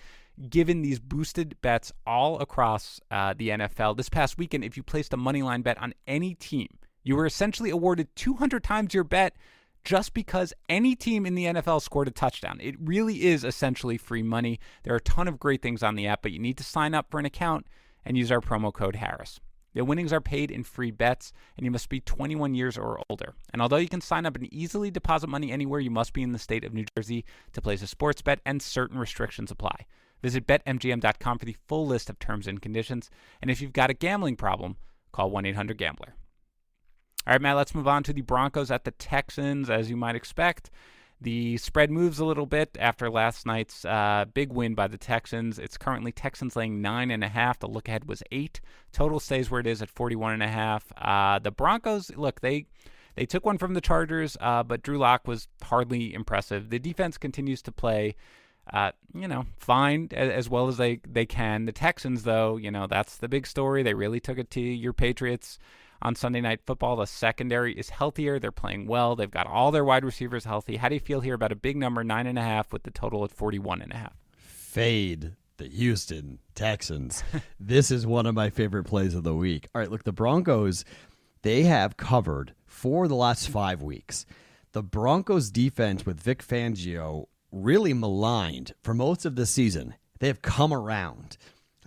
given 0.49 0.83
these 0.83 0.99
boosted 0.99 1.61
bets 1.61 1.93
all 2.07 2.41
across 2.41 3.01
uh, 3.11 3.35
the 3.37 3.51
NFL. 3.51 3.97
This 3.97 4.09
past 4.09 4.39
weekend, 4.39 4.65
if 4.65 4.77
you 4.77 4.83
placed 4.83 5.13
a 5.13 5.17
money 5.17 5.43
line 5.43 5.63
bet 5.63 5.81
on 5.81 5.95
any 6.07 6.35
team, 6.35 6.69
you 7.03 7.17
were 7.17 7.27
essentially 7.27 7.71
awarded 7.71 8.15
200 8.17 8.63
times 8.63 8.95
your 8.95 9.05
bet 9.05 9.35
just 9.85 10.13
because 10.13 10.53
any 10.69 10.95
team 10.95 11.25
in 11.25 11.35
the 11.35 11.47
NFL 11.47 11.81
scored 11.81 12.09
a 12.09 12.11
touchdown. 12.11 12.59
It 12.61 12.77
really 12.79 13.25
is 13.25 13.45
essentially 13.45 13.97
free 13.97 14.23
money. 14.23 14.61
There 14.83 14.93
are 14.93 14.99
a 14.99 15.03
ton 15.03 15.27
of 15.27 15.39
great 15.39 15.63
things 15.63 15.83
on 15.83 15.95
the 15.95 16.07
app, 16.07 16.23
but 16.23 16.33
you 16.33 16.39
need 16.39 16.59
to 16.59 16.65
sign 16.65 16.95
up 16.95 17.11
for 17.11 17.19
an 17.19 17.27
account 17.27 17.67
and 18.05 18.17
use 18.17 18.31
our 18.31 18.41
promo 18.41 18.73
code 18.73 18.97
Harris. 18.97 19.41
The 19.73 19.85
winnings 19.85 20.13
are 20.13 20.21
paid 20.21 20.51
in 20.51 20.65
free 20.65 20.91
bets, 20.91 21.33
and 21.57 21.65
you 21.65 21.71
must 21.71 21.89
be 21.89 22.01
21 22.01 22.55
years 22.55 22.77
or 22.77 23.01
older. 23.09 23.35
And 23.53 23.63
although 23.63 23.77
you 23.77 23.89
can 23.89 24.01
sign 24.01 24.27
up 24.27 24.35
and 24.35 24.53
easily 24.53 24.91
deposit 24.91 25.29
money 25.29 25.53
anywhere, 25.53 25.79
you 25.79 25.91
must 25.91 26.13
be 26.13 26.23
in 26.23 26.33
the 26.33 26.39
state 26.41 26.65
of 26.65 26.75
New 26.75 26.85
Jersey 26.97 27.25
to 27.53 27.63
place 27.63 27.83
a 27.83 27.87
sports 27.87 28.21
bet, 28.21 28.41
and 28.45 28.61
certain 28.61 28.99
restrictions 28.99 29.51
apply. 29.51 29.87
Visit 30.23 30.47
BetMGM.com 30.47 31.39
for 31.39 31.45
the 31.45 31.57
full 31.67 31.87
list 31.87 32.11
of 32.11 32.19
terms 32.19 32.47
and 32.47 32.61
conditions. 32.61 33.11
And 33.41 33.51
if 33.51 33.63
you've 33.63 33.73
got 33.73 33.91
a 33.91 33.95
gambling 33.95 34.37
problem, 34.37 34.77
call 35.13 35.31
1 35.31 35.47
800 35.47 35.79
Gambler. 35.79 36.15
All 37.27 37.35
right, 37.35 37.41
Matt, 37.41 37.57
let's 37.57 37.75
move 37.75 37.89
on 37.89 38.03
to 38.05 38.13
the 38.13 38.23
Broncos 38.23 38.71
at 38.71 38.85
the 38.85 38.91
Texans, 38.91 39.71
as 39.71 39.89
you 39.89 39.97
might 39.97 40.17
expect. 40.17 40.71
The 41.23 41.59
spread 41.59 41.91
moves 41.91 42.19
a 42.19 42.25
little 42.25 42.47
bit 42.47 42.77
after 42.81 43.11
last 43.11 43.45
night's 43.45 43.85
uh, 43.85 44.25
big 44.33 44.53
win 44.53 44.75
by 44.75 44.87
the 44.87 44.97
Texans. 44.97 45.59
It's 45.59 45.77
currently 45.77 46.13
Texans 46.13 46.57
laying 46.57 46.81
nine 46.81 47.11
and 47.11 47.23
a 47.23 47.29
half. 47.29 47.59
The 47.59 47.69
look 47.69 47.89
ahead 47.89 48.09
was 48.09 48.23
eight. 48.33 48.61
Total 48.93 49.21
stays 49.21 49.51
where 49.51 49.61
it 49.61 49.67
is 49.67 49.83
at 49.83 49.91
41 49.91 50.33
and 50.33 50.43
a 50.43 50.49
half. 50.49 50.91
Uh, 50.97 51.39
the 51.39 51.51
Broncos, 51.51 52.11
look, 52.17 52.41
they 52.41 52.67
they 53.17 53.27
took 53.27 53.45
one 53.45 53.59
from 53.59 53.75
the 53.75 53.83
Chargers, 53.83 54.37
uh, 54.41 54.63
but 54.63 54.83
Drew 54.83 54.97
Lock 54.97 55.29
was 55.29 55.49
hardly 55.63 56.15
impressive. 56.15 56.71
The 56.71 56.79
defense 56.79 57.19
continues 57.19 57.61
to 57.63 57.73
play. 57.73 58.15
Uh, 58.73 58.93
you 59.15 59.27
know, 59.27 59.47
fine 59.59 60.09
as 60.13 60.49
well 60.49 60.69
as 60.69 60.77
they, 60.77 61.01
they 61.07 61.27
can. 61.27 61.65
The 61.65 61.73
Texans, 61.73 62.23
though, 62.23 62.57
you 62.57 62.71
know, 62.71 62.87
that's 62.87 63.17
the 63.17 63.29
big 63.29 63.47
story. 63.47 63.83
They 63.83 63.95
really 63.95 64.21
took 64.21 64.39
it 64.39 64.51
to 64.53 64.61
your 64.61 64.93
Patriots 64.93 65.59
on 66.03 66.15
Sunday 66.15 66.41
Night 66.41 66.61
Football. 66.67 66.97
The 66.97 67.07
secondary 67.07 67.75
is 67.75 67.91
healthier. 67.91 68.39
They're 68.39 68.53
playing 68.53 68.87
well. 68.87 69.17
They've 69.17 69.31
got 69.31 69.47
all 69.47 69.71
their 69.71 69.85
wide 69.85 70.05
receivers 70.05 70.45
healthy. 70.45 70.77
How 70.77 70.89
do 70.89 70.95
you 70.95 71.01
feel 71.01 71.21
here 71.21 71.35
about 71.35 71.53
a 71.53 71.57
big 71.57 71.77
number, 71.77 72.05
nine 72.05 72.27
and 72.27 72.39
a 72.39 72.43
half, 72.43 72.73
with 72.73 72.83
the 72.83 72.91
total 72.91 73.25
at 73.25 73.33
forty-one 73.33 73.83
and 73.83 73.93
a 73.93 73.97
half? 73.97 74.15
Fade 74.37 75.33
the 75.61 75.69
Houston 75.69 76.39
Texans. 76.55 77.23
this 77.61 77.91
is 77.91 78.07
one 78.07 78.27
of 78.27 78.35
my 78.35 78.49
favorite 78.49 78.85
plays 78.85 79.15
of 79.15 79.25
the 79.25 79.35
week. 79.35 79.69
All 79.75 79.81
right, 79.81 79.91
look, 79.91 80.05
the 80.05 80.13
Broncos, 80.13 80.85
they 81.43 81.65
have 81.65 81.99
covered 81.99 82.55
for 82.67 83.07
the 83.07 83.15
last 83.15 83.49
five 83.49 83.83
weeks. 83.83 84.25
The 84.73 84.83
Broncos 84.83 85.51
defense 85.51 86.07
with 86.07 86.21
Vic 86.21 86.43
Fangio 86.43 87.27
really 87.53 87.93
maligned 87.93 88.73
for 88.83 88.95
most 88.95 89.27
of 89.27 89.37
the 89.37 89.45
season. 89.45 89.95
They 90.19 90.29
have 90.29 90.43
come 90.43 90.73
around. 90.73 91.37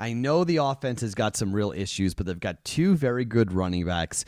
I 0.03 0.11
know 0.11 0.43
the 0.43 0.57
offense 0.57 0.99
has 0.99 1.15
got 1.15 1.37
some 1.37 1.55
real 1.55 1.71
issues, 1.71 2.13
but 2.13 2.25
they've 2.25 2.37
got 2.37 2.65
two 2.65 2.97
very 2.97 3.23
good 3.23 3.53
running 3.53 3.85
backs. 3.85 4.25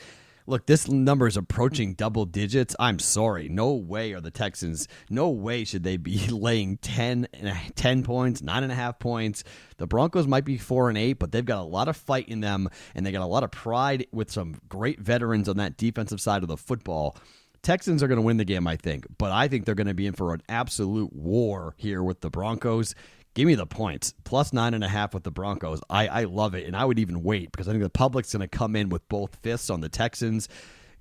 Look, 0.47 0.67
this 0.67 0.88
number 0.88 1.27
is 1.27 1.35
approaching 1.35 1.95
double 1.95 2.23
digits. 2.23 2.77
I'm 2.79 2.97
sorry. 2.97 3.49
No 3.49 3.73
way 3.73 4.13
are 4.13 4.21
the 4.21 4.31
Texans, 4.31 4.88
no 5.09 5.29
way 5.29 5.65
should 5.65 5.83
they 5.83 5.97
be 5.97 6.27
laying 6.29 6.77
10, 6.77 7.27
10 7.75 8.03
points, 8.03 8.41
9.5 8.41 8.99
points. 8.99 9.43
The 9.75 9.85
Broncos 9.85 10.27
might 10.27 10.45
be 10.45 10.57
4 10.57 10.88
and 10.88 10.97
8, 10.97 11.13
but 11.19 11.33
they've 11.33 11.43
got 11.43 11.59
a 11.59 11.67
lot 11.67 11.89
of 11.89 11.97
fight 11.97 12.29
in 12.29 12.39
them, 12.39 12.69
and 12.95 13.05
they 13.05 13.11
got 13.11 13.23
a 13.23 13.25
lot 13.25 13.43
of 13.43 13.51
pride 13.51 14.07
with 14.13 14.31
some 14.31 14.61
great 14.69 15.01
veterans 15.01 15.49
on 15.49 15.57
that 15.57 15.75
defensive 15.75 16.21
side 16.21 16.41
of 16.41 16.47
the 16.47 16.55
football. 16.55 17.17
Texans 17.63 18.01
are 18.01 18.07
going 18.07 18.19
to 18.19 18.21
win 18.21 18.38
the 18.38 18.45
game, 18.45 18.65
I 18.65 18.77
think, 18.77 19.07
but 19.17 19.33
I 19.33 19.49
think 19.49 19.65
they're 19.65 19.75
going 19.75 19.88
to 19.88 19.93
be 19.93 20.07
in 20.07 20.13
for 20.13 20.33
an 20.33 20.41
absolute 20.47 21.11
war 21.11 21.73
here 21.75 22.01
with 22.01 22.21
the 22.21 22.29
Broncos. 22.29 22.95
Give 23.35 23.45
me 23.45 23.55
the 23.55 23.67
points. 23.67 24.13
Plus 24.23 24.53
nine 24.53 24.73
and 24.73 24.83
a 24.83 24.87
half 24.87 25.13
with 25.13 25.23
the 25.23 25.31
Broncos. 25.31 25.81
I, 25.89 26.07
I 26.07 26.23
love 26.23 26.55
it. 26.55 26.65
And 26.65 26.75
I 26.75 26.85
would 26.85 26.97
even 26.97 27.21
wait 27.21 27.51
because 27.51 27.67
I 27.67 27.71
think 27.71 27.83
the 27.83 27.89
public's 27.89 28.33
going 28.33 28.41
to 28.41 28.47
come 28.47 28.75
in 28.75 28.89
with 28.89 29.07
both 29.09 29.35
fists 29.43 29.69
on 29.69 29.81
the 29.81 29.89
Texans. 29.89 30.49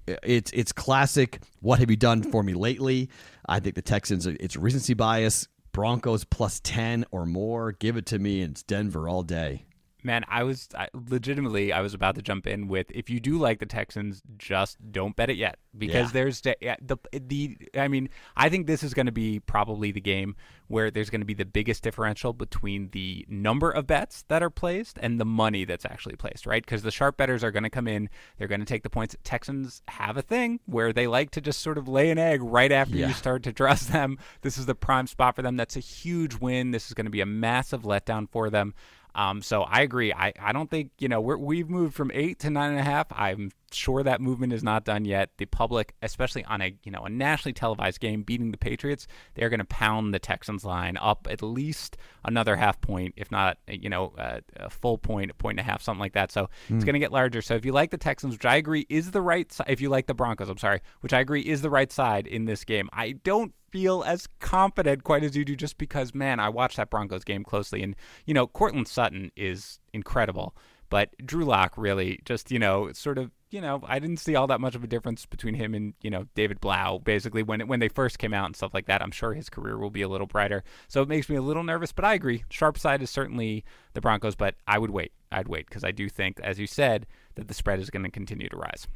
It's 0.06 0.50
it's 0.52 0.72
classic. 0.72 1.40
What 1.60 1.78
have 1.78 1.90
you 1.90 1.96
done 1.96 2.22
for 2.22 2.42
me 2.42 2.52
lately? 2.52 3.08
I 3.48 3.60
think 3.60 3.76
the 3.76 3.82
Texans. 3.82 4.26
It's 4.26 4.56
recency 4.56 4.92
bias. 4.92 5.48
Broncos 5.72 6.24
plus 6.24 6.60
ten 6.60 7.06
or 7.10 7.24
more. 7.24 7.72
Give 7.72 7.96
it 7.96 8.06
to 8.06 8.18
me. 8.18 8.42
And 8.42 8.52
it's 8.52 8.62
Denver 8.62 9.08
all 9.08 9.22
day. 9.22 9.64
Man, 10.04 10.24
I 10.28 10.42
was 10.42 10.68
I, 10.76 10.88
legitimately 10.92 11.72
I 11.72 11.80
was 11.80 11.94
about 11.94 12.14
to 12.16 12.22
jump 12.22 12.46
in 12.46 12.68
with 12.68 12.86
if 12.90 13.10
you 13.10 13.20
do 13.20 13.38
like 13.38 13.58
the 13.58 13.66
Texans, 13.66 14.22
just 14.36 14.76
don't 14.92 15.16
bet 15.16 15.30
it 15.30 15.36
yet 15.36 15.58
because 15.76 16.08
yeah. 16.08 16.12
there's 16.12 16.40
the, 16.42 16.56
the 16.82 16.98
the 17.12 17.58
I 17.74 17.88
mean 17.88 18.10
I 18.36 18.48
think 18.48 18.66
this 18.66 18.82
is 18.82 18.94
going 18.94 19.06
to 19.06 19.12
be 19.12 19.40
probably 19.40 19.90
the 19.92 20.00
game 20.00 20.36
where 20.68 20.90
there's 20.90 21.10
going 21.10 21.20
to 21.20 21.26
be 21.26 21.34
the 21.34 21.44
biggest 21.44 21.82
differential 21.82 22.32
between 22.32 22.88
the 22.90 23.24
number 23.28 23.70
of 23.70 23.86
bets 23.86 24.24
that 24.28 24.42
are 24.42 24.50
placed 24.50 24.98
and 25.00 25.20
the 25.20 25.24
money 25.24 25.64
that's 25.64 25.84
actually 25.84 26.16
placed, 26.16 26.46
right? 26.46 26.64
Because 26.64 26.82
the 26.82 26.90
sharp 26.90 27.16
betters 27.16 27.44
are 27.44 27.50
going 27.50 27.64
to 27.64 27.70
come 27.70 27.86
in, 27.86 28.08
they're 28.38 28.48
going 28.48 28.60
to 28.60 28.66
take 28.66 28.82
the 28.82 28.90
points. 28.90 29.14
Texans 29.24 29.82
have 29.88 30.16
a 30.16 30.22
thing 30.22 30.60
where 30.66 30.92
they 30.92 31.06
like 31.06 31.30
to 31.32 31.40
just 31.40 31.60
sort 31.60 31.78
of 31.78 31.88
lay 31.88 32.10
an 32.10 32.18
egg 32.18 32.42
right 32.42 32.72
after 32.72 32.96
yeah. 32.96 33.08
you 33.08 33.14
start 33.14 33.42
to 33.42 33.52
trust 33.52 33.92
them. 33.92 34.18
This 34.42 34.58
is 34.58 34.66
the 34.66 34.74
prime 34.74 35.06
spot 35.06 35.36
for 35.36 35.42
them. 35.42 35.56
That's 35.56 35.76
a 35.76 35.80
huge 35.80 36.34
win. 36.36 36.70
This 36.70 36.88
is 36.88 36.94
going 36.94 37.06
to 37.06 37.10
be 37.10 37.20
a 37.20 37.26
massive 37.26 37.82
letdown 37.82 38.28
for 38.30 38.50
them. 38.50 38.74
Um, 39.14 39.42
so 39.42 39.62
I 39.62 39.82
agree. 39.82 40.12
I, 40.12 40.32
I 40.40 40.52
don't 40.52 40.68
think, 40.68 40.90
you 40.98 41.08
know, 41.08 41.20
we 41.20 41.58
have 41.58 41.70
moved 41.70 41.94
from 41.94 42.10
eight 42.14 42.40
to 42.40 42.50
nine 42.50 42.70
and 42.70 42.80
a 42.80 42.82
half. 42.82 43.06
I'm 43.12 43.52
sure 43.74 44.02
that 44.02 44.20
movement 44.20 44.52
is 44.52 44.62
not 44.62 44.84
done 44.84 45.04
yet. 45.04 45.30
The 45.38 45.46
public, 45.46 45.94
especially 46.02 46.44
on 46.44 46.60
a, 46.60 46.74
you 46.84 46.92
know, 46.92 47.02
a 47.02 47.10
nationally 47.10 47.52
televised 47.52 48.00
game 48.00 48.22
beating 48.22 48.50
the 48.50 48.58
Patriots, 48.58 49.06
they're 49.34 49.48
going 49.48 49.60
to 49.60 49.66
pound 49.66 50.14
the 50.14 50.18
Texans 50.18 50.64
line 50.64 50.96
up 51.00 51.26
at 51.30 51.42
least 51.42 51.96
another 52.24 52.56
half 52.56 52.80
point, 52.80 53.14
if 53.16 53.30
not, 53.30 53.58
you 53.68 53.88
know, 53.88 54.12
a, 54.18 54.40
a 54.56 54.70
full 54.70 54.98
point, 54.98 55.30
a 55.30 55.34
point 55.34 55.58
and 55.58 55.66
a 55.66 55.70
half, 55.70 55.82
something 55.82 56.00
like 56.00 56.14
that. 56.14 56.32
So 56.32 56.44
mm. 56.44 56.46
it's 56.46 56.68
hmm. 56.70 56.78
going 56.80 56.94
to 56.94 56.98
get 57.00 57.12
larger. 57.12 57.42
So 57.42 57.54
if 57.54 57.64
you 57.64 57.72
like 57.72 57.90
the 57.90 57.98
Texans, 57.98 58.34
which 58.34 58.44
I 58.44 58.56
agree 58.56 58.86
is 58.88 59.10
the 59.10 59.22
right 59.22 59.50
side, 59.52 59.66
if 59.68 59.80
you 59.80 59.88
like 59.88 60.06
the 60.06 60.14
Broncos, 60.14 60.48
I'm 60.48 60.58
sorry, 60.58 60.80
which 61.00 61.12
I 61.12 61.20
agree 61.20 61.42
is 61.42 61.62
the 61.62 61.70
right 61.70 61.90
side 61.90 62.26
in 62.26 62.44
this 62.44 62.64
game, 62.64 62.88
I 62.92 63.12
don't 63.12 63.52
feel 63.74 64.04
as 64.04 64.28
confident 64.38 65.02
quite 65.02 65.24
as 65.24 65.36
you 65.36 65.44
do 65.44 65.56
just 65.56 65.78
because, 65.78 66.14
man, 66.14 66.38
I 66.38 66.48
watched 66.48 66.76
that 66.76 66.90
Broncos 66.90 67.24
game 67.24 67.42
closely. 67.42 67.82
And, 67.82 67.96
you 68.24 68.32
know, 68.32 68.46
Courtland 68.46 68.86
Sutton 68.86 69.32
is 69.36 69.80
incredible. 69.92 70.54
But 70.94 71.10
Drew 71.26 71.44
Lock 71.44 71.76
really 71.76 72.20
just, 72.24 72.52
you 72.52 72.60
know, 72.60 72.92
sort 72.92 73.18
of, 73.18 73.32
you 73.50 73.60
know, 73.60 73.82
I 73.84 73.98
didn't 73.98 74.18
see 74.18 74.36
all 74.36 74.46
that 74.46 74.60
much 74.60 74.76
of 74.76 74.84
a 74.84 74.86
difference 74.86 75.26
between 75.26 75.54
him 75.54 75.74
and, 75.74 75.94
you 76.00 76.08
know, 76.08 76.26
David 76.36 76.60
Blough 76.60 77.00
basically, 77.02 77.42
when 77.42 77.66
when 77.66 77.80
they 77.80 77.88
first 77.88 78.20
came 78.20 78.32
out 78.32 78.46
and 78.46 78.54
stuff 78.54 78.72
like 78.72 78.86
that. 78.86 79.02
I'm 79.02 79.10
sure 79.10 79.34
his 79.34 79.50
career 79.50 79.76
will 79.76 79.90
be 79.90 80.02
a 80.02 80.08
little 80.08 80.28
brighter. 80.28 80.62
So 80.86 81.02
it 81.02 81.08
makes 81.08 81.28
me 81.28 81.34
a 81.34 81.42
little 81.42 81.64
nervous, 81.64 81.90
but 81.90 82.04
I 82.04 82.14
agree. 82.14 82.44
Sharp 82.48 82.78
side 82.78 83.02
is 83.02 83.10
certainly 83.10 83.64
the 83.94 84.00
Broncos, 84.00 84.36
but 84.36 84.54
I 84.68 84.78
would 84.78 84.90
wait. 84.90 85.10
I'd 85.32 85.48
wait 85.48 85.66
because 85.66 85.82
I 85.82 85.90
do 85.90 86.08
think, 86.08 86.38
as 86.44 86.60
you 86.60 86.68
said, 86.68 87.08
that 87.34 87.48
the 87.48 87.54
spread 87.54 87.80
is 87.80 87.90
going 87.90 88.04
to 88.04 88.10
continue 88.12 88.48
to 88.48 88.56
rise. 88.56 88.86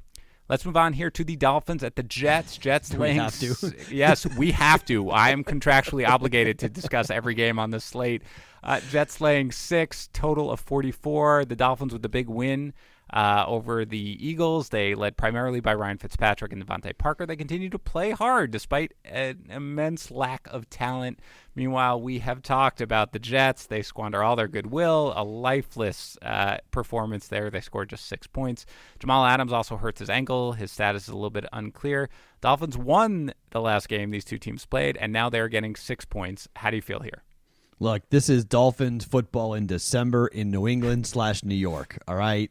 Let's 0.49 0.65
move 0.65 0.77
on 0.77 0.95
here 0.95 1.11
to 1.11 1.25
the 1.25 1.37
Dolphins 1.37 1.85
at 1.85 1.97
the 1.97 2.03
Jets. 2.03 2.57
Jets 2.59 2.95
laying. 2.95 3.17
Have 3.17 3.39
to. 3.41 3.75
yes, 3.91 4.27
we 4.37 4.53
have 4.53 4.85
to. 4.87 5.11
I 5.11 5.31
am 5.31 5.45
contractually 5.45 6.09
obligated 6.09 6.59
to 6.61 6.69
discuss 6.69 7.11
every 7.11 7.35
game 7.35 7.59
on 7.59 7.71
this 7.71 7.85
slate. 7.85 8.23
Uh, 8.63 8.81
Jets 8.91 9.21
laying 9.21 9.53
six, 9.53 10.09
total 10.13 10.51
of 10.51 10.61
44. 10.61 11.45
The 11.45 11.57
Dolphins 11.57 11.93
with 11.93 12.03
the 12.03 12.09
big 12.09 12.29
win 12.29 12.73
uh, 13.12 13.44
over 13.47 13.85
the 13.85 14.27
Eagles. 14.27 14.68
They 14.68 14.94
led 14.94 15.16
primarily 15.16 15.61
by 15.61 15.75
Ryan 15.75 15.99
Fitzpatrick 15.99 16.53
and 16.53 16.66
DeVante 16.66 16.97
Parker. 16.99 17.27
They 17.27 17.37
continue 17.37 17.71
to 17.71 17.79
play 17.79 18.11
hard 18.11 18.51
despite 18.51 18.92
an 19.05 19.47
immense 19.51 20.11
lack 20.11 20.47
of 20.51 20.68
talent. 20.71 21.21
Meanwhile, 21.55 22.01
we 22.01 22.21
have 22.21 22.42
talked 22.42 22.81
about 22.81 23.12
the 23.12 23.18
Jets. 23.18 23.66
They 23.66 23.83
squander 23.83 24.23
all 24.23 24.37
their 24.37 24.47
goodwill, 24.47 25.12
a 25.16 25.25
lifeless 25.25 26.16
uh, 26.23 26.59
performance 26.71 27.29
there. 27.29 27.51
They 27.51 27.61
scored 27.61 27.90
just 27.90 28.07
six 28.07 28.27
points. 28.27 28.64
Jamal 29.01 29.27
Adams 29.27 29.53
also 29.53 29.77
hurts 29.77 29.99
his 29.99 30.11
ankle. 30.11 30.53
His 30.53 30.71
status 30.71 31.05
is 31.05 31.09
a 31.09 31.16
little 31.16 31.31
bit 31.31 31.47
unclear. 31.53 32.11
Dolphins 32.40 32.79
won 32.79 33.33
the 33.51 33.61
last 33.61 33.88
game 33.88 34.11
these 34.11 34.25
two 34.25 34.38
teams 34.38 34.66
played, 34.66 34.97
and 34.99 35.12
now 35.12 35.29
they're 35.29 35.49
getting 35.49 35.75
six 35.75 36.05
points. 36.05 36.47
How 36.57 36.71
do 36.71 36.77
you 36.77 36.83
feel 36.83 37.01
here? 37.01 37.25
Look, 37.81 38.09
this 38.11 38.29
is 38.29 38.44
Dolphins 38.44 39.05
football 39.05 39.55
in 39.55 39.66
December 39.66 40.27
in 40.27 40.51
New 40.51 40.66
England 40.66 41.07
slash 41.07 41.44
New 41.44 41.55
York. 41.55 41.99
All 42.09 42.16
right. 42.16 42.51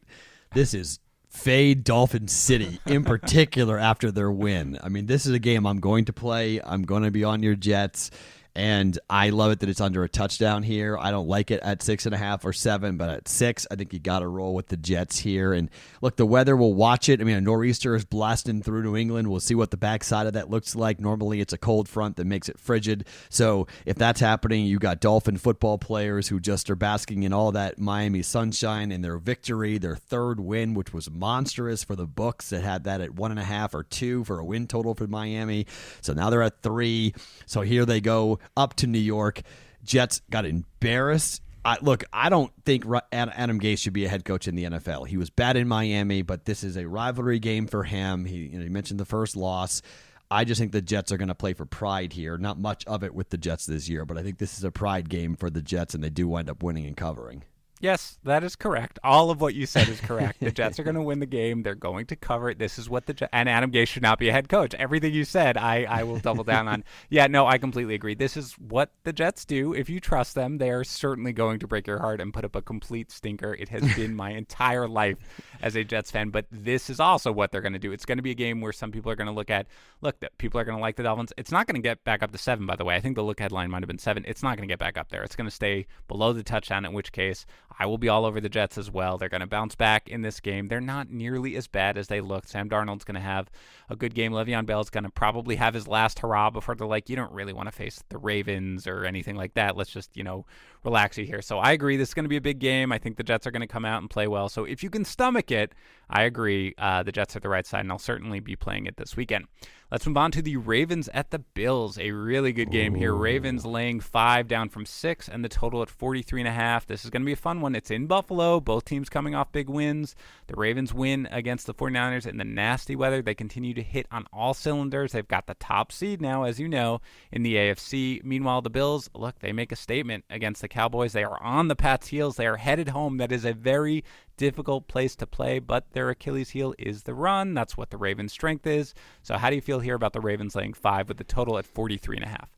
This 0.54 0.74
is 0.74 1.00
fade 1.30 1.84
Dolphin 1.84 2.28
City 2.28 2.80
in 2.86 3.04
particular 3.04 3.78
after 3.78 4.12
their 4.12 4.32
win. 4.32 4.78
I 4.82 4.90
mean, 4.90 5.06
this 5.06 5.26
is 5.26 5.34
a 5.34 5.40
game 5.40 5.66
I'm 5.66 5.80
going 5.80 6.06
to 6.06 6.14
play. 6.14 6.60
I'm 6.64 6.84
going 6.84 7.04
to 7.04 7.12
be 7.12 7.24
on 7.24 7.44
your 7.44 7.56
Jets. 7.56 8.10
And 8.58 8.98
I 9.08 9.30
love 9.30 9.52
it 9.52 9.60
that 9.60 9.70
it's 9.70 9.80
under 9.80 10.04
a 10.04 10.10
touchdown 10.10 10.64
here. 10.64 10.98
I 10.98 11.12
don't 11.12 11.28
like 11.28 11.52
it 11.52 11.62
at 11.62 11.84
six 11.84 12.08
and 12.08 12.16
a 12.16 12.18
half 12.18 12.44
or 12.44 12.52
seven, 12.52 12.98
but 12.98 13.08
at 13.08 13.28
six, 13.28 13.68
I 13.70 13.76
think 13.76 13.94
you 13.94 14.00
got 14.00 14.20
to 14.20 14.28
roll 14.28 14.56
with 14.56 14.70
the 14.70 14.78
Jets 14.78 15.20
here. 15.20 15.54
And 15.54 15.70
look, 16.02 16.16
the 16.16 16.26
weather 16.26 16.58
will 16.58 16.74
watch 16.74 17.08
it. 17.08 17.22
I 17.22 17.24
mean, 17.24 17.38
a 17.38 17.42
nor'easter 17.42 17.94
is 17.94 18.04
blasting 18.04 18.64
through 18.64 18.82
New 18.82 18.98
England. 18.98 19.28
We'll 19.28 19.42
see 19.42 19.54
what 19.54 19.70
the 19.70 19.78
backside 19.78 20.26
of 20.26 20.34
that 20.34 20.50
looks 20.50 20.76
like. 20.76 21.00
Normally, 21.00 21.40
it's 21.40 21.54
a 21.54 21.58
cold 21.60 21.88
front 21.88 22.16
that 22.16 22.26
makes 22.26 22.50
it 22.50 22.58
frigid. 22.58 23.06
So 23.30 23.68
if 23.86 23.96
that's 23.96 24.20
happening, 24.20 24.66
you 24.66 24.80
got 24.80 25.02
Dolphin 25.02 25.38
football 25.38 25.78
players 25.78 26.28
who 26.28 26.40
just 26.40 26.72
are 26.72 26.76
basking 26.76 27.22
in 27.22 27.34
all 27.34 27.52
that 27.52 27.78
Miami 27.78 28.24
sunshine 28.24 28.92
and 28.92 29.04
their 29.06 29.20
victory, 29.20 29.78
their 29.78 29.96
third 29.96 30.40
win, 30.40 30.74
which 30.74 30.92
was 30.92 31.12
monstrous 31.12 31.84
for 31.84 31.96
the 31.96 32.08
books 32.08 32.50
that 32.50 32.64
had 32.64 32.86
that 32.86 33.02
at 33.02 33.14
one 33.14 33.30
and 33.30 33.40
a 33.40 33.44
half 33.44 33.76
or 33.76 33.84
two 33.84 34.24
for 34.24 34.40
a 34.40 34.44
win 34.44 34.66
total 34.66 34.96
for 34.96 35.06
Miami. 35.06 35.68
So 36.02 36.14
now 36.14 36.32
they're 36.32 36.42
at 36.42 36.64
three. 36.64 37.14
So 37.46 37.62
here 37.62 37.86
they 37.86 38.02
go 38.02 38.40
up 38.56 38.76
to 38.76 38.88
New 38.88 39.00
York. 39.00 39.42
Jets 39.84 40.22
got 40.30 40.46
embarrassed. 40.46 41.42
I, 41.66 41.78
look, 41.82 42.06
I 42.14 42.30
don't 42.30 42.52
think 42.66 42.86
Adam 43.12 43.60
Gase 43.60 43.80
should 43.80 43.94
be 43.94 44.06
a 44.06 44.10
head 44.10 44.24
coach 44.24 44.48
in 44.48 44.56
the 44.56 44.64
NFL. 44.64 45.08
He 45.08 45.18
was 45.18 45.30
bad 45.30 45.58
in 45.58 45.68
Miami, 45.68 46.22
but 46.22 46.46
this 46.46 46.64
is 46.64 46.78
a 46.78 46.88
rivalry 46.88 47.40
game 47.40 47.68
for 47.68 47.84
him. 47.84 48.24
He, 48.26 48.38
you 48.38 48.58
know, 48.58 48.64
he 48.64 48.70
mentioned 48.70 49.00
the 49.00 49.06
first 49.06 49.36
loss. 49.36 49.82
I 50.30 50.44
just 50.44 50.60
think 50.60 50.72
the 50.72 50.82
Jets 50.82 51.12
are 51.12 51.18
going 51.18 51.28
to 51.28 51.36
play 51.36 51.54
for 51.54 51.66
pride 51.66 52.14
here. 52.14 52.38
Not 52.38 52.58
much 52.58 52.86
of 52.86 53.04
it 53.04 53.14
with 53.14 53.30
the 53.30 53.38
Jets 53.38 53.66
this 53.66 53.90
year, 53.90 54.06
but 54.06 54.18
I 54.18 54.24
think 54.24 54.38
this 54.38 54.58
is 54.58 54.64
a 54.64 54.72
pride 54.72 55.10
game 55.10 55.36
for 55.36 55.50
the 55.50 55.62
Jets, 55.62 55.94
and 55.94 56.04
they 56.04 56.10
do 56.10 56.28
wind 56.28 56.50
up 56.50 56.64
winning 56.64 56.86
and 56.86 56.96
covering. 56.96 57.44
Yes, 57.80 58.18
that 58.24 58.44
is 58.44 58.56
correct. 58.56 59.00
All 59.04 59.30
of 59.30 59.40
what 59.40 59.54
you 59.54 59.66
said 59.66 59.88
is 59.88 60.02
correct. 60.02 60.40
the 60.40 60.52
Jets 60.52 60.80
are 60.80 60.84
going 60.88 60.96
to 60.96 61.02
win 61.02 61.20
the 61.20 61.26
game. 61.26 61.64
They're 61.64 61.76
going 61.76 62.06
to 62.08 62.16
cover 62.16 62.50
it. 62.50 62.58
This 62.60 62.80
is 62.80 62.90
what 62.90 63.06
the 63.06 63.14
Jets, 63.14 63.30
and 63.34 63.48
Adam 63.48 63.72
Gase 63.72 63.88
should 63.88 64.04
not 64.04 64.20
be 64.20 64.30
a 64.30 64.32
head 64.32 64.50
coach. 64.50 64.74
Everything 64.76 65.14
you 65.14 65.26
said, 65.26 65.58
I, 65.58 65.84
I 65.84 66.04
will 66.04 66.20
double 66.20 66.44
down 66.44 66.68
on. 66.68 66.84
Yeah, 67.10 67.28
no, 67.28 67.46
I 67.46 67.58
completely 67.58 67.96
agree. 67.96 68.16
This 68.16 68.36
is 68.36 68.54
what 68.54 68.92
the 69.04 69.14
Jets 69.14 69.46
do. 69.46 69.74
If 69.74 69.90
you 69.90 70.00
trust 70.00 70.36
them, 70.36 70.58
they 70.58 70.72
are 70.72 70.84
certainly 70.84 71.32
going 71.32 71.60
to 71.60 71.68
break 71.68 71.88
your 71.88 72.00
heart 72.00 72.20
and 72.20 72.34
put 72.34 72.44
up 72.44 72.56
a 72.56 72.62
complete 72.62 73.12
stinker. 73.12 73.54
It 73.54 73.70
has 73.70 73.96
been 73.96 74.16
my 74.16 74.32
entire 74.38 74.88
life 74.88 75.18
as 75.62 75.76
a 75.76 75.84
Jets 75.84 76.12
fan, 76.12 76.30
but 76.30 76.46
this 76.52 76.90
is 76.90 77.00
also 77.00 77.32
what 77.32 77.52
they're 77.52 77.62
going 77.62 77.74
to 77.74 77.80
do. 77.80 77.92
It's 77.92 78.06
going 78.06 78.18
to 78.18 78.22
be 78.24 78.32
a 78.32 78.36
game 78.36 78.62
where 78.62 78.74
some 78.74 78.92
people 78.92 79.12
are 79.12 79.16
going 79.16 79.28
to 79.28 79.34
look 79.34 79.50
at, 79.50 79.68
look, 80.02 80.16
people 80.38 80.60
are 80.60 80.66
going 80.66 80.78
to 80.78 80.82
like 80.82 80.96
the 80.96 81.04
Dolphins. 81.04 81.34
It's 81.38 81.52
not 81.52 81.68
going 81.68 81.82
to 81.82 81.88
get 81.88 82.04
back 82.04 82.24
up 82.24 82.32
to 82.32 82.38
seven, 82.38 82.66
by 82.66 82.76
the 82.76 82.86
way. 82.86 82.96
I 82.96 83.00
think 83.00 83.16
the 83.16 83.24
look 83.24 83.40
headline 83.40 83.70
might 83.70 83.84
have 83.84 83.88
been 83.88 84.00
seven. 84.00 84.24
It's 84.28 84.44
not 84.44 84.58
going 84.58 84.68
to 84.68 84.72
get 84.72 84.80
back 84.80 84.98
up 84.98 85.10
there. 85.10 85.24
It's 85.24 85.36
going 85.36 85.50
to 85.50 85.56
stay 85.56 85.86
below 86.08 86.34
the 86.34 86.44
touchdown, 86.44 86.86
in 86.86 86.94
which 86.94 87.12
case 87.12 87.46
I 87.80 87.86
will 87.86 87.98
be 87.98 88.10
all 88.10 88.26
over 88.26 88.42
the 88.42 88.50
Jets 88.50 88.78
as 88.78 88.90
well. 88.90 89.18
They're 89.18 89.30
going 89.30 89.42
to 89.42 89.48
bounce 89.48 89.76
back 89.76 90.10
in 90.10 90.22
this 90.22 90.40
game. 90.40 90.68
They're 90.68 90.82
not 90.82 91.10
nearly 91.10 91.56
as 91.56 91.68
bad 91.68 91.98
as 91.98 92.08
they 92.08 92.22
looked. 92.22 92.50
Sam 92.50 92.70
Darnold's 92.70 93.04
going 93.04 93.16
to 93.16 93.22
have 93.22 93.50
a 93.90 93.96
good 93.96 94.16
game. 94.16 94.32
Le'Veon 94.32 94.66
Bell's 94.66 94.90
going 94.90 95.04
to 95.04 95.10
probably 95.10 95.56
have 95.58 95.74
his 95.74 95.88
last 95.88 96.20
hurrah 96.20 96.50
before 96.50 96.76
they're 96.76 96.88
like, 96.88 97.10
you 97.10 97.16
don't 97.16 97.32
really 97.32 97.54
want 97.54 97.68
to 97.68 97.72
face 97.72 98.04
the 98.10 98.18
Ravens 98.18 98.88
or 98.88 99.06
anything 99.06 99.36
like 99.36 99.54
that. 99.54 99.78
Let's 99.78 99.92
just, 99.92 100.16
you 100.18 100.24
know, 100.24 100.46
relax 100.84 101.18
you 101.18 101.26
here. 101.26 101.42
So 101.42 101.60
I 101.60 101.72
agree. 101.74 101.98
This 101.98 102.10
is 102.10 102.14
going 102.14 102.26
to 102.26 102.30
be 102.30 102.38
a 102.38 102.42
big 102.42 102.60
game. 102.60 102.92
I 102.92 102.98
think 102.98 103.18
the 103.18 103.24
Jets 103.24 103.46
are 103.46 103.52
going 103.52 103.62
to 103.62 103.68
come 103.68 103.86
out 103.86 104.02
and 104.02 104.10
play 104.10 104.28
well. 104.28 104.50
So 104.50 104.64
if 104.64 104.82
you 104.82 104.90
can 104.90 105.06
stomach 105.06 105.52
it, 105.52 105.74
I 106.10 106.24
agree. 106.24 106.74
Uh, 106.78 107.04
the 107.04 107.12
Jets 107.12 107.36
are 107.36 107.40
the 107.40 107.50
right 107.50 107.66
side, 107.66 107.82
and 107.82 107.92
I'll 107.92 108.00
certainly 108.00 108.40
be 108.40 108.56
playing 108.56 108.86
it 108.86 108.98
this 108.98 109.16
weekend. 109.16 109.48
Let's 109.90 110.06
move 110.06 110.18
on 110.18 110.32
to 110.32 110.42
the 110.42 110.58
Ravens 110.58 111.08
at 111.14 111.32
the 111.32 111.40
Bills. 111.40 111.98
A 111.98 112.12
really 112.12 112.52
good 112.52 112.72
game 112.72 112.94
here. 112.94 113.16
Ravens 113.16 113.66
laying 113.66 114.02
five 114.02 114.50
down 114.50 114.68
from 114.68 114.86
six, 114.86 115.30
and 115.30 115.46
the 115.46 115.50
total 115.50 115.82
at 115.82 115.90
43 115.90 116.42
and 116.42 116.48
a 116.50 116.52
half. 116.52 116.86
This 116.86 117.06
is 117.06 117.10
going 117.10 117.22
to 117.22 117.26
be 117.26 117.32
a 117.32 117.38
fun 117.38 117.62
one. 117.62 117.74
It's 117.74 117.90
in 117.90 118.06
Buffalo. 118.06 118.60
Both 118.60 118.84
teams 118.84 119.08
coming 119.08 119.34
off 119.34 119.54
big 119.54 119.70
wins. 119.70 120.14
The 120.48 120.58
Ravens 120.58 120.94
win 120.94 121.26
against 121.32 121.68
the 121.68 121.74
49ers 121.74 122.28
in 122.28 122.36
the 122.36 122.44
nasty 122.44 122.98
weather. 122.98 123.22
They 123.22 123.34
continue 123.34 123.74
to 123.76 123.82
hit 123.82 124.08
on 124.12 124.26
all 124.34 124.54
cylinders. 124.54 125.14
They've 125.14 125.26
got 125.26 125.48
the 125.48 125.54
top 125.54 125.94
seed 125.94 126.22
now, 126.22 126.44
as 126.44 126.60
you 126.60 126.68
know, 126.68 127.00
in 127.32 127.44
the 127.44 127.56
AFC. 127.56 128.22
Meanwhile, 128.26 128.64
the 128.64 128.70
Bills, 128.70 129.10
look, 129.14 129.40
they 129.40 129.54
make 129.54 129.72
a 129.72 129.78
statement 129.78 130.26
against 130.30 130.62
the 130.62 130.68
Cowboys. 130.68 131.14
They 131.14 131.24
are 131.24 131.42
on 131.42 131.70
the 131.70 131.78
Pats' 131.78 132.08
heels. 132.08 132.36
They 132.36 132.48
are 132.48 132.58
headed 132.58 132.90
home. 132.90 133.18
That 133.18 133.32
is 133.32 133.46
a 133.46 133.54
very 133.54 134.04
difficult 134.38 134.88
place 134.88 135.16
to 135.18 135.28
play, 135.28 135.60
but 135.60 135.92
their 135.92 136.10
Achilles 136.10 136.52
heel 136.52 136.74
is 136.78 137.04
the 137.04 137.14
run. 137.14 137.54
That's 137.54 137.76
what 137.76 137.90
the 137.90 137.98
Ravens' 137.98 138.32
strength 138.32 138.66
is. 138.66 138.94
So, 139.24 139.38
how 139.38 139.50
do 139.50 139.56
you 139.56 139.62
feel 139.62 139.80
here 139.80 139.96
about 139.96 140.14
the 140.14 140.22
Ravens 140.22 140.56
laying 140.56 140.74
five 140.74 141.08
with 141.10 141.18
the 141.18 141.24
total 141.24 141.58
at 141.58 141.66
43 141.66 142.18
and 142.18 142.26
a 142.26 142.30
half? 142.30 142.50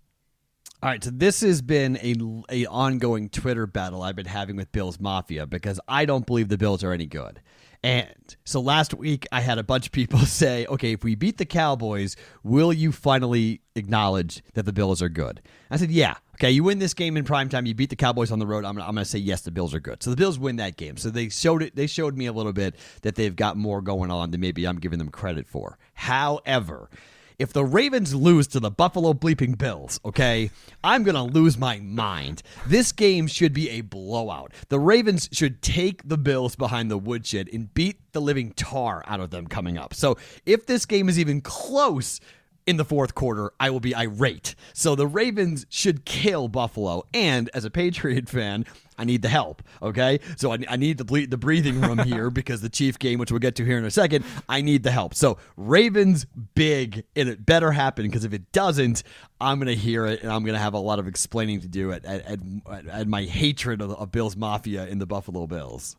All 0.81 0.89
right, 0.89 1.03
so 1.03 1.09
this 1.09 1.41
has 1.41 1.61
been 1.61 1.97
a, 1.97 2.15
a 2.49 2.65
ongoing 2.67 3.27
Twitter 3.27 3.67
battle 3.67 4.01
I've 4.01 4.15
been 4.15 4.25
having 4.25 4.55
with 4.55 4.71
Bills 4.71 4.97
Mafia 4.97 5.45
because 5.45 5.77
I 5.89 6.05
don't 6.05 6.25
believe 6.25 6.47
the 6.47 6.57
Bills 6.57 6.85
are 6.85 6.93
any 6.93 7.05
good. 7.05 7.41
And 7.83 8.35
so 8.45 8.61
last 8.61 8.93
week 8.93 9.27
I 9.31 9.41
had 9.41 9.57
a 9.57 9.63
bunch 9.63 9.87
of 9.87 9.91
people 9.91 10.19
say, 10.25 10.65
"Okay, 10.67 10.93
if 10.93 11.03
we 11.03 11.15
beat 11.15 11.37
the 11.37 11.45
Cowboys, 11.45 12.15
will 12.43 12.71
you 12.71 12.91
finally 12.91 13.61
acknowledge 13.75 14.41
that 14.53 14.63
the 14.63 14.73
Bills 14.73 15.01
are 15.01 15.09
good?" 15.09 15.41
I 15.69 15.77
said, 15.77 15.91
"Yeah." 15.91 16.15
Okay, 16.41 16.51
you 16.51 16.63
win 16.63 16.79
this 16.79 16.93
game 16.93 17.17
in 17.17 17.25
prime 17.25 17.49
time. 17.49 17.65
You 17.65 17.75
beat 17.75 17.89
the 17.89 17.97
Cowboys 17.97 18.31
on 18.31 18.39
the 18.39 18.47
road. 18.47 18.63
I'm, 18.63 18.77
I'm 18.79 18.95
going 18.95 19.03
to 19.03 19.05
say 19.05 19.19
yes. 19.19 19.41
The 19.41 19.51
Bills 19.51 19.73
are 19.73 19.81
good. 19.81 20.01
So 20.01 20.09
the 20.09 20.15
Bills 20.15 20.39
win 20.39 20.55
that 20.55 20.77
game. 20.77 20.95
So 20.95 21.09
they 21.09 21.27
showed 21.27 21.61
it. 21.61 21.75
They 21.75 21.85
showed 21.85 22.15
me 22.15 22.27
a 22.27 22.31
little 22.31 22.53
bit 22.53 22.75
that 23.01 23.15
they've 23.15 23.35
got 23.35 23.57
more 23.57 23.81
going 23.81 24.09
on 24.09 24.31
than 24.31 24.39
maybe 24.39 24.65
I'm 24.65 24.79
giving 24.79 24.99
them 24.99 25.09
credit 25.09 25.49
for. 25.49 25.77
However, 25.95 26.89
if 27.39 27.51
the 27.51 27.65
Ravens 27.65 28.15
lose 28.15 28.47
to 28.47 28.61
the 28.61 28.71
Buffalo 28.71 29.13
bleeping 29.13 29.57
Bills, 29.57 29.99
okay, 30.05 30.49
I'm 30.81 31.03
going 31.03 31.15
to 31.15 31.23
lose 31.23 31.57
my 31.57 31.79
mind. 31.79 32.41
This 32.65 32.93
game 32.93 33.27
should 33.27 33.51
be 33.51 33.69
a 33.71 33.81
blowout. 33.81 34.53
The 34.69 34.79
Ravens 34.79 35.27
should 35.33 35.61
take 35.61 36.07
the 36.07 36.17
Bills 36.17 36.55
behind 36.55 36.89
the 36.89 36.97
woodshed 36.97 37.49
and 37.51 37.73
beat 37.73 37.97
the 38.13 38.21
living 38.21 38.53
tar 38.53 39.03
out 39.07 39.19
of 39.19 39.29
them 39.29 39.45
coming 39.47 39.77
up. 39.77 39.93
So 39.93 40.17
if 40.45 40.67
this 40.67 40.85
game 40.85 41.09
is 41.09 41.19
even 41.19 41.41
close, 41.41 42.21
in 42.69 42.77
the 42.77 42.85
fourth 42.85 43.15
quarter, 43.15 43.51
I 43.59 43.71
will 43.71 43.79
be 43.79 43.95
irate. 43.95 44.53
So 44.73 44.93
the 44.93 45.07
Ravens 45.07 45.65
should 45.69 46.05
kill 46.05 46.47
Buffalo. 46.47 47.03
And 47.15 47.49
as 47.55 47.65
a 47.65 47.71
Patriot 47.71 48.29
fan, 48.29 48.63
I 48.95 49.05
need 49.05 49.23
the 49.23 49.29
help. 49.29 49.63
Okay, 49.81 50.19
so 50.37 50.53
I, 50.53 50.59
I 50.69 50.75
need 50.75 50.99
the 50.99 51.03
ble- 51.03 51.25
the 51.27 51.37
breathing 51.37 51.81
room 51.81 51.97
here 52.05 52.29
because 52.29 52.61
the 52.61 52.69
Chief 52.69 52.99
game, 52.99 53.17
which 53.17 53.31
we'll 53.31 53.39
get 53.39 53.55
to 53.55 53.65
here 53.65 53.79
in 53.79 53.85
a 53.85 53.89
second, 53.91 54.23
I 54.47 54.61
need 54.61 54.83
the 54.83 54.91
help. 54.91 55.15
So 55.15 55.39
Ravens 55.57 56.27
big, 56.53 57.05
and 57.15 57.27
it 57.27 57.43
better 57.43 57.71
happen 57.71 58.05
because 58.05 58.23
if 58.23 58.33
it 58.33 58.51
doesn't, 58.51 59.01
I'm 59.41 59.57
gonna 59.57 59.73
hear 59.73 60.05
it 60.05 60.21
and 60.21 60.31
I'm 60.31 60.43
gonna 60.43 60.59
have 60.59 60.75
a 60.75 60.79
lot 60.79 60.99
of 60.99 61.07
explaining 61.07 61.61
to 61.61 61.67
do 61.67 61.91
at 61.91 62.05
at, 62.05 62.23
at, 62.27 62.87
at 62.87 63.07
my 63.07 63.23
hatred 63.23 63.81
of, 63.81 63.93
of 63.93 64.11
Bills 64.11 64.35
Mafia 64.35 64.85
in 64.85 64.99
the 64.99 65.07
Buffalo 65.07 65.47
Bills. 65.47 65.95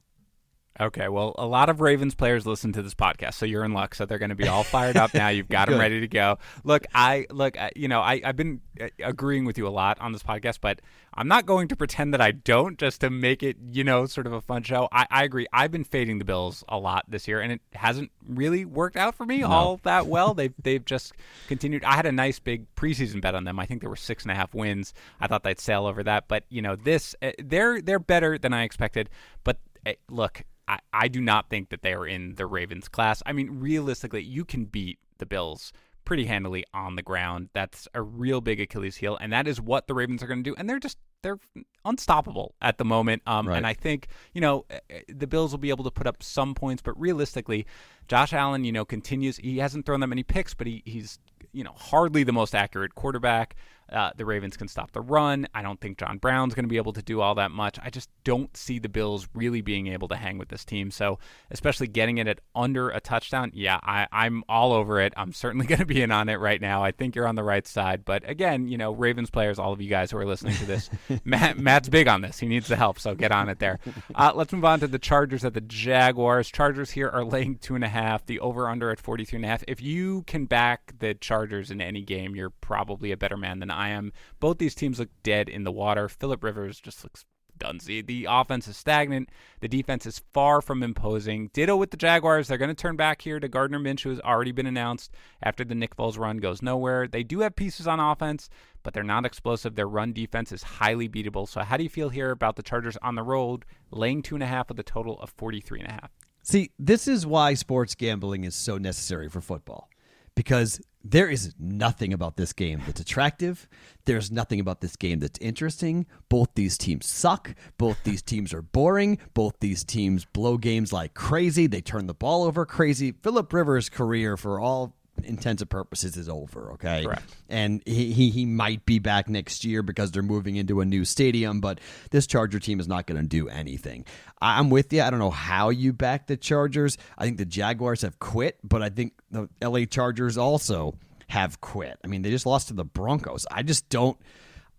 Okay, 0.78 1.08
well, 1.08 1.34
a 1.36 1.46
lot 1.46 1.68
of 1.68 1.80
Ravens 1.80 2.14
players 2.14 2.46
listen 2.46 2.72
to 2.72 2.82
this 2.82 2.94
podcast, 2.94 3.34
so 3.34 3.44
you're 3.44 3.64
in 3.64 3.72
luck. 3.72 3.94
So 3.94 4.06
they're 4.06 4.18
going 4.18 4.30
to 4.30 4.36
be 4.36 4.46
all 4.46 4.62
fired 4.62 4.96
up 4.96 5.12
now. 5.12 5.28
You've 5.28 5.48
got 5.48 5.68
them 5.68 5.78
ready 5.80 6.00
to 6.00 6.08
go. 6.08 6.38
Look, 6.62 6.86
I 6.94 7.26
look, 7.30 7.56
you 7.74 7.88
know, 7.88 8.00
I, 8.00 8.20
I've 8.24 8.36
been 8.36 8.60
uh, 8.80 8.86
agreeing 9.02 9.44
with 9.44 9.58
you 9.58 9.66
a 9.66 9.68
lot 9.68 10.00
on 10.00 10.12
this 10.12 10.22
podcast, 10.22 10.58
but 10.60 10.80
I'm 11.12 11.26
not 11.26 11.44
going 11.44 11.68
to 11.68 11.76
pretend 11.76 12.14
that 12.14 12.20
I 12.20 12.30
don't 12.30 12.78
just 12.78 13.00
to 13.00 13.10
make 13.10 13.42
it, 13.42 13.56
you 13.72 13.82
know, 13.82 14.06
sort 14.06 14.26
of 14.26 14.32
a 14.32 14.40
fun 14.40 14.62
show. 14.62 14.88
I, 14.92 15.06
I 15.10 15.24
agree. 15.24 15.46
I've 15.52 15.72
been 15.72 15.84
fading 15.84 16.18
the 16.18 16.24
Bills 16.24 16.64
a 16.68 16.78
lot 16.78 17.04
this 17.08 17.26
year, 17.26 17.40
and 17.40 17.52
it 17.52 17.60
hasn't 17.74 18.12
really 18.26 18.64
worked 18.64 18.96
out 18.96 19.16
for 19.16 19.26
me 19.26 19.38
no. 19.38 19.48
all 19.48 19.80
that 19.82 20.06
well. 20.06 20.34
they've 20.34 20.54
they've 20.62 20.84
just 20.84 21.12
continued. 21.48 21.84
I 21.84 21.96
had 21.96 22.06
a 22.06 22.12
nice 22.12 22.38
big 22.38 22.72
preseason 22.76 23.20
bet 23.20 23.34
on 23.34 23.44
them. 23.44 23.58
I 23.58 23.66
think 23.66 23.80
there 23.80 23.90
were 23.90 23.96
six 23.96 24.22
and 24.22 24.30
a 24.30 24.34
half 24.34 24.54
wins. 24.54 24.94
I 25.20 25.26
thought 25.26 25.42
they'd 25.42 25.60
sail 25.60 25.84
over 25.84 26.02
that, 26.04 26.28
but 26.28 26.44
you 26.48 26.62
know, 26.62 26.76
this 26.76 27.14
uh, 27.20 27.32
they're 27.38 27.82
they're 27.82 27.98
better 27.98 28.38
than 28.38 28.54
I 28.54 28.62
expected. 28.62 29.10
But 29.44 29.58
uh, 29.84 29.92
look, 30.08 30.44
I, 30.70 30.78
I 30.92 31.08
do 31.08 31.20
not 31.20 31.50
think 31.50 31.70
that 31.70 31.82
they 31.82 31.92
are 31.94 32.06
in 32.06 32.36
the 32.36 32.46
Ravens 32.46 32.88
class. 32.88 33.24
I 33.26 33.32
mean, 33.32 33.58
realistically, 33.58 34.22
you 34.22 34.44
can 34.44 34.66
beat 34.66 35.00
the 35.18 35.26
Bills 35.26 35.72
pretty 36.04 36.26
handily 36.26 36.64
on 36.72 36.94
the 36.94 37.02
ground. 37.02 37.48
That's 37.54 37.88
a 37.92 38.02
real 38.02 38.40
big 38.40 38.60
Achilles 38.60 38.96
heel, 38.96 39.18
and 39.20 39.32
that 39.32 39.48
is 39.48 39.60
what 39.60 39.88
the 39.88 39.94
Ravens 39.94 40.22
are 40.22 40.28
going 40.28 40.44
to 40.44 40.48
do. 40.48 40.54
And 40.56 40.70
they're 40.70 40.78
just 40.78 40.96
they're 41.22 41.40
unstoppable 41.84 42.54
at 42.62 42.78
the 42.78 42.84
moment. 42.84 43.22
Um, 43.26 43.48
right. 43.48 43.56
And 43.56 43.66
I 43.66 43.74
think 43.74 44.06
you 44.32 44.40
know 44.40 44.64
eh, 44.70 44.78
eh, 44.90 45.00
the 45.08 45.26
Bills 45.26 45.50
will 45.50 45.58
be 45.58 45.70
able 45.70 45.84
to 45.84 45.90
put 45.90 46.06
up 46.06 46.22
some 46.22 46.54
points, 46.54 46.82
but 46.82 46.98
realistically, 46.98 47.66
Josh 48.06 48.32
Allen, 48.32 48.62
you 48.62 48.70
know, 48.70 48.84
continues. 48.84 49.38
He 49.38 49.58
hasn't 49.58 49.86
thrown 49.86 49.98
that 50.00 50.06
many 50.06 50.22
picks, 50.22 50.54
but 50.54 50.68
he, 50.68 50.84
he's 50.86 51.18
you 51.52 51.64
know 51.64 51.74
hardly 51.76 52.22
the 52.22 52.32
most 52.32 52.54
accurate 52.54 52.94
quarterback. 52.94 53.56
Uh, 53.90 54.10
the 54.16 54.24
Ravens 54.24 54.56
can 54.56 54.68
stop 54.68 54.92
the 54.92 55.00
run. 55.00 55.46
I 55.54 55.62
don't 55.62 55.80
think 55.80 55.98
John 55.98 56.18
Brown's 56.18 56.54
going 56.54 56.64
to 56.64 56.68
be 56.68 56.76
able 56.76 56.92
to 56.92 57.02
do 57.02 57.20
all 57.20 57.34
that 57.36 57.50
much. 57.50 57.78
I 57.82 57.90
just 57.90 58.08
don't 58.24 58.54
see 58.56 58.78
the 58.78 58.88
Bills 58.88 59.28
really 59.34 59.60
being 59.60 59.88
able 59.88 60.08
to 60.08 60.16
hang 60.16 60.38
with 60.38 60.48
this 60.48 60.64
team. 60.64 60.90
So, 60.90 61.18
especially 61.50 61.88
getting 61.88 62.18
it 62.18 62.28
at 62.28 62.40
under 62.54 62.90
a 62.90 63.00
touchdown, 63.00 63.50
yeah, 63.54 63.78
I, 63.82 64.06
I'm 64.12 64.44
all 64.48 64.72
over 64.72 65.00
it. 65.00 65.12
I'm 65.16 65.32
certainly 65.32 65.66
going 65.70 65.80
to 65.80 65.86
be 65.86 66.02
in 66.02 66.10
on 66.10 66.28
it 66.28 66.36
right 66.36 66.60
now. 66.60 66.82
I 66.82 66.92
think 66.92 67.16
you're 67.16 67.26
on 67.26 67.34
the 67.34 67.42
right 67.42 67.66
side. 67.66 68.04
But 68.04 68.28
again, 68.28 68.68
you 68.68 68.78
know, 68.78 68.92
Ravens 68.92 69.30
players, 69.30 69.58
all 69.58 69.72
of 69.72 69.80
you 69.80 69.88
guys 69.88 70.10
who 70.10 70.18
are 70.18 70.26
listening 70.26 70.56
to 70.56 70.66
this, 70.66 70.90
Matt, 71.24 71.58
Matt's 71.58 71.88
big 71.88 72.08
on 72.08 72.20
this. 72.20 72.38
He 72.38 72.46
needs 72.46 72.68
the 72.68 72.76
help, 72.76 72.98
so 72.98 73.14
get 73.14 73.32
on 73.32 73.48
it 73.48 73.58
there. 73.58 73.78
Uh, 74.14 74.32
let's 74.34 74.52
move 74.52 74.64
on 74.64 74.80
to 74.80 74.86
the 74.86 74.98
Chargers 74.98 75.44
at 75.44 75.54
the 75.54 75.60
Jaguars. 75.60 76.50
Chargers 76.50 76.90
here 76.90 77.08
are 77.08 77.24
laying 77.24 77.56
two 77.56 77.74
and 77.74 77.84
a 77.84 77.88
half. 77.88 78.26
The 78.26 78.40
over 78.40 78.68
under 78.68 78.90
at 78.90 79.00
43 79.00 79.38
and 79.38 79.44
a 79.44 79.48
half. 79.48 79.64
If 79.66 79.82
you 79.82 80.22
can 80.22 80.44
back 80.44 80.94
the 80.98 81.14
Chargers 81.14 81.70
in 81.70 81.80
any 81.80 82.02
game, 82.02 82.36
you're 82.36 82.50
probably 82.50 83.12
a 83.12 83.16
better 83.16 83.36
man 83.36 83.60
than 83.60 83.70
I 83.70 83.79
I 83.80 83.88
am. 83.90 84.12
Both 84.38 84.58
these 84.58 84.74
teams 84.74 84.98
look 84.98 85.08
dead 85.22 85.48
in 85.48 85.64
the 85.64 85.72
water. 85.72 86.08
Philip 86.08 86.44
Rivers 86.44 86.80
just 86.80 87.02
looks 87.02 87.24
dunsy. 87.60 88.02
The 88.02 88.26
offense 88.28 88.66
is 88.66 88.76
stagnant. 88.76 89.28
The 89.60 89.68
defense 89.68 90.06
is 90.06 90.22
far 90.32 90.60
from 90.60 90.82
imposing. 90.82 91.50
Ditto 91.52 91.76
with 91.76 91.90
the 91.90 91.96
Jaguars. 91.96 92.48
They're 92.48 92.58
going 92.58 92.68
to 92.68 92.74
turn 92.74 92.96
back 92.96 93.22
here 93.22 93.38
to 93.38 93.48
Gardner 93.48 93.78
Minshew, 93.78 94.04
who 94.04 94.10
has 94.10 94.20
already 94.20 94.50
been 94.50 94.66
announced 94.66 95.12
after 95.42 95.64
the 95.64 95.74
Nick 95.74 95.96
Foles 95.96 96.18
run 96.18 96.38
goes 96.38 96.62
nowhere. 96.62 97.06
They 97.06 97.22
do 97.22 97.40
have 97.40 97.54
pieces 97.54 97.86
on 97.86 98.00
offense, 98.00 98.48
but 98.82 98.92
they're 98.92 99.04
not 99.04 99.24
explosive. 99.24 99.76
Their 99.76 99.88
run 99.88 100.12
defense 100.12 100.50
is 100.50 100.62
highly 100.62 101.08
beatable. 101.08 101.48
So, 101.48 101.60
how 101.60 101.76
do 101.76 101.84
you 101.84 101.90
feel 101.90 102.08
here 102.08 102.30
about 102.30 102.56
the 102.56 102.62
Chargers 102.62 102.96
on 103.02 103.14
the 103.14 103.22
road, 103.22 103.64
laying 103.90 104.22
two 104.22 104.34
and 104.34 104.42
a 104.42 104.46
half 104.46 104.68
with 104.68 104.80
a 104.80 104.84
total 104.84 105.20
of 105.20 105.30
43 105.30 105.80
and 105.80 105.88
a 105.88 105.92
half? 105.92 106.10
See, 106.42 106.70
this 106.78 107.06
is 107.06 107.26
why 107.26 107.54
sports 107.54 107.94
gambling 107.94 108.44
is 108.44 108.54
so 108.54 108.78
necessary 108.78 109.28
for 109.28 109.40
football 109.40 109.90
because 110.34 110.80
there 111.02 111.28
is 111.28 111.54
nothing 111.58 112.12
about 112.12 112.36
this 112.36 112.52
game 112.52 112.82
that's 112.86 113.00
attractive. 113.00 113.68
There's 114.04 114.30
nothing 114.30 114.60
about 114.60 114.80
this 114.80 114.96
game 114.96 115.18
that's 115.18 115.38
interesting. 115.40 116.06
Both 116.28 116.50
these 116.54 116.76
teams 116.76 117.06
suck. 117.06 117.54
Both 117.78 118.02
these 118.04 118.22
teams 118.22 118.52
are 118.52 118.62
boring. 118.62 119.18
Both 119.32 119.60
these 119.60 119.82
teams 119.82 120.24
blow 120.24 120.58
games 120.58 120.92
like 120.92 121.14
crazy. 121.14 121.66
They 121.66 121.80
turn 121.80 122.06
the 122.06 122.14
ball 122.14 122.44
over 122.44 122.66
crazy. 122.66 123.12
Philip 123.12 123.52
Rivers' 123.52 123.88
career, 123.88 124.36
for 124.36 124.60
all 124.60 124.94
intents 125.24 125.62
and 125.62 125.70
purposes 125.70 126.16
is 126.16 126.28
over. 126.28 126.72
Okay, 126.72 127.04
Correct. 127.04 127.22
and 127.48 127.82
he, 127.86 128.12
he 128.12 128.30
he 128.30 128.46
might 128.46 128.84
be 128.86 128.98
back 128.98 129.28
next 129.28 129.64
year 129.64 129.82
because 129.82 130.10
they're 130.10 130.22
moving 130.22 130.56
into 130.56 130.80
a 130.80 130.84
new 130.84 131.04
stadium. 131.04 131.60
But 131.60 131.80
this 132.10 132.26
Charger 132.26 132.58
team 132.58 132.80
is 132.80 132.88
not 132.88 133.06
going 133.06 133.20
to 133.20 133.26
do 133.26 133.48
anything. 133.48 134.04
I'm 134.40 134.70
with 134.70 134.92
you. 134.92 135.02
I 135.02 135.10
don't 135.10 135.18
know 135.18 135.30
how 135.30 135.68
you 135.70 135.92
back 135.92 136.26
the 136.26 136.36
Chargers. 136.36 136.96
I 137.18 137.24
think 137.24 137.38
the 137.38 137.44
Jaguars 137.44 138.02
have 138.02 138.18
quit, 138.18 138.58
but 138.62 138.82
I 138.82 138.88
think 138.88 139.14
the 139.30 139.48
LA 139.62 139.84
Chargers 139.84 140.38
also 140.38 140.94
have 141.28 141.60
quit. 141.60 141.98
I 142.02 142.06
mean, 142.08 142.22
they 142.22 142.30
just 142.30 142.46
lost 142.46 142.68
to 142.68 142.74
the 142.74 142.84
Broncos. 142.84 143.46
I 143.50 143.62
just 143.62 143.88
don't. 143.88 144.18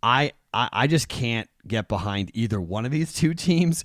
I 0.04 0.34
I, 0.54 0.70
I 0.72 0.88
just 0.88 1.08
can't 1.08 1.50
get 1.68 1.88
behind 1.88 2.32
either 2.34 2.60
one 2.60 2.86
of 2.86 2.92
these 2.92 3.14
two 3.14 3.34
teams 3.34 3.84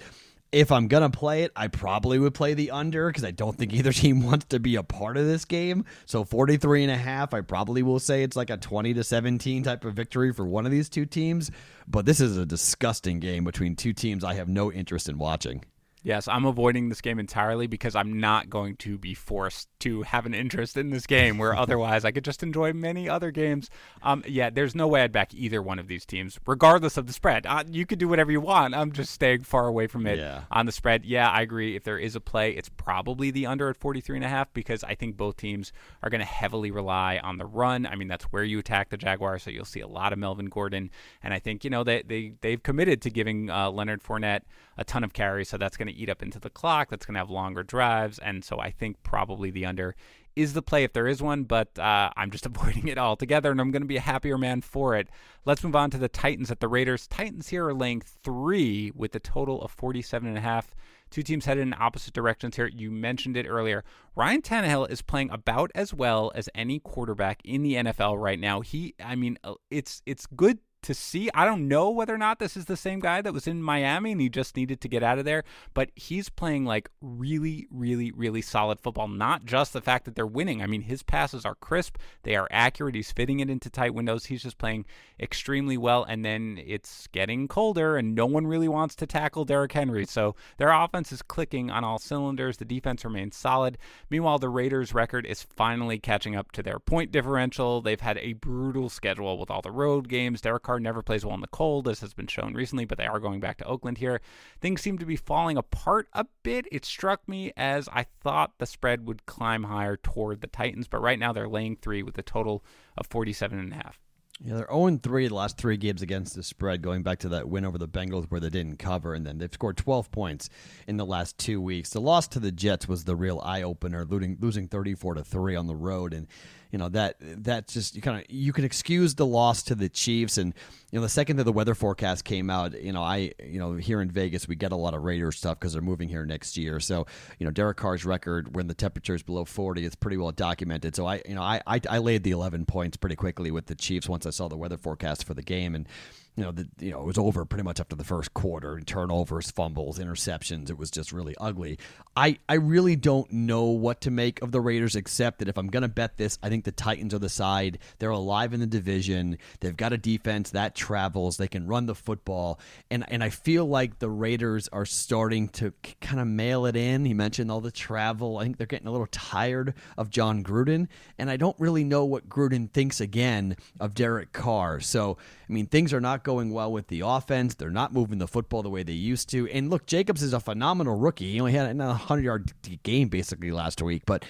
if 0.57 0.73
I'm 0.73 0.89
gonna 0.89 1.11
play 1.11 1.43
it, 1.43 1.53
I 1.55 1.69
probably 1.69 2.19
would 2.19 2.33
play 2.33 2.55
the 2.55 2.71
under 2.71 3.09
because 3.09 3.25
I 3.25 3.31
don't 3.31 3.59
think 3.59 3.75
either 3.75 3.93
team 3.93 4.23
wants 4.23 4.47
to 4.47 4.59
be 4.59 4.77
a 4.77 4.83
part 4.83 5.19
of 5.19 5.27
this 5.27 5.45
game. 5.45 5.85
So 6.07 6.25
43 6.25 6.85
and 6.85 6.91
a 6.91 6.97
half, 6.97 7.35
I 7.35 7.43
probably 7.43 7.83
will 7.83 7.99
say 7.99 8.23
it's 8.23 8.37
like 8.37 8.49
a 8.49 8.57
20 8.57 8.95
to 8.95 9.05
17 9.05 9.63
type 9.65 9.85
of 9.85 9.93
victory 9.93 10.33
for 10.33 10.47
one 10.47 10.65
of 10.65 10.73
these 10.73 10.89
two 10.89 11.05
teams. 11.05 11.51
But 11.87 12.07
this 12.07 12.21
is 12.21 12.39
a 12.39 12.47
disgusting 12.47 13.21
game 13.21 13.45
between 13.45 13.77
two 13.77 13.93
teams 13.93 14.25
I 14.25 14.33
have 14.33 14.49
no 14.49 14.73
interest 14.73 15.11
in 15.11 15.19
watching. 15.19 15.63
Yes, 16.07 16.29
I'm 16.29 16.45
avoiding 16.45 16.89
this 16.89 17.01
game 17.01 17.19
entirely 17.19 17.67
because 17.67 17.97
I'm 17.97 18.21
not 18.21 18.49
going 18.49 18.77
to 18.77 18.97
be 18.97 19.13
forced 19.13 19.69
to 19.81 20.03
have 20.03 20.25
an 20.25 20.35
interest 20.35 20.77
in 20.77 20.91
this 20.91 21.05
game 21.05 21.37
where 21.37 21.53
otherwise 21.57 22.05
I 22.05 22.13
could 22.13 22.25
just 22.25 22.45
enjoy 22.45 22.73
many 22.73 23.09
other 23.09 23.33
games. 23.33 23.71
Um, 24.05 24.23
yeah, 24.25 24.51
there's 24.51 24.77
no 24.77 24.87
way 24.87 25.03
I'd 25.03 25.11
back 25.11 25.35
either 25.35 25.61
one 25.61 25.81
of 25.81 25.89
these 25.89 26.07
teams, 26.07 26.39
regardless 26.47 26.97
of 26.97 27.09
the 27.09 27.13
spread. 27.13 27.45
Uh, 27.45 27.65
you 27.69 27.85
could 27.87 27.99
do 27.99 28.07
whatever 28.07 28.31
you 28.31 28.41
want. 28.41 28.73
I'm 28.73 28.93
just 28.93 29.11
staying 29.11 29.43
far 29.43 29.67
away 29.67 29.89
from 29.89 30.07
it 30.07 30.21
yeah. 30.21 30.43
on 30.49 30.67
the 30.67 30.71
spread. 30.71 31.05
Yeah, 31.05 31.29
I 31.29 31.43
agree. 31.43 31.75
If 31.75 31.83
there 31.83 31.99
is 31.99 32.15
a 32.15 32.21
play, 32.21 32.53
it's 32.53 32.69
probably 32.69 33.33
the 33.33 33.47
under 33.47 33.69
at 33.69 33.77
43 33.77 34.19
and 34.19 34.25
a 34.25 34.29
half 34.29 34.53
because 34.53 34.85
I 34.85 34.95
think 34.95 35.17
both 35.17 35.37
teams 35.37 35.73
are 36.05 36.09
going 36.09 36.21
to 36.21 36.25
heavily 36.25 36.71
rely 36.71 37.19
on 37.21 37.39
the 37.39 37.47
run. 37.47 37.85
I 37.85 37.97
mean, 37.97 38.07
that's 38.07 38.27
where 38.27 38.45
you 38.45 38.61
attack 38.61 38.91
the 38.91 38.97
Jaguars, 38.97 39.43
so 39.43 39.51
you'll 39.51 39.65
see 39.65 39.81
a 39.81 39.89
lot 39.89 40.13
of 40.13 40.21
Melvin 40.21 40.47
Gordon. 40.47 40.93
And 41.25 41.35
I 41.35 41.41
think, 41.41 41.65
you 41.65 41.71
know, 41.71 41.83
they, 41.83 42.03
they, 42.03 42.35
they've 42.43 42.63
committed 42.63 43.03
to 43.03 43.11
giving 43.11 43.51
uh, 43.51 43.71
Leonard 43.73 44.05
Fournette 44.05 44.43
a 44.79 44.85
ton 44.85 45.03
of 45.03 45.13
carries, 45.13 45.49
so 45.49 45.59
that's 45.59 45.77
going 45.77 45.89
to 45.89 45.96
eat 45.97 46.09
up 46.09 46.23
into 46.23 46.39
the 46.39 46.51
clock. 46.51 46.91
That's 46.91 47.07
going 47.07 47.15
to 47.15 47.21
have 47.21 47.31
longer 47.31 47.63
drives, 47.63 48.19
and 48.19 48.45
so 48.45 48.59
I 48.59 48.71
think 48.71 49.03
probably 49.03 49.51
the 49.51 49.67
under 49.67 49.95
is 50.37 50.53
the 50.53 50.63
play 50.63 50.85
if 50.85 50.93
there 50.93 51.07
is 51.07 51.23
one, 51.23 51.45
but 51.45 51.77
uh, 51.79 52.11
I'm 52.17 52.31
just 52.31 52.47
avoiding 52.47 52.89
it 52.89 52.99
altogether, 52.99 53.51
and 53.51 53.61
I'm 53.61 53.71
going 53.71 53.83
to 53.83 53.89
be 53.89 53.97
a 53.97 54.01
happier 54.01 54.39
man 54.39 54.61
for 54.61 54.95
it. 54.95 55.09
Let's 55.45 55.65
move 55.65 55.75
on 55.75 55.91
to 55.91 55.99
the 55.99 56.09
Titans 56.09 56.51
at 56.51 56.61
the 56.61 56.69
Raiders. 56.69 57.07
Titans 57.07 57.49
here 57.49 57.67
are 57.67 57.75
laying 57.75 58.03
three 58.03 58.93
with 58.95 59.15
a 59.15 59.21
total 59.21 59.63
of 59.63 59.71
47 59.73 60.29
and 60.29 60.39
a 60.39 60.43
half. 60.43 60.75
Two 61.09 61.23
teams 61.23 61.45
headed 61.45 61.63
in 61.63 61.75
opposite 61.79 62.13
directions 62.13 62.57
here. 62.57 62.67
You 62.67 62.91
mentioned 62.91 63.37
it 63.37 63.47
earlier. 63.47 63.85
Ryan 64.17 64.43
Tannehill 64.43 64.91
is 64.91 65.03
playing 65.03 65.31
about 65.31 65.71
as 65.75 65.95
well 65.95 66.33
as 66.35 66.49
any 66.55 66.81
quarterback 66.81 67.41
in 67.45 67.63
the 67.63 67.75
NFL 67.75 68.21
right 68.21 68.41
now. 68.41 68.61
He, 68.61 68.95
I 69.03 69.15
mean, 69.15 69.39
uh, 69.45 69.55
it's 69.71 70.03
it's 70.05 70.27
good 70.27 70.59
to 70.87 70.95
see. 70.95 71.29
I 71.35 71.45
don't 71.45 71.67
know 71.67 71.91
whether 71.91 72.15
or 72.15 72.19
not 72.19 72.39
this 72.39 72.57
is 72.57 72.67
the 72.67 72.77
same 72.77 73.01
guy 73.01 73.21
that 73.21 73.35
was 73.35 73.49
in 73.49 73.61
Miami 73.61 74.13
and 74.13 74.21
he 74.21 74.29
just 74.29 74.57
needed 74.57 74.81
to 74.81 74.89
get 74.89 75.03
out 75.03 75.19
of 75.19 75.25
there, 75.25 75.43
but 75.75 75.91
he's 75.97 76.29
playing 76.29 76.65
like 76.65 76.89
really, 77.01 77.67
really, 77.73 78.13
really 78.13 78.41
solid 78.41 78.79
football. 78.79 79.09
Not 79.09 79.45
just 79.45 79.73
the 79.73 79.81
fact 79.81 80.05
that 80.05 80.15
they're 80.15 80.25
winning. 80.25 80.63
I 80.63 80.69
mean, 80.69 80.83
his 80.83 81.03
passes 81.03 81.45
are 81.45 81.57
crisp, 81.57 81.97
they 82.23 82.37
are 82.37 82.47
accurate. 82.53 82.95
He's 82.95 83.11
fitting 83.11 83.41
it 83.41 83.51
into 83.51 83.69
tight 83.69 83.95
windows. 83.95 84.27
He's 84.27 84.45
just 84.45 84.59
playing 84.59 84.87
extremely 85.19 85.77
well. 85.77 86.05
And 86.05 86.25
then 86.25 86.61
it's 86.65 87.09
getting 87.09 87.49
colder 87.49 87.97
and 87.97 88.15
no 88.15 88.27
one 88.27 88.47
really 88.47 88.69
wants 88.69 88.95
to 88.97 89.07
tackle 89.07 89.45
Derrick 89.45 89.73
Henry. 89.73 90.07
So 90.07 90.37
their 90.57 90.71
offense 90.71 91.11
is 91.11 91.21
clicking 91.21 91.69
on 91.69 91.83
all 91.83 91.99
cylinders. 91.99 92.59
The 92.59 92.65
defense 92.65 93.05
remains 93.05 93.37
solid. 93.37 93.77
Meanwhile, 94.09 94.39
the 94.39 94.49
Raiders' 94.49 94.95
record 94.95 95.27
is 95.27 95.43
finally 95.43 95.99
catching 95.99 96.37
up 96.37 96.53
to 96.53 96.63
their 96.63 96.79
point 96.79 97.11
differential. 97.11 97.83
They've 97.83 98.01
had 98.01 98.19
a 98.19 98.35
brutal 98.35 98.89
schedule 98.89 99.37
with 99.37 99.51
all 99.51 99.63
the 99.63 99.73
road 99.73 100.09
games. 100.09 100.41
Derek 100.41 100.63
Carr 100.63 100.76
never 100.81 101.03
plays 101.03 101.25
well 101.25 101.35
in 101.35 101.41
the 101.41 101.47
cold, 101.49 101.89
as 101.89 102.01
has 102.01 102.15
been 102.15 102.27
shown 102.27 102.55
recently, 102.55 102.85
but 102.85 102.99
they 102.99 103.07
are 103.07 103.21
going 103.21 103.41
back 103.41 103.59
to 103.59 103.65
Oakland 103.65 103.99
here. 103.99 104.21
Things 104.61 104.81
seem 104.81 104.99
to 104.99 105.07
be 105.07 105.17
falling 105.17 105.57
apart 105.57 106.09
a 106.13 106.27
bit. 106.43 106.67
It 106.71 106.85
struck 106.85 107.27
me 107.29 107.53
as 107.57 107.89
I 107.93 108.05
thought 108.23 108.59
the 108.59 108.67
spread 108.67 109.07
would 109.07 109.27
climb 109.27 109.65
higher 109.65 109.97
toward 109.97 110.41
the 110.41 110.47
Titans, 110.47 110.89
but 110.89 111.03
right 111.03 111.19
now 111.19 111.33
they're 111.33 111.49
laying 111.49 111.77
three 111.77 112.03
with 112.03 112.19
a 112.19 112.23
total 112.23 112.65
of 112.97 113.07
47 113.07 113.59
and 113.59 113.73
a 113.73 113.77
half. 113.77 114.01
Yeah, 114.45 114.55
they're 114.55 114.69
0 114.71 114.99
3 115.03 115.29
the 115.29 115.35
last 115.35 115.57
three 115.57 115.79
games 115.79 116.03
against 116.03 116.35
the 116.35 116.43
spread, 116.43 116.83
going 116.83 117.03
back 117.03 117.21
to 117.21 117.31
that 117.31 117.49
win 117.49 117.65
over 117.65 117.79
the 117.79 117.89
Bengals 117.89 118.27
where 118.27 118.41
they 118.41 118.51
didn't 118.51 118.79
cover, 118.79 119.15
and 119.15 119.27
then 119.27 119.39
they've 119.39 119.53
scored 119.53 119.79
12 119.79 120.11
points 120.11 120.51
in 120.87 120.99
the 120.99 121.07
last 121.07 121.39
two 121.39 121.59
weeks. 121.59 121.91
The 121.91 122.03
loss 122.03 122.29
to 122.29 122.41
the 122.41 122.53
Jets 122.53 122.87
was 122.87 123.05
the 123.05 123.17
real 123.17 123.41
eye 123.43 123.63
opener, 123.63 124.05
losing, 124.05 124.37
losing 124.39 124.69
34 124.69 125.15
to 125.15 125.25
3 125.25 125.57
on 125.57 125.67
the 125.67 125.75
road. 125.75 126.13
And 126.13 126.27
you 126.71 126.79
know 126.79 126.89
that 126.89 127.17
that 127.21 127.69
just 127.69 127.95
you 127.95 128.03
kind 128.03 128.19
of 128.19 128.31
you 128.31 128.53
can 128.53 128.65
excuse 128.65 129.15
the 129.15 129.27
loss 129.27 129.63
to 129.65 129.75
the 129.75 129.89
Chiefs. 129.89 130.39
And 130.39 130.55
you 130.91 130.99
know 130.99 131.03
the 131.03 131.09
second 131.09 131.37
that 131.37 131.45
the 131.45 131.53
weather 131.53 131.75
forecast 131.75 132.25
came 132.25 132.49
out 132.51 132.81
you 132.81 132.93
know 132.93 133.03
I 133.03 133.33
you 133.43 133.59
know 133.59 133.75
here 133.75 134.01
in 134.01 134.11
Vegas 134.11 134.49
we 134.49 134.57
get 134.57 134.73
a 134.73 134.77
lot 134.77 134.95
of 134.95 135.03
Raiders 135.03 135.37
stuff 135.37 135.59
because 135.59 135.73
they're 135.73 135.83
moving 135.83 136.09
here 136.09 136.25
next 136.25 136.57
year. 136.57 136.81
So 136.81 137.07
you 137.39 137.47
know 137.47 137.51
Derek 137.51 137.77
Carr's 137.77 138.05
record 138.05 138.55
when 138.55 138.67
the 138.67 138.75
temperature 138.75 139.15
is 139.15 139.23
below 139.23 139.45
40 139.45 139.85
it's 139.85 139.97
pretty 139.97 140.17
well 140.17 140.33
documented. 140.33 140.95
So 140.97 141.07
I 141.07 141.23
you 141.27 141.35
know 141.35 141.43
I, 141.43 141.61
I 141.67 141.81
I 141.89 141.99
laid 141.99 142.23
the 142.23 142.31
11 142.33 142.67
points 142.67 142.97
pretty 142.97 143.17
quickly 143.17 143.51
with 143.51 143.67
the 143.67 143.75
Chiefs 143.75 144.09
once 144.09 144.27
I 144.27 144.31
saw 144.31 144.49
the 144.49 144.57
weather 144.57 144.77
forecast 144.77 145.25
for 145.25 145.35
the 145.35 145.43
game. 145.43 145.75
And 145.75 145.89
you 146.37 146.45
know, 146.45 146.53
the, 146.53 146.69
you 146.79 146.91
know, 146.91 147.01
it 147.01 147.07
was 147.07 147.17
over 147.17 147.45
pretty 147.47 147.65
much 147.65 147.81
after 147.81 147.97
the 147.97 148.05
first 148.05 148.35
quarter. 148.35 148.79
Turnovers, 148.81 149.51
fumbles, 149.51 149.99
interceptions. 149.99 150.69
It 150.69 150.77
was 150.77 150.91
just 150.91 151.11
really 151.11 151.35
ugly. 151.41 151.79
I, 152.15 152.39
I 152.47 152.55
really 152.55 152.95
don't 152.95 153.31
know 153.33 153.65
what 153.65 154.03
to 154.03 154.11
make 154.11 154.43
of 154.43 154.53
the 154.53 154.61
Raiders, 154.61 154.97
except 154.97 155.39
that 155.39 155.49
if 155.49 155.57
I'm 155.57 155.69
going 155.69 155.83
to 155.83 155.89
bet 155.89 156.19
this, 156.19 156.39
I 156.43 156.51
think 156.51 156.65
the 156.65 156.73
Titans 156.73 157.15
are 157.15 157.19
the 157.19 157.31
side. 157.31 157.79
They're 157.99 158.11
alive 158.11 158.53
in 158.53 158.61
the 158.61 158.67
division. 158.67 159.39
They've 159.61 159.77
got 159.77 159.95
a 159.95 159.99
defense 159.99 160.51
that 160.51 160.75
travels. 160.75 161.39
They 161.39 161.49
can 161.49 161.67
run 161.67 161.87
the 161.87 161.95
football, 161.95 162.61
and 162.91 163.05
and 163.09 163.25
I 163.25 163.31
feel 163.31 163.65
like 163.65 163.99
the 163.99 164.11
Raiders 164.11 164.69
are 164.73 164.87
starting 164.87 165.49
to 165.51 165.73
kind 166.01 166.21
of 166.21 166.27
mail 166.27 166.67
it 166.67 166.77
in. 166.77 167.05
He 167.05 167.15
mentioned 167.15 167.51
all 167.51 167.61
the 167.61 167.71
travel. 167.71 168.39
I 168.39 168.45
think 168.45 168.59
they're 168.59 168.67
getting 168.67 168.89
a 168.89 168.93
little 168.93 169.09
tired 169.11 169.75
of 169.97 170.11
Jon 170.11 170.45
Gruden, 170.45 170.89
and 171.19 171.31
I 171.31 171.37
don't 171.37 171.59
really 171.59 171.85
know 171.85 172.05
what 172.05 172.29
Gruden 172.29 172.71
thinks 172.71 173.01
again 173.01 173.57
of 173.81 173.95
Derek 173.95 174.33
Carr. 174.33 174.81
So 174.81 175.17
I 175.49 175.53
mean, 175.53 175.67
things 175.67 175.93
are 175.93 176.01
not 176.01 176.25
going 176.27 176.51
well 176.51 176.73
with 176.73 176.89
the 176.89 177.03
offense. 177.05 177.55
They're 177.55 177.71
not 177.71 177.93
moving 177.93 178.19
the 178.19 178.27
football 178.27 178.65
the 178.65 178.69
way 178.69 178.83
they 178.83 178.93
used 178.93 179.29
to. 179.31 179.49
And 179.49 179.71
look, 179.71 179.87
Jacobs 179.87 180.25
is 180.25 180.33
a 180.33 180.41
phenomenal 180.41 180.97
rookie. 180.97 181.31
He 181.31 181.39
only 181.39 181.53
had 181.53 181.71
a 181.71 181.87
100 181.87 182.25
yard 182.25 182.53
game 182.83 183.09
basically 183.09 183.53
last 183.53 183.81
week, 183.81 184.03
but 184.07 184.25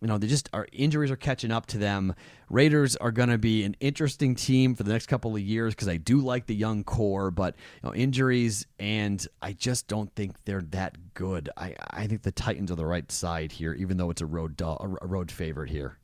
you 0.00 0.08
know, 0.08 0.16
they 0.16 0.28
just 0.28 0.48
our 0.54 0.66
injuries 0.72 1.10
are 1.10 1.16
catching 1.16 1.52
up 1.52 1.66
to 1.66 1.78
them. 1.78 2.14
Raiders 2.48 2.96
are 2.96 3.12
going 3.12 3.28
to 3.28 3.36
be 3.36 3.64
an 3.64 3.76
interesting 3.80 4.34
team 4.34 4.74
for 4.74 4.82
the 4.82 4.92
next 4.92 5.08
couple 5.08 5.36
of 5.36 5.42
years 5.42 5.74
because 5.74 5.88
I 5.88 5.98
do 5.98 6.20
like 6.22 6.46
the 6.46 6.54
young 6.54 6.84
core, 6.84 7.30
but 7.30 7.54
you 7.82 7.88
know, 7.88 7.94
injuries 7.94 8.66
and 8.80 9.24
I 9.42 9.52
just 9.52 9.88
don't 9.88 10.12
think 10.16 10.42
they're 10.46 10.62
that 10.70 10.96
good. 11.12 11.50
I 11.56 11.76
I 11.90 12.06
think 12.06 12.22
the 12.22 12.32
Titans 12.32 12.72
are 12.72 12.76
the 12.76 12.86
right 12.86 13.12
side 13.12 13.52
here, 13.52 13.74
even 13.74 13.98
though 13.98 14.08
it's 14.08 14.22
a 14.22 14.26
road 14.26 14.58
a 14.60 15.06
road 15.06 15.30
favorite 15.30 15.68
here. 15.68 15.98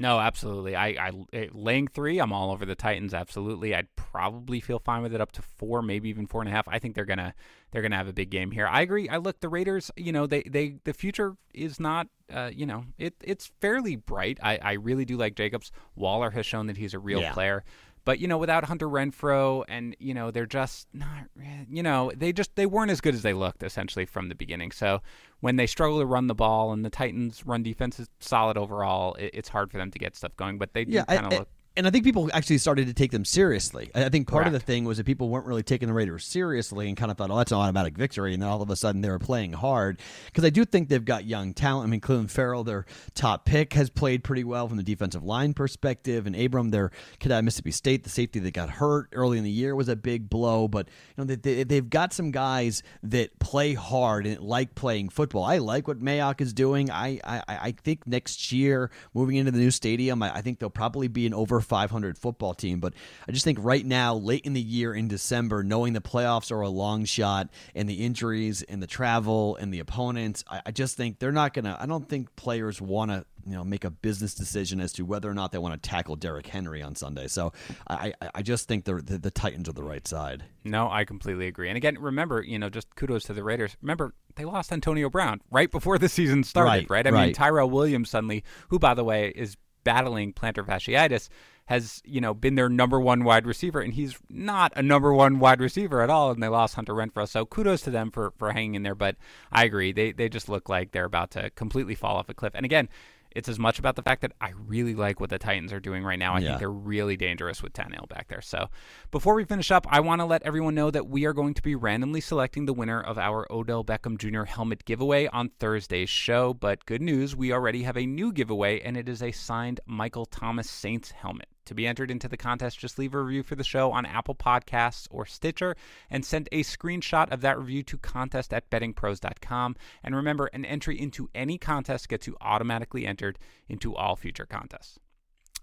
No, 0.00 0.18
absolutely. 0.18 0.74
I, 0.74 0.88
I 0.88 1.12
eh, 1.34 1.48
laying 1.52 1.86
three. 1.86 2.20
I'm 2.20 2.32
all 2.32 2.52
over 2.52 2.64
the 2.64 2.74
Titans. 2.74 3.12
Absolutely. 3.12 3.74
I'd 3.74 3.94
probably 3.96 4.58
feel 4.58 4.78
fine 4.78 5.02
with 5.02 5.14
it 5.14 5.20
up 5.20 5.30
to 5.32 5.42
four, 5.42 5.82
maybe 5.82 6.08
even 6.08 6.26
four 6.26 6.40
and 6.40 6.48
a 6.48 6.52
half. 6.52 6.66
I 6.66 6.78
think 6.78 6.94
they're 6.94 7.04
gonna 7.04 7.34
they're 7.70 7.82
gonna 7.82 7.98
have 7.98 8.08
a 8.08 8.12
big 8.14 8.30
game 8.30 8.50
here. 8.50 8.66
I 8.66 8.80
agree. 8.80 9.10
I 9.10 9.18
look 9.18 9.40
the 9.40 9.50
Raiders. 9.50 9.90
You 9.96 10.12
know, 10.12 10.26
they 10.26 10.42
they 10.42 10.76
the 10.84 10.94
future 10.94 11.36
is 11.52 11.78
not. 11.78 12.08
Uh, 12.32 12.50
you 12.54 12.64
know, 12.64 12.84
it 12.96 13.14
it's 13.22 13.50
fairly 13.60 13.96
bright. 13.96 14.38
I 14.42 14.58
I 14.62 14.72
really 14.72 15.04
do 15.04 15.18
like 15.18 15.34
Jacobs. 15.34 15.70
Waller 15.94 16.30
has 16.30 16.46
shown 16.46 16.66
that 16.68 16.78
he's 16.78 16.94
a 16.94 16.98
real 16.98 17.20
yeah. 17.20 17.32
player. 17.32 17.62
But 18.04 18.18
you 18.18 18.28
know, 18.28 18.38
without 18.38 18.64
Hunter 18.64 18.88
Renfrow, 18.88 19.64
and 19.68 19.96
you 19.98 20.14
know, 20.14 20.30
they're 20.30 20.46
just 20.46 20.88
not. 20.92 21.26
You 21.68 21.82
know, 21.82 22.10
they 22.16 22.32
just 22.32 22.56
they 22.56 22.66
weren't 22.66 22.90
as 22.90 23.00
good 23.00 23.14
as 23.14 23.22
they 23.22 23.32
looked 23.32 23.62
essentially 23.62 24.06
from 24.06 24.28
the 24.28 24.34
beginning. 24.34 24.72
So 24.72 25.00
when 25.40 25.56
they 25.56 25.66
struggle 25.66 25.98
to 26.00 26.06
run 26.06 26.26
the 26.26 26.34
ball, 26.34 26.72
and 26.72 26.84
the 26.84 26.90
Titans' 26.90 27.44
run 27.46 27.62
defense 27.62 28.00
is 28.00 28.08
solid 28.18 28.56
overall, 28.56 29.14
it, 29.14 29.30
it's 29.34 29.48
hard 29.48 29.70
for 29.70 29.78
them 29.78 29.90
to 29.90 29.98
get 29.98 30.16
stuff 30.16 30.36
going. 30.36 30.58
But 30.58 30.72
they 30.72 30.84
do 30.84 30.92
yeah, 30.92 31.04
kind 31.04 31.26
of 31.26 31.32
look 31.40 31.48
and 31.76 31.86
I 31.86 31.90
think 31.90 32.04
people 32.04 32.28
actually 32.34 32.58
started 32.58 32.88
to 32.88 32.94
take 32.94 33.12
them 33.12 33.24
seriously. 33.24 33.92
I 33.94 34.08
think 34.08 34.26
part 34.26 34.42
Correct. 34.42 34.54
of 34.54 34.60
the 34.60 34.66
thing 34.66 34.84
was 34.84 34.98
that 34.98 35.06
people 35.06 35.28
weren't 35.28 35.46
really 35.46 35.62
taking 35.62 35.86
the 35.86 35.94
Raiders 35.94 36.24
seriously 36.24 36.88
and 36.88 36.96
kind 36.96 37.12
of 37.12 37.16
thought, 37.16 37.30
oh, 37.30 37.36
that's 37.38 37.52
an 37.52 37.58
automatic 37.58 37.96
victory. 37.96 38.34
And 38.34 38.42
then 38.42 38.48
all 38.48 38.60
of 38.60 38.70
a 38.70 38.76
sudden 38.76 39.02
they 39.02 39.08
were 39.08 39.20
playing 39.20 39.52
hard. 39.52 40.00
Because 40.26 40.44
I 40.44 40.50
do 40.50 40.64
think 40.64 40.88
they've 40.88 41.04
got 41.04 41.26
young 41.26 41.54
talent. 41.54 41.86
I 41.86 41.90
mean, 41.90 42.00
Clelin 42.00 42.28
Ferrell, 42.28 42.64
their 42.64 42.86
top 43.14 43.44
pick, 43.44 43.74
has 43.74 43.88
played 43.88 44.24
pretty 44.24 44.42
well 44.42 44.66
from 44.66 44.78
the 44.78 44.82
defensive 44.82 45.22
line 45.22 45.54
perspective. 45.54 46.26
And 46.26 46.34
Abram, 46.34 46.70
their 46.70 46.90
kid 47.20 47.30
at 47.30 47.44
Mississippi 47.44 47.70
State, 47.70 48.02
the 48.02 48.10
safety 48.10 48.40
that 48.40 48.52
got 48.52 48.68
hurt 48.68 49.08
early 49.12 49.38
in 49.38 49.44
the 49.44 49.50
year 49.50 49.76
was 49.76 49.88
a 49.88 49.96
big 49.96 50.28
blow. 50.28 50.66
But, 50.66 50.88
you 51.16 51.24
know, 51.24 51.36
they, 51.36 51.62
they, 51.62 51.76
have 51.76 51.88
got 51.88 52.12
some 52.12 52.32
guys 52.32 52.82
that 53.04 53.38
play 53.38 53.74
hard 53.74 54.26
and 54.26 54.40
like 54.40 54.74
playing 54.74 55.10
football. 55.10 55.44
I 55.44 55.58
like 55.58 55.86
what 55.86 56.00
Mayock 56.00 56.40
is 56.40 56.52
doing. 56.52 56.90
I, 56.90 57.20
I, 57.22 57.42
I 57.48 57.74
think 57.84 58.08
next 58.08 58.50
year, 58.50 58.90
moving 59.14 59.36
into 59.36 59.52
the 59.52 59.58
new 59.58 59.70
stadium, 59.70 60.20
I, 60.22 60.34
I 60.34 60.42
think 60.42 60.58
they'll 60.58 60.68
probably 60.68 61.06
be 61.06 61.26
an 61.26 61.32
over 61.32 61.59
500 61.60 62.18
football 62.18 62.54
team. 62.54 62.80
But 62.80 62.94
I 63.28 63.32
just 63.32 63.44
think 63.44 63.58
right 63.60 63.84
now, 63.84 64.14
late 64.14 64.44
in 64.44 64.52
the 64.52 64.60
year 64.60 64.94
in 64.94 65.08
December, 65.08 65.62
knowing 65.62 65.92
the 65.92 66.00
playoffs 66.00 66.50
are 66.50 66.60
a 66.60 66.68
long 66.68 67.04
shot 67.04 67.48
and 67.74 67.88
the 67.88 68.04
injuries 68.04 68.62
and 68.62 68.82
the 68.82 68.86
travel 68.86 69.56
and 69.56 69.72
the 69.72 69.80
opponents, 69.80 70.44
I, 70.48 70.62
I 70.66 70.70
just 70.70 70.96
think 70.96 71.18
they're 71.18 71.32
not 71.32 71.54
going 71.54 71.64
to, 71.64 71.76
I 71.80 71.86
don't 71.86 72.08
think 72.08 72.34
players 72.36 72.80
want 72.80 73.10
to 73.10 73.24
you 73.46 73.52
know 73.52 73.64
make 73.64 73.84
a 73.84 73.90
business 73.90 74.34
decision 74.34 74.80
as 74.80 74.92
to 74.92 75.04
whether 75.04 75.30
or 75.30 75.34
not 75.34 75.52
they 75.52 75.58
want 75.58 75.80
to 75.80 75.88
tackle 75.88 76.16
Derrick 76.16 76.46
Henry 76.46 76.82
on 76.82 76.94
Sunday. 76.94 77.26
So 77.26 77.52
I 77.88 78.12
I 78.34 78.42
just 78.42 78.68
think 78.68 78.84
the, 78.84 78.94
the, 78.94 79.18
the 79.18 79.30
Titans 79.30 79.68
are 79.68 79.72
the 79.72 79.82
right 79.82 80.06
side. 80.06 80.44
No, 80.64 80.90
I 80.90 81.04
completely 81.04 81.46
agree. 81.46 81.68
And 81.68 81.76
again, 81.76 81.98
remember, 81.98 82.42
you 82.42 82.58
know, 82.58 82.68
just 82.68 82.94
kudos 82.96 83.24
to 83.24 83.32
the 83.32 83.42
Raiders. 83.42 83.76
Remember, 83.82 84.14
they 84.36 84.44
lost 84.44 84.72
Antonio 84.72 85.10
Brown 85.10 85.40
right 85.50 85.70
before 85.70 85.98
the 85.98 86.08
season 86.08 86.44
started, 86.44 86.70
right? 86.70 86.90
right? 86.90 87.06
I 87.06 87.10
right. 87.10 87.26
mean, 87.26 87.34
Tyrell 87.34 87.70
Williams 87.70 88.10
suddenly, 88.10 88.44
who 88.68 88.78
by 88.78 88.94
the 88.94 89.04
way 89.04 89.32
is 89.34 89.56
battling 89.84 90.32
plantar 90.32 90.64
fasciitis, 90.66 91.28
has, 91.70 92.02
you 92.04 92.20
know, 92.20 92.34
been 92.34 92.56
their 92.56 92.68
number 92.68 92.98
one 92.98 93.22
wide 93.22 93.46
receiver, 93.46 93.80
and 93.80 93.94
he's 93.94 94.18
not 94.28 94.72
a 94.74 94.82
number 94.82 95.14
one 95.14 95.38
wide 95.38 95.60
receiver 95.60 96.02
at 96.02 96.10
all. 96.10 96.32
And 96.32 96.42
they 96.42 96.48
lost 96.48 96.74
Hunter 96.74 96.94
Renfrow, 96.94 97.28
so 97.28 97.46
kudos 97.46 97.82
to 97.82 97.90
them 97.92 98.10
for 98.10 98.32
for 98.38 98.50
hanging 98.50 98.74
in 98.74 98.82
there. 98.82 98.96
But 98.96 99.14
I 99.52 99.64
agree, 99.64 99.92
they 99.92 100.10
they 100.10 100.28
just 100.28 100.48
look 100.48 100.68
like 100.68 100.90
they're 100.90 101.04
about 101.04 101.30
to 101.32 101.48
completely 101.50 101.94
fall 101.94 102.16
off 102.16 102.28
a 102.28 102.34
cliff. 102.34 102.54
And 102.56 102.66
again, 102.66 102.88
it's 103.30 103.48
as 103.48 103.56
much 103.56 103.78
about 103.78 103.94
the 103.94 104.02
fact 104.02 104.22
that 104.22 104.32
I 104.40 104.50
really 104.66 104.96
like 104.96 105.20
what 105.20 105.30
the 105.30 105.38
Titans 105.38 105.72
are 105.72 105.78
doing 105.78 106.02
right 106.02 106.18
now. 106.18 106.34
I 106.34 106.40
yeah. 106.40 106.48
think 106.48 106.58
they're 106.58 106.72
really 106.72 107.16
dangerous 107.16 107.62
with 107.62 107.72
Tannehill 107.72 108.08
back 108.08 108.26
there. 108.26 108.40
So 108.40 108.68
before 109.12 109.34
we 109.34 109.44
finish 109.44 109.70
up, 109.70 109.86
I 109.88 110.00
want 110.00 110.20
to 110.20 110.24
let 110.24 110.42
everyone 110.42 110.74
know 110.74 110.90
that 110.90 111.06
we 111.06 111.24
are 111.24 111.32
going 111.32 111.54
to 111.54 111.62
be 111.62 111.76
randomly 111.76 112.20
selecting 112.20 112.66
the 112.66 112.72
winner 112.72 113.00
of 113.00 113.16
our 113.16 113.46
Odell 113.48 113.84
Beckham 113.84 114.18
Jr. 114.18 114.42
helmet 114.42 114.84
giveaway 114.84 115.28
on 115.28 115.50
Thursday's 115.60 116.10
show. 116.10 116.52
But 116.52 116.84
good 116.84 117.00
news, 117.00 117.36
we 117.36 117.52
already 117.52 117.84
have 117.84 117.96
a 117.96 118.06
new 118.06 118.32
giveaway, 118.32 118.80
and 118.80 118.96
it 118.96 119.08
is 119.08 119.22
a 119.22 119.30
signed 119.30 119.78
Michael 119.86 120.26
Thomas 120.26 120.68
Saints 120.68 121.12
helmet. 121.12 121.49
To 121.66 121.74
be 121.74 121.86
entered 121.86 122.10
into 122.10 122.28
the 122.28 122.36
contest, 122.36 122.78
just 122.78 122.98
leave 122.98 123.14
a 123.14 123.22
review 123.22 123.42
for 123.42 123.54
the 123.54 123.64
show 123.64 123.92
on 123.92 124.06
Apple 124.06 124.34
Podcasts 124.34 125.06
or 125.10 125.26
Stitcher 125.26 125.76
and 126.08 126.24
send 126.24 126.48
a 126.50 126.62
screenshot 126.62 127.30
of 127.30 127.40
that 127.42 127.58
review 127.58 127.82
to 127.84 127.98
contest 127.98 128.52
at 128.52 128.70
bettingpros.com. 128.70 129.76
And 130.02 130.16
remember, 130.16 130.46
an 130.52 130.64
entry 130.64 131.00
into 131.00 131.28
any 131.34 131.58
contest 131.58 132.08
gets 132.08 132.26
you 132.26 132.36
automatically 132.40 133.06
entered 133.06 133.38
into 133.68 133.94
all 133.94 134.16
future 134.16 134.46
contests. 134.46 134.98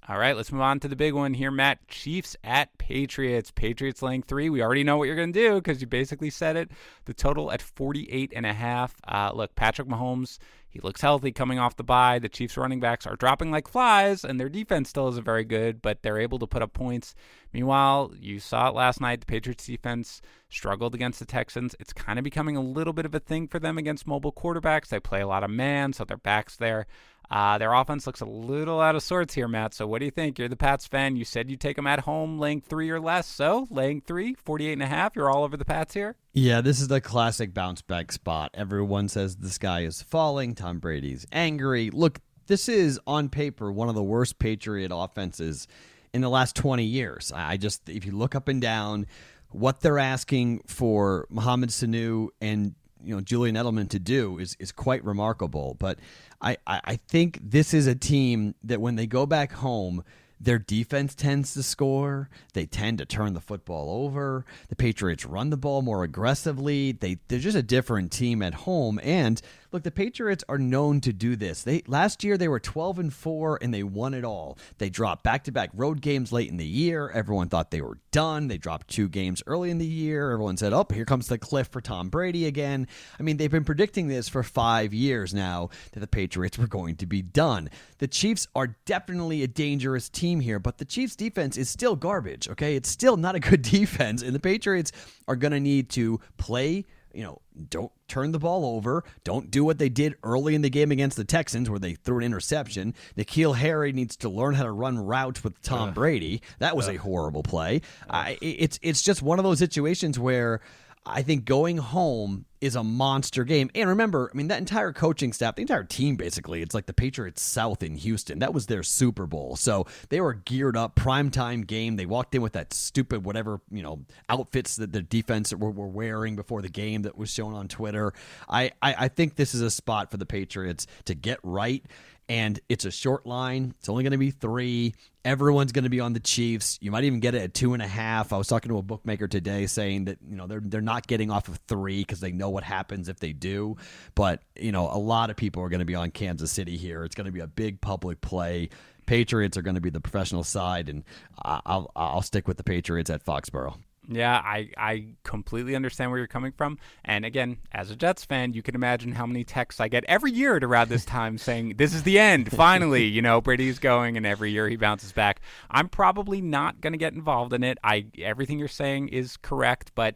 All 0.10 0.18
right, 0.18 0.38
let's 0.38 0.54
move 0.54 0.62
on 0.62 0.80
to 0.80 0.88
the 0.88 0.96
big 0.96 1.14
one 1.14 1.34
here, 1.34 1.52
Matt. 1.52 1.86
Chiefs 1.90 2.38
at 2.42 2.78
Patriots. 2.78 3.52
Patriots 3.52 4.02
laying 4.02 4.24
three. 4.24 4.50
We 4.50 4.62
already 4.62 4.86
know 4.86 4.96
what 4.96 5.06
you're 5.06 5.18
going 5.18 5.34
to 5.34 5.40
do 5.40 5.56
because 5.56 5.82
you 5.82 5.88
basically 5.88 6.30
said 6.30 6.56
it. 6.56 6.72
The 7.06 7.14
total 7.14 7.52
at 7.52 7.62
48 7.62 8.32
and 8.34 8.46
a 8.46 8.54
half. 8.54 8.96
Uh, 9.06 9.32
look, 9.34 9.54
Patrick 9.56 9.90
Mahomes, 9.90 10.38
he 10.70 10.80
looks 10.80 11.02
healthy 11.02 11.34
coming 11.34 11.60
off 11.60 11.76
the 11.76 11.84
bye. 11.84 12.20
The 12.20 12.30
Chiefs 12.30 12.56
running 12.56 12.80
backs 12.80 13.06
are 13.06 13.18
dropping 13.18 13.52
like 13.52 13.68
flies, 13.68 14.24
and 14.24 14.40
their 14.40 14.48
defense 14.48 14.88
still 14.88 15.10
isn't 15.10 15.26
very 15.26 15.44
good, 15.44 15.82
but 15.82 16.04
they're 16.04 16.20
able 16.20 16.40
to 16.40 16.48
put 16.48 16.62
up 16.62 16.72
points. 16.72 17.14
Meanwhile, 17.52 18.14
you 18.18 18.40
saw 18.40 18.70
it 18.70 18.76
last 18.76 19.02
night. 19.02 19.20
The 19.20 19.26
Patriots 19.26 19.66
defense 19.66 20.22
struggled 20.48 20.96
against 20.96 21.20
the 21.20 21.26
Texans. 21.26 21.76
It's 21.82 21.92
kind 21.92 22.18
of 22.18 22.24
becoming 22.24 22.56
a 22.56 22.62
little 22.62 22.94
bit 22.94 23.06
of 23.06 23.14
a 23.14 23.20
thing 23.20 23.50
for 23.50 23.60
them 23.60 23.78
against 23.78 24.08
mobile 24.08 24.32
quarterbacks. 24.32 24.88
They 24.88 25.02
play 25.02 25.20
a 25.20 25.28
lot 25.28 25.44
of 25.44 25.50
man, 25.50 25.92
so 25.92 26.06
their 26.06 26.16
backs 26.16 26.56
there. 26.56 26.86
Uh, 27.30 27.58
their 27.58 27.74
offense 27.74 28.08
looks 28.08 28.22
a 28.22 28.26
little 28.26 28.80
out 28.80 28.96
of 28.96 29.04
sorts 29.04 29.34
here, 29.34 29.48
Matt. 29.48 29.74
So 29.74 29.86
what 29.86 30.00
do 30.00 30.06
you 30.06 30.12
think? 30.12 30.40
You're 30.40 30.48
the 30.48 30.56
Pats 30.56 30.88
fan. 30.88 31.16
You 31.18 31.26
said 31.26 31.50
you 31.50 31.58
take 31.58 31.76
them 31.76 31.88
at 31.88 32.02
home, 32.02 32.40
laying 32.40 32.62
three 32.62 32.90
or 32.90 33.00
less. 33.00 33.28
So 33.28 33.68
laying 33.70 34.02
three, 34.02 34.36
48 34.36 34.74
and 34.74 34.84
a 34.84 34.88
half. 34.88 35.16
You're 35.16 35.30
all 35.30 35.44
over 35.44 35.58
the 35.58 35.66
Pats 35.66 35.94
here? 35.94 36.16
Yeah, 36.34 36.62
this 36.62 36.80
is 36.80 36.88
the 36.88 37.02
classic 37.02 37.54
bounce 37.54 37.82
back 37.82 38.12
spot. 38.12 38.52
Everyone 38.54 39.10
says 39.10 39.36
the 39.36 39.50
sky 39.50 39.82
is 39.82 40.02
falling. 40.02 40.56
Tom 40.56 40.80
Brady's 40.80 41.26
angry. 41.32 41.90
Look, 41.90 42.20
this 42.48 42.70
is 42.70 43.00
on 43.06 43.28
paper 43.28 43.72
one 43.72 43.90
of 43.90 43.96
the 43.96 44.04
worst 44.04 44.40
Patriot 44.40 44.92
offenses 44.94 45.68
in 46.14 46.22
the 46.22 46.30
last 46.30 46.56
20 46.56 46.84
years. 46.84 47.34
I 47.36 47.58
just, 47.58 47.90
if 47.90 48.06
you 48.06 48.14
look 48.14 48.36
up 48.36 48.48
and 48.48 48.62
down, 48.62 49.06
what 49.50 49.82
they're 49.82 50.00
asking 50.00 50.62
for 50.66 51.28
Mohamed 51.30 51.70
Sanu 51.70 52.30
and 52.40 52.76
you 53.08 53.16
know 53.16 53.22
Julian 53.22 53.56
Edelman 53.56 53.90
to 53.90 54.00
do 54.00 54.38
is 54.38 54.56
is 54.60 54.72
quite 54.72 55.04
remarkable. 55.04 55.76
But 55.80 56.00
I, 56.42 56.58
I 56.68 56.98
think 57.08 57.40
this 57.42 57.74
is 57.74 57.88
a 57.88 57.96
team 57.96 58.54
that 58.64 58.80
when 58.80 58.96
they 58.96 59.08
go 59.08 59.26
back 59.26 59.54
home, 59.54 60.04
their 60.40 60.60
defense 60.60 61.16
tends 61.16 61.54
to 61.54 61.64
score. 61.64 62.30
They 62.54 62.66
tend 62.66 63.00
to 63.00 63.06
turn 63.06 63.34
the 63.34 63.42
football 63.42 64.06
over. 64.06 64.46
The 64.70 64.76
Patriots 64.76 65.26
run 65.26 65.50
the 65.50 65.58
ball 65.58 65.82
more 65.82 66.04
aggressively. 66.04 66.92
They 66.92 67.18
they're 67.28 67.40
just 67.40 67.58
a 67.58 67.64
different 67.64 68.12
team 68.12 68.42
at 68.42 68.54
home. 68.54 69.00
And 69.04 69.42
look, 69.72 69.84
the 69.84 69.92
Patriots 69.92 70.44
are 70.48 70.58
known 70.58 71.02
to 71.02 71.12
do 71.12 71.36
this. 71.36 71.64
They 71.64 71.84
last 71.88 72.24
year 72.24 72.38
they 72.38 72.48
were 72.48 72.60
12 72.60 73.00
and 73.00 73.14
4 73.14 73.60
and 73.62 73.74
they 73.74 73.84
won 73.84 74.14
it 74.14 74.24
all. 74.24 74.58
They 74.78 74.90
dropped 74.90 75.24
back-to-back 75.24 75.72
road 75.74 76.02
games 76.02 76.32
late 76.32 76.50
in 76.50 76.58
the 76.58 76.66
year. 76.66 77.10
Everyone 77.10 77.50
thought 77.50 77.72
they 77.72 77.82
were 77.82 77.98
done. 78.12 78.48
They 78.48 78.58
dropped 78.58 78.90
two 78.90 79.10
games 79.10 79.42
early 79.48 79.72
in 79.72 79.78
the 79.78 79.86
year. 79.86 80.32
Everyone 80.32 80.58
said, 80.58 80.74
"Oh, 80.74 80.86
here 80.94 81.06
comes 81.06 81.28
the 81.28 81.38
cliff 81.38 81.68
for 81.68 81.82
Tom 81.82 82.10
Brady 82.10 82.46
again." 82.46 82.88
I 83.20 83.24
mean, 83.24 83.38
they've 83.38 83.52
been 83.52 83.64
predicting 83.64 84.08
this 84.08 84.30
for 84.30 84.44
5 84.44 84.94
years 84.94 85.34
now 85.34 85.70
that 85.94 86.00
the 86.00 86.08
Patriots 86.08 86.58
were 86.58 86.68
going 86.68 86.96
to 86.98 87.06
be 87.06 87.22
done. 87.22 87.70
The 87.98 88.08
Chiefs 88.08 88.48
are 88.56 88.76
definitely 88.86 89.44
a 89.44 89.48
dangerous 89.48 90.10
team 90.10 90.27
here, 90.36 90.60
but 90.60 90.78
the 90.78 90.86
Chiefs 90.86 91.16
defense 91.16 91.58
is 91.58 91.70
still 91.70 91.96
garbage, 91.96 92.50
okay? 92.50 92.76
It's 92.76 92.90
still 92.90 93.18
not 93.18 93.36
a 93.36 93.40
good 93.40 93.62
defense 93.78 94.22
and 94.22 94.34
the 94.34 94.40
Patriots 94.40 94.92
are 95.28 95.36
going 95.36 95.54
to 95.54 95.60
need 95.60 95.90
to 95.92 96.20
play 96.38 96.86
you 97.18 97.24
know, 97.24 97.42
don't 97.72 97.92
turn 98.08 98.32
the 98.32 98.38
ball 98.38 98.64
over. 98.64 99.04
Don't 99.24 99.50
do 99.50 99.66
what 99.66 99.80
they 99.80 99.90
did 99.90 100.14
early 100.22 100.54
in 100.54 100.62
the 100.62 100.70
game 100.70 100.92
against 100.92 101.18
the 101.18 101.24
Texans 101.24 101.68
where 101.68 101.80
they 101.80 101.96
threw 101.96 102.20
an 102.20 102.24
interception. 102.24 102.94
N'Keal 103.18 103.56
Harry 103.56 103.92
needs 103.92 104.16
to 104.18 104.30
learn 104.30 104.54
how 104.54 104.64
to 104.64 104.72
run 104.72 105.00
routes 105.00 105.44
with 105.44 105.60
Tom 105.64 105.96
Brady. 105.96 106.44
That 106.60 106.76
was 106.76 106.88
a 106.88 106.98
horrible 106.98 107.42
play. 107.42 107.82
I, 108.08 108.38
it's 108.40 108.80
it's 108.84 109.02
just 109.02 109.24
one 109.24 109.40
of 109.40 109.44
those 109.44 109.58
situations 109.58 110.20
where 110.20 110.62
I 111.10 111.22
think 111.22 111.46
going 111.46 111.78
home 111.78 112.46
is 112.60 112.76
a 112.76 112.84
monster 112.84 113.44
game. 113.44 113.70
And 113.76 113.90
remember, 113.90 114.32
I 114.34 114.38
mean, 114.38 114.48
that 114.48 114.60
entire 114.60 114.92
coaching 114.92 115.32
staff, 115.32 115.56
the 115.56 115.62
entire 115.62 115.84
team 115.84 116.16
basically, 116.16 116.62
it's 116.62 116.74
like 116.74 116.88
the 116.88 116.94
Patriots 116.94 117.42
South 117.42 117.84
in 117.84 117.96
Houston. 117.96 118.40
That 118.40 118.54
was 118.54 118.66
their 118.66 118.84
Super 118.84 119.28
Bowl. 119.28 119.56
So 119.56 119.86
they 120.10 120.22
were 120.22 120.34
geared 120.34 120.76
up, 120.76 120.96
primetime 120.96 121.68
game. 121.68 121.96
They 121.96 122.06
walked 122.06 122.34
in 122.36 122.42
with 122.42 122.54
that 122.54 122.74
stupid, 122.74 123.24
whatever, 123.24 123.62
you 123.72 123.84
know, 123.84 124.06
outfits 124.28 124.76
that 124.78 124.92
the 124.92 125.02
defense 125.02 125.54
were, 125.54 125.72
wearing 125.88 126.36
before 126.36 126.62
the 126.62 126.70
game 126.70 127.04
that 127.04 127.18
was 127.18 127.30
shown 127.30 127.54
on 127.54 127.68
Twitter. 127.68 128.14
I, 128.50 128.72
I, 128.82 128.96
I 128.98 129.08
think 129.08 129.36
this 129.36 129.54
is 129.54 129.62
a 129.62 129.70
spot 129.72 130.12
for 130.12 130.18
the 130.18 130.26
Patriots 130.26 130.88
to 131.06 131.16
get 131.16 131.40
right 131.44 131.86
and 132.30 132.60
it's 132.68 132.86
a 132.86 132.92
short 132.92 133.26
line. 133.26 133.74
It's 133.80 133.90
only 133.90 134.04
going 134.04 134.12
to 134.12 134.18
be 134.18 134.32
three. 134.32 134.96
Everyone's 135.24 135.72
going 135.72 135.84
to 135.84 135.90
be 135.90 136.00
on 136.00 136.14
the 136.14 136.20
Chiefs. 136.20 136.78
You 136.82 136.92
might 136.92 137.04
even 137.04 137.20
get 137.20 137.36
it 137.36 137.42
at 137.42 137.54
two 137.54 137.74
and 137.74 137.82
a 137.82 137.88
half. 137.88 138.32
I 138.34 138.38
was 138.38 138.48
talking 138.48 138.70
to 138.70 138.78
a 138.78 138.82
bookmaker 138.82 139.28
today 139.28 139.66
saying 139.68 140.06
that 140.06 140.20
you 140.28 140.36
know 140.36 140.48
they're 140.48 140.62
they're 140.62 140.82
not 140.82 141.08
getting 141.08 141.32
off 141.32 141.48
of 141.48 141.60
three 141.68 142.00
because 142.00 142.20
they 142.20 142.32
know 142.32 142.50
what 142.50 142.64
happens 142.64 143.10
if 143.10 143.20
they 143.20 143.34
do. 143.34 143.78
But 144.16 144.42
you 144.56 144.72
know 144.72 144.90
a 144.92 145.00
lot 145.00 145.30
of 145.30 145.36
people 145.36 145.64
are 145.64 145.70
going 145.70 145.80
to 145.80 145.86
be 145.86 145.96
on 145.96 146.12
Kansas 146.12 146.52
City 146.52 146.78
here. 146.78 147.04
It's 147.04 147.16
going 147.16 147.26
to 147.26 147.32
be 147.32 147.42
a 147.42 147.48
big 147.48 147.82
public 147.82 148.22
play. 148.22 148.70
Patriots 149.06 149.58
are 149.58 149.62
going 149.62 149.76
to 149.76 149.82
be 149.82 149.90
the 149.90 150.02
professional 150.02 150.44
side, 150.44 150.90
and 150.90 151.04
I'll 151.42 151.92
I'll 151.96 152.22
stick 152.22 152.48
with 152.48 152.58
the 152.58 152.64
Patriots 152.64 153.10
at 153.10 153.24
Foxborough. 153.24 153.78
Yeah, 154.10 154.36
I, 154.36 154.70
I 154.78 155.08
completely 155.24 155.76
understand 155.76 156.12
where 156.12 156.18
you're 156.18 156.28
coming 156.28 156.54
from. 156.54 156.78
And 157.04 157.26
again, 157.26 157.58
as 157.74 157.92
a 157.92 157.96
Jets 157.96 158.24
fan, 158.24 158.54
you 158.54 158.62
can 158.62 158.74
imagine 158.74 159.12
how 159.12 159.26
many 159.26 159.44
texts 159.44 159.82
I 159.82 159.90
get 159.90 160.06
every 160.08 160.32
year 160.32 160.56
at 160.56 160.64
around 160.64 160.90
this 160.90 161.04
time 161.04 161.38
saying, 161.38 161.76
This 161.78 161.94
is 161.94 162.04
the 162.04 162.18
end. 162.18 162.52
Finally, 162.52 163.04
you 163.06 163.22
know, 163.22 163.42
Brady's 163.42 163.80
going 163.80 164.16
and 164.16 164.26
every 164.26 164.52
year 164.52 164.70
he 164.70 164.78
bounces 164.78 165.12
back. 165.12 165.42
I'm 165.70 165.90
probably 165.90 166.42
not 166.42 166.80
gonna 166.80 166.98
get 166.98 167.14
involved 167.14 167.52
in 167.54 167.64
it. 167.64 167.78
I 167.84 168.06
everything 168.20 168.60
you're 168.60 168.68
saying 168.70 169.10
is 169.10 169.38
correct, 169.38 169.92
but 169.94 170.16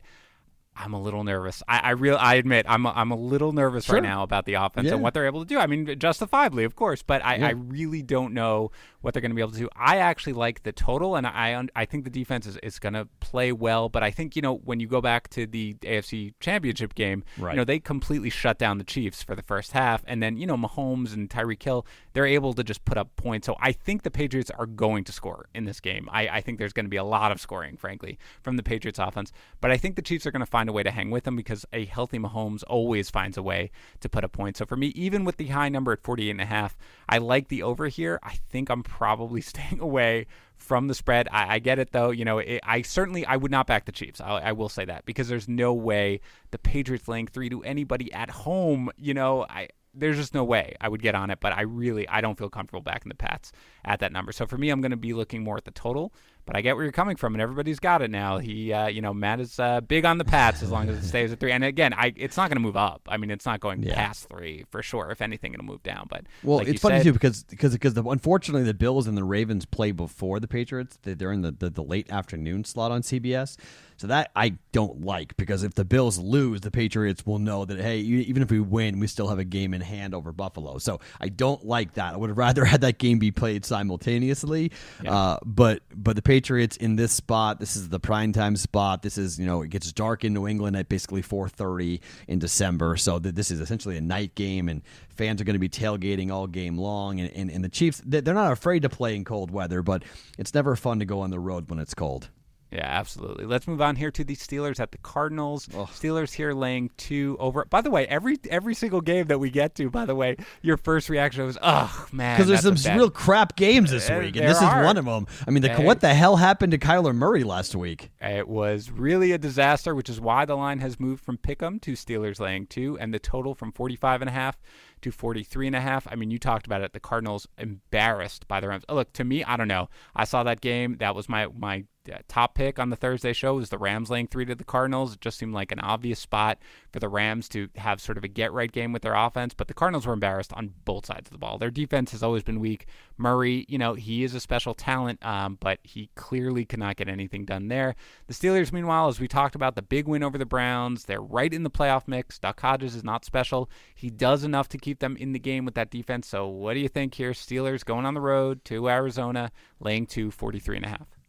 I'm 0.75 0.93
a 0.93 1.01
little 1.01 1.23
nervous. 1.23 1.61
I, 1.67 1.79
I 1.79 1.89
real 1.91 2.15
I 2.17 2.35
admit 2.35 2.65
I'm 2.67 2.85
a, 2.85 2.91
I'm 2.91 3.11
a 3.11 3.15
little 3.15 3.51
nervous 3.51 3.85
sure. 3.85 3.95
right 3.95 4.03
now 4.03 4.23
about 4.23 4.45
the 4.45 4.53
offense 4.53 4.87
yeah. 4.87 4.93
and 4.93 5.03
what 5.03 5.13
they're 5.13 5.25
able 5.25 5.41
to 5.41 5.45
do. 5.45 5.59
I 5.59 5.67
mean, 5.67 5.99
justifiably, 5.99 6.63
of 6.63 6.75
course, 6.75 7.03
but 7.03 7.23
I, 7.25 7.35
yeah. 7.35 7.47
I 7.47 7.49
really 7.51 8.01
don't 8.01 8.33
know 8.33 8.71
what 9.01 9.13
they're 9.13 9.21
going 9.21 9.31
to 9.31 9.35
be 9.35 9.41
able 9.41 9.51
to 9.51 9.57
do. 9.57 9.69
I 9.75 9.97
actually 9.97 10.33
like 10.33 10.63
the 10.63 10.71
total, 10.71 11.15
and 11.15 11.27
I 11.27 11.61
I 11.75 11.85
think 11.85 12.05
the 12.05 12.09
defense 12.09 12.47
is, 12.47 12.57
is 12.57 12.79
going 12.79 12.93
to 12.93 13.07
play 13.19 13.51
well. 13.51 13.89
But 13.89 14.03
I 14.03 14.11
think 14.11 14.35
you 14.35 14.41
know 14.41 14.55
when 14.55 14.79
you 14.79 14.87
go 14.87 15.01
back 15.01 15.29
to 15.31 15.45
the 15.45 15.73
AFC 15.81 16.33
Championship 16.39 16.95
game, 16.95 17.23
right. 17.37 17.51
you 17.51 17.57
know 17.57 17.65
they 17.65 17.79
completely 17.79 18.29
shut 18.29 18.57
down 18.57 18.77
the 18.77 18.83
Chiefs 18.83 19.21
for 19.21 19.35
the 19.35 19.43
first 19.43 19.73
half, 19.73 20.03
and 20.07 20.23
then 20.23 20.37
you 20.37 20.47
know 20.47 20.57
Mahomes 20.57 21.13
and 21.13 21.29
Tyreek 21.29 21.61
Hill 21.61 21.85
they're 22.13 22.25
able 22.25 22.53
to 22.53 22.63
just 22.63 22.83
put 22.85 22.97
up 22.97 23.15
points. 23.15 23.45
So 23.45 23.55
I 23.59 23.71
think 23.71 24.03
the 24.03 24.11
Patriots 24.11 24.51
are 24.51 24.65
going 24.65 25.03
to 25.05 25.11
score 25.11 25.47
in 25.53 25.65
this 25.65 25.79
game. 25.79 26.09
I, 26.11 26.27
I 26.27 26.41
think 26.41 26.59
there's 26.59 26.73
going 26.73 26.85
to 26.85 26.89
be 26.89 26.97
a 26.97 27.03
lot 27.03 27.31
of 27.31 27.39
scoring, 27.39 27.77
frankly, 27.77 28.19
from 28.41 28.57
the 28.57 28.63
Patriots 28.63 28.99
offense. 28.99 29.31
But 29.61 29.71
I 29.71 29.77
think 29.77 29.95
the 29.95 30.01
Chiefs 30.01 30.25
are 30.25 30.31
going 30.31 30.41
to 30.41 30.45
find 30.45 30.60
a 30.69 30.73
way 30.73 30.83
to 30.83 30.91
hang 30.91 31.09
with 31.09 31.23
them 31.23 31.35
because 31.35 31.65
a 31.73 31.85
healthy 31.85 32.19
Mahomes 32.19 32.63
always 32.67 33.09
finds 33.09 33.37
a 33.37 33.43
way 33.43 33.71
to 33.99 34.09
put 34.09 34.23
a 34.23 34.29
point. 34.29 34.57
So 34.57 34.65
for 34.65 34.75
me, 34.75 34.87
even 34.87 35.25
with 35.25 35.37
the 35.37 35.47
high 35.47 35.69
number 35.69 35.91
at 35.91 36.01
48 36.01 36.31
and 36.31 36.41
a 36.41 36.45
half, 36.45 36.77
I 37.07 37.17
like 37.17 37.47
the 37.47 37.63
over 37.63 37.87
here. 37.87 38.19
I 38.23 38.35
think 38.49 38.69
I'm 38.69 38.83
probably 38.83 39.41
staying 39.41 39.79
away 39.79 40.27
from 40.55 40.87
the 40.87 40.93
spread. 40.93 41.27
I, 41.31 41.55
I 41.55 41.59
get 41.59 41.79
it 41.79 41.91
though. 41.91 42.11
You 42.11 42.25
know, 42.25 42.37
it, 42.37 42.61
I 42.63 42.81
certainly 42.83 43.25
I 43.25 43.35
would 43.35 43.51
not 43.51 43.67
back 43.67 43.85
the 43.85 43.91
Chiefs. 43.91 44.21
I, 44.21 44.39
I, 44.39 44.51
will 44.51 44.69
say 44.69 44.85
that 44.85 45.05
because 45.05 45.27
there's 45.27 45.47
no 45.47 45.73
way 45.73 46.21
the 46.51 46.59
Patriots 46.59 47.07
laying 47.07 47.27
three 47.27 47.49
to 47.49 47.63
anybody 47.63 48.13
at 48.13 48.29
home. 48.29 48.91
You 48.95 49.13
know, 49.13 49.45
I 49.49 49.69
there's 49.93 50.17
just 50.17 50.33
no 50.33 50.43
way 50.43 50.75
I 50.79 50.87
would 50.87 51.01
get 51.01 51.15
on 51.15 51.31
it. 51.31 51.39
But 51.39 51.53
I 51.53 51.61
really 51.61 52.07
I 52.07 52.21
don't 52.21 52.37
feel 52.37 52.49
comfortable 52.49 52.81
backing 52.81 53.09
the 53.09 53.15
Pats 53.15 53.51
at 53.83 53.99
that 53.99 54.11
number. 54.11 54.31
So 54.31 54.45
for 54.45 54.57
me, 54.57 54.69
I'm 54.69 54.81
going 54.81 54.91
to 54.91 54.97
be 54.97 55.13
looking 55.13 55.43
more 55.43 55.57
at 55.57 55.65
the 55.65 55.71
total. 55.71 56.13
But 56.51 56.57
I 56.57 56.61
get 56.61 56.75
where 56.75 56.83
you're 56.83 56.91
coming 56.91 57.15
from, 57.15 57.33
and 57.33 57.41
everybody's 57.41 57.79
got 57.79 58.01
it 58.01 58.11
now. 58.11 58.37
He, 58.39 58.73
uh, 58.73 58.87
you 58.87 59.01
know, 59.01 59.13
Matt 59.13 59.39
is 59.39 59.57
uh, 59.57 59.79
big 59.79 60.03
on 60.03 60.17
the 60.17 60.25
Pats 60.25 60.61
as 60.61 60.69
long 60.69 60.89
as 60.89 60.97
it 60.97 61.07
stays 61.07 61.31
at 61.31 61.39
three. 61.39 61.53
And 61.53 61.63
again, 61.63 61.93
I 61.93 62.13
it's 62.17 62.35
not 62.35 62.49
going 62.49 62.57
to 62.57 62.61
move 62.61 62.75
up. 62.75 63.01
I 63.07 63.15
mean, 63.15 63.31
it's 63.31 63.45
not 63.45 63.61
going 63.61 63.81
Yeah. 63.83 63.95
past 63.95 64.27
three 64.27 64.65
for 64.69 64.83
sure. 64.83 65.11
If 65.11 65.21
anything, 65.21 65.53
it'll 65.53 65.65
move 65.65 65.81
down. 65.83 66.07
But 66.09 66.25
Well, 66.43 66.57
like 66.57 66.67
it's 66.67 66.81
funny 66.81 66.97
said, 66.97 67.03
too 67.05 67.13
because 67.13 67.43
because 67.45 67.71
because 67.71 67.93
the, 67.93 68.03
unfortunately 68.03 68.63
the 68.65 68.73
Bills 68.73 69.07
and 69.07 69.17
the 69.17 69.23
Ravens 69.23 69.65
play 69.65 69.91
before 69.93 70.39
the 70.41 70.47
Patriots. 70.47 70.99
They- 71.03 71.13
They're 71.13 71.31
in 71.31 71.41
the, 71.41 71.51
the, 71.51 71.69
the 71.69 71.83
late 71.83 72.11
afternoon 72.11 72.65
slot 72.65 72.91
on 72.91 73.01
CBS. 73.01 73.55
So 73.97 74.07
that 74.07 74.31
I 74.35 74.55
don't 74.71 75.01
like 75.05 75.37
because 75.37 75.61
if 75.61 75.75
the 75.75 75.85
Bills 75.85 76.17
lose, 76.17 76.61
the 76.61 76.71
Patriots 76.71 77.23
will 77.23 77.37
know 77.37 77.65
that 77.65 77.79
hey, 77.79 77.99
even 77.99 78.41
if 78.41 78.49
we 78.49 78.59
win, 78.59 78.99
we 78.99 79.05
still 79.05 79.27
have 79.27 79.37
a 79.37 79.43
game 79.43 79.75
in 79.75 79.81
hand 79.81 80.15
over 80.15 80.31
Buffalo. 80.31 80.79
So 80.79 80.99
I 81.19 81.27
don't 81.29 81.63
like 81.63 81.93
that. 81.93 82.15
I 82.15 82.17
would 82.17 82.31
have 82.31 82.37
rather 82.39 82.65
had 82.65 82.81
that 82.81 82.97
game 82.97 83.19
be 83.19 83.29
played 83.29 83.63
simultaneously. 83.63 84.71
Uh, 85.05 85.37
but 85.45 85.83
but 85.95 86.15
the 86.15 86.21
Patriots 86.23 86.40
in 86.49 86.95
this 86.95 87.11
spot, 87.11 87.59
this 87.59 87.75
is 87.75 87.89
the 87.89 87.99
prime 87.99 88.33
time 88.33 88.55
spot. 88.55 89.01
This 89.03 89.17
is 89.17 89.39
you 89.39 89.45
know 89.45 89.61
it 89.61 89.69
gets 89.69 89.91
dark 89.91 90.23
in 90.23 90.33
New 90.33 90.47
England 90.47 90.75
at 90.75 90.89
basically 90.89 91.21
4:30 91.21 91.99
in 92.27 92.39
December. 92.39 92.97
So 92.97 93.19
th- 93.19 93.35
this 93.35 93.51
is 93.51 93.59
essentially 93.59 93.97
a 93.97 94.01
night 94.01 94.35
game, 94.35 94.69
and 94.69 94.81
fans 95.09 95.41
are 95.41 95.43
going 95.43 95.55
to 95.55 95.59
be 95.59 95.69
tailgating 95.69 96.31
all 96.31 96.47
game 96.47 96.77
long. 96.77 97.19
And, 97.19 97.31
and, 97.31 97.51
and 97.51 97.63
the 97.63 97.69
Chiefs, 97.69 98.01
they're 98.05 98.33
not 98.33 98.51
afraid 98.51 98.81
to 98.81 98.89
play 98.89 99.15
in 99.15 99.23
cold 99.23 99.51
weather, 99.51 99.81
but 99.81 100.03
it's 100.37 100.53
never 100.53 100.75
fun 100.75 100.99
to 100.99 101.05
go 101.05 101.21
on 101.21 101.29
the 101.29 101.39
road 101.39 101.69
when 101.69 101.79
it's 101.79 101.93
cold. 101.93 102.29
Yeah, 102.71 102.85
absolutely. 102.85 103.45
Let's 103.45 103.67
move 103.67 103.81
on 103.81 103.97
here 103.97 104.11
to 104.11 104.23
the 104.23 104.35
Steelers 104.35 104.79
at 104.79 104.91
the 104.93 104.97
Cardinals. 104.99 105.67
Steelers 105.67 106.31
here 106.33 106.53
laying 106.53 106.89
two 106.95 107.35
over. 107.37 107.65
By 107.69 107.81
the 107.81 107.91
way, 107.91 108.07
every 108.07 108.37
every 108.49 108.73
single 108.75 109.01
game 109.01 109.27
that 109.27 109.39
we 109.39 109.49
get 109.49 109.75
to, 109.75 109.89
by 109.89 110.05
the 110.05 110.15
way, 110.15 110.37
your 110.61 110.77
first 110.77 111.09
reaction 111.09 111.45
was, 111.45 111.57
"Oh 111.61 112.07
man," 112.13 112.37
Because 112.37 112.47
there's 112.47 112.61
some 112.61 112.75
bad- 112.75 112.97
real 112.97 113.09
crap 113.09 113.57
games 113.57 113.91
this 113.91 114.09
week, 114.09 114.37
and 114.37 114.47
this 114.47 114.57
is 114.57 114.63
one 114.63 114.95
of 114.95 115.03
them. 115.03 115.27
I 115.45 115.51
mean, 115.51 115.63
the, 115.63 115.73
what 115.81 115.99
the 115.99 116.13
hell 116.13 116.37
happened 116.37 116.71
to 116.71 116.77
Kyler 116.77 117.13
Murray 117.13 117.43
last 117.43 117.75
week? 117.75 118.09
It 118.21 118.47
was 118.47 118.89
really 118.89 119.33
a 119.33 119.37
disaster, 119.37 119.93
which 119.93 120.07
is 120.09 120.21
why 120.21 120.45
the 120.45 120.55
line 120.55 120.79
has 120.79 120.97
moved 120.97 121.25
from 121.25 121.37
Pick'em 121.37 121.81
to 121.81 121.93
Steelers 121.93 122.39
laying 122.39 122.67
two, 122.67 122.97
and 122.99 123.13
the 123.13 123.19
total 123.19 123.53
from 123.53 123.73
45 123.73 124.21
and 124.21 124.29
a 124.29 124.33
half 124.33 124.57
to 125.01 125.11
43 125.11 125.67
and 125.67 125.75
a 125.75 125.81
half. 125.81 126.07
I 126.09 126.15
mean, 126.15 126.31
you 126.31 126.39
talked 126.39 126.67
about 126.67 126.81
it. 126.81 126.93
The 126.93 126.99
Cardinals 127.01 127.47
embarrassed 127.57 128.47
by 128.47 128.59
the 128.59 128.67
Rams. 128.69 128.85
Oh, 128.87 128.95
look, 128.95 129.11
to 129.13 129.23
me, 129.23 129.43
I 129.43 129.57
don't 129.57 129.67
know. 129.67 129.89
I 130.15 130.23
saw 130.25 130.43
that 130.43 130.61
game. 130.61 130.97
That 130.99 131.15
was 131.15 131.27
my 131.27 131.47
my 131.47 131.83
top 132.27 132.55
pick 132.55 132.79
on 132.79 132.89
the 132.89 132.95
Thursday 132.95 133.33
show 133.33 133.55
was 133.55 133.69
the 133.69 133.77
Rams 133.77 134.09
laying 134.09 134.27
three 134.27 134.45
to 134.45 134.55
the 134.55 134.63
Cardinals. 134.63 135.13
It 135.13 135.21
just 135.21 135.37
seemed 135.37 135.53
like 135.53 135.71
an 135.71 135.79
obvious 135.79 136.19
spot 136.19 136.57
for 136.91 136.99
the 136.99 137.09
Rams 137.09 137.47
to 137.49 137.69
have 137.75 138.01
sort 138.01 138.17
of 138.17 138.23
a 138.23 138.27
get 138.27 138.51
right 138.53 138.71
game 138.71 138.91
with 138.91 139.01
their 139.01 139.13
offense, 139.13 139.53
but 139.53 139.67
the 139.67 139.73
Cardinals 139.73 140.05
were 140.05 140.13
embarrassed 140.13 140.53
on 140.53 140.73
both 140.85 141.05
sides 141.05 141.27
of 141.27 141.31
the 141.31 141.37
ball. 141.37 141.57
Their 141.57 141.71
defense 141.71 142.11
has 142.11 142.23
always 142.23 142.43
been 142.43 142.59
weak. 142.59 142.87
Murray, 143.17 143.65
you 143.67 143.77
know, 143.77 143.93
he 143.93 144.23
is 144.23 144.33
a 144.33 144.39
special 144.39 144.73
talent, 144.73 145.23
um, 145.25 145.57
but 145.59 145.79
he 145.83 146.09
clearly 146.15 146.65
could 146.65 146.79
not 146.79 146.95
get 146.95 147.07
anything 147.07 147.45
done 147.45 147.67
there. 147.67 147.95
The 148.27 148.33
Steelers, 148.33 148.71
meanwhile, 148.71 149.07
as 149.07 149.19
we 149.19 149.27
talked 149.27 149.55
about, 149.55 149.75
the 149.75 149.81
big 149.81 150.07
win 150.07 150.23
over 150.23 150.37
the 150.37 150.45
Browns, 150.45 151.05
they're 151.05 151.21
right 151.21 151.53
in 151.53 151.63
the 151.63 151.69
playoff 151.69 152.07
mix. 152.07 152.39
Duck 152.39 152.59
Hodges 152.59 152.95
is 152.95 153.03
not 153.03 153.25
special. 153.25 153.69
He 153.95 154.09
does 154.09 154.43
enough 154.43 154.69
to 154.69 154.77
keep 154.77 154.99
them 154.99 155.15
in 155.17 155.33
the 155.33 155.39
game 155.39 155.65
with 155.65 155.75
that 155.75 155.91
defense. 155.91 156.27
So 156.27 156.47
what 156.47 156.73
do 156.73 156.79
you 156.79 156.89
think 156.89 157.13
here? 157.13 157.31
Steelers 157.31 157.85
going 157.85 158.05
on 158.05 158.13
the 158.13 158.21
road 158.21 158.65
to 158.65 158.89
Arizona, 158.89 159.51
laying 159.79 160.05
to 160.07 160.31
43 160.31 160.77
and 160.77 160.85
a 160.85 160.89
half. 160.89 161.20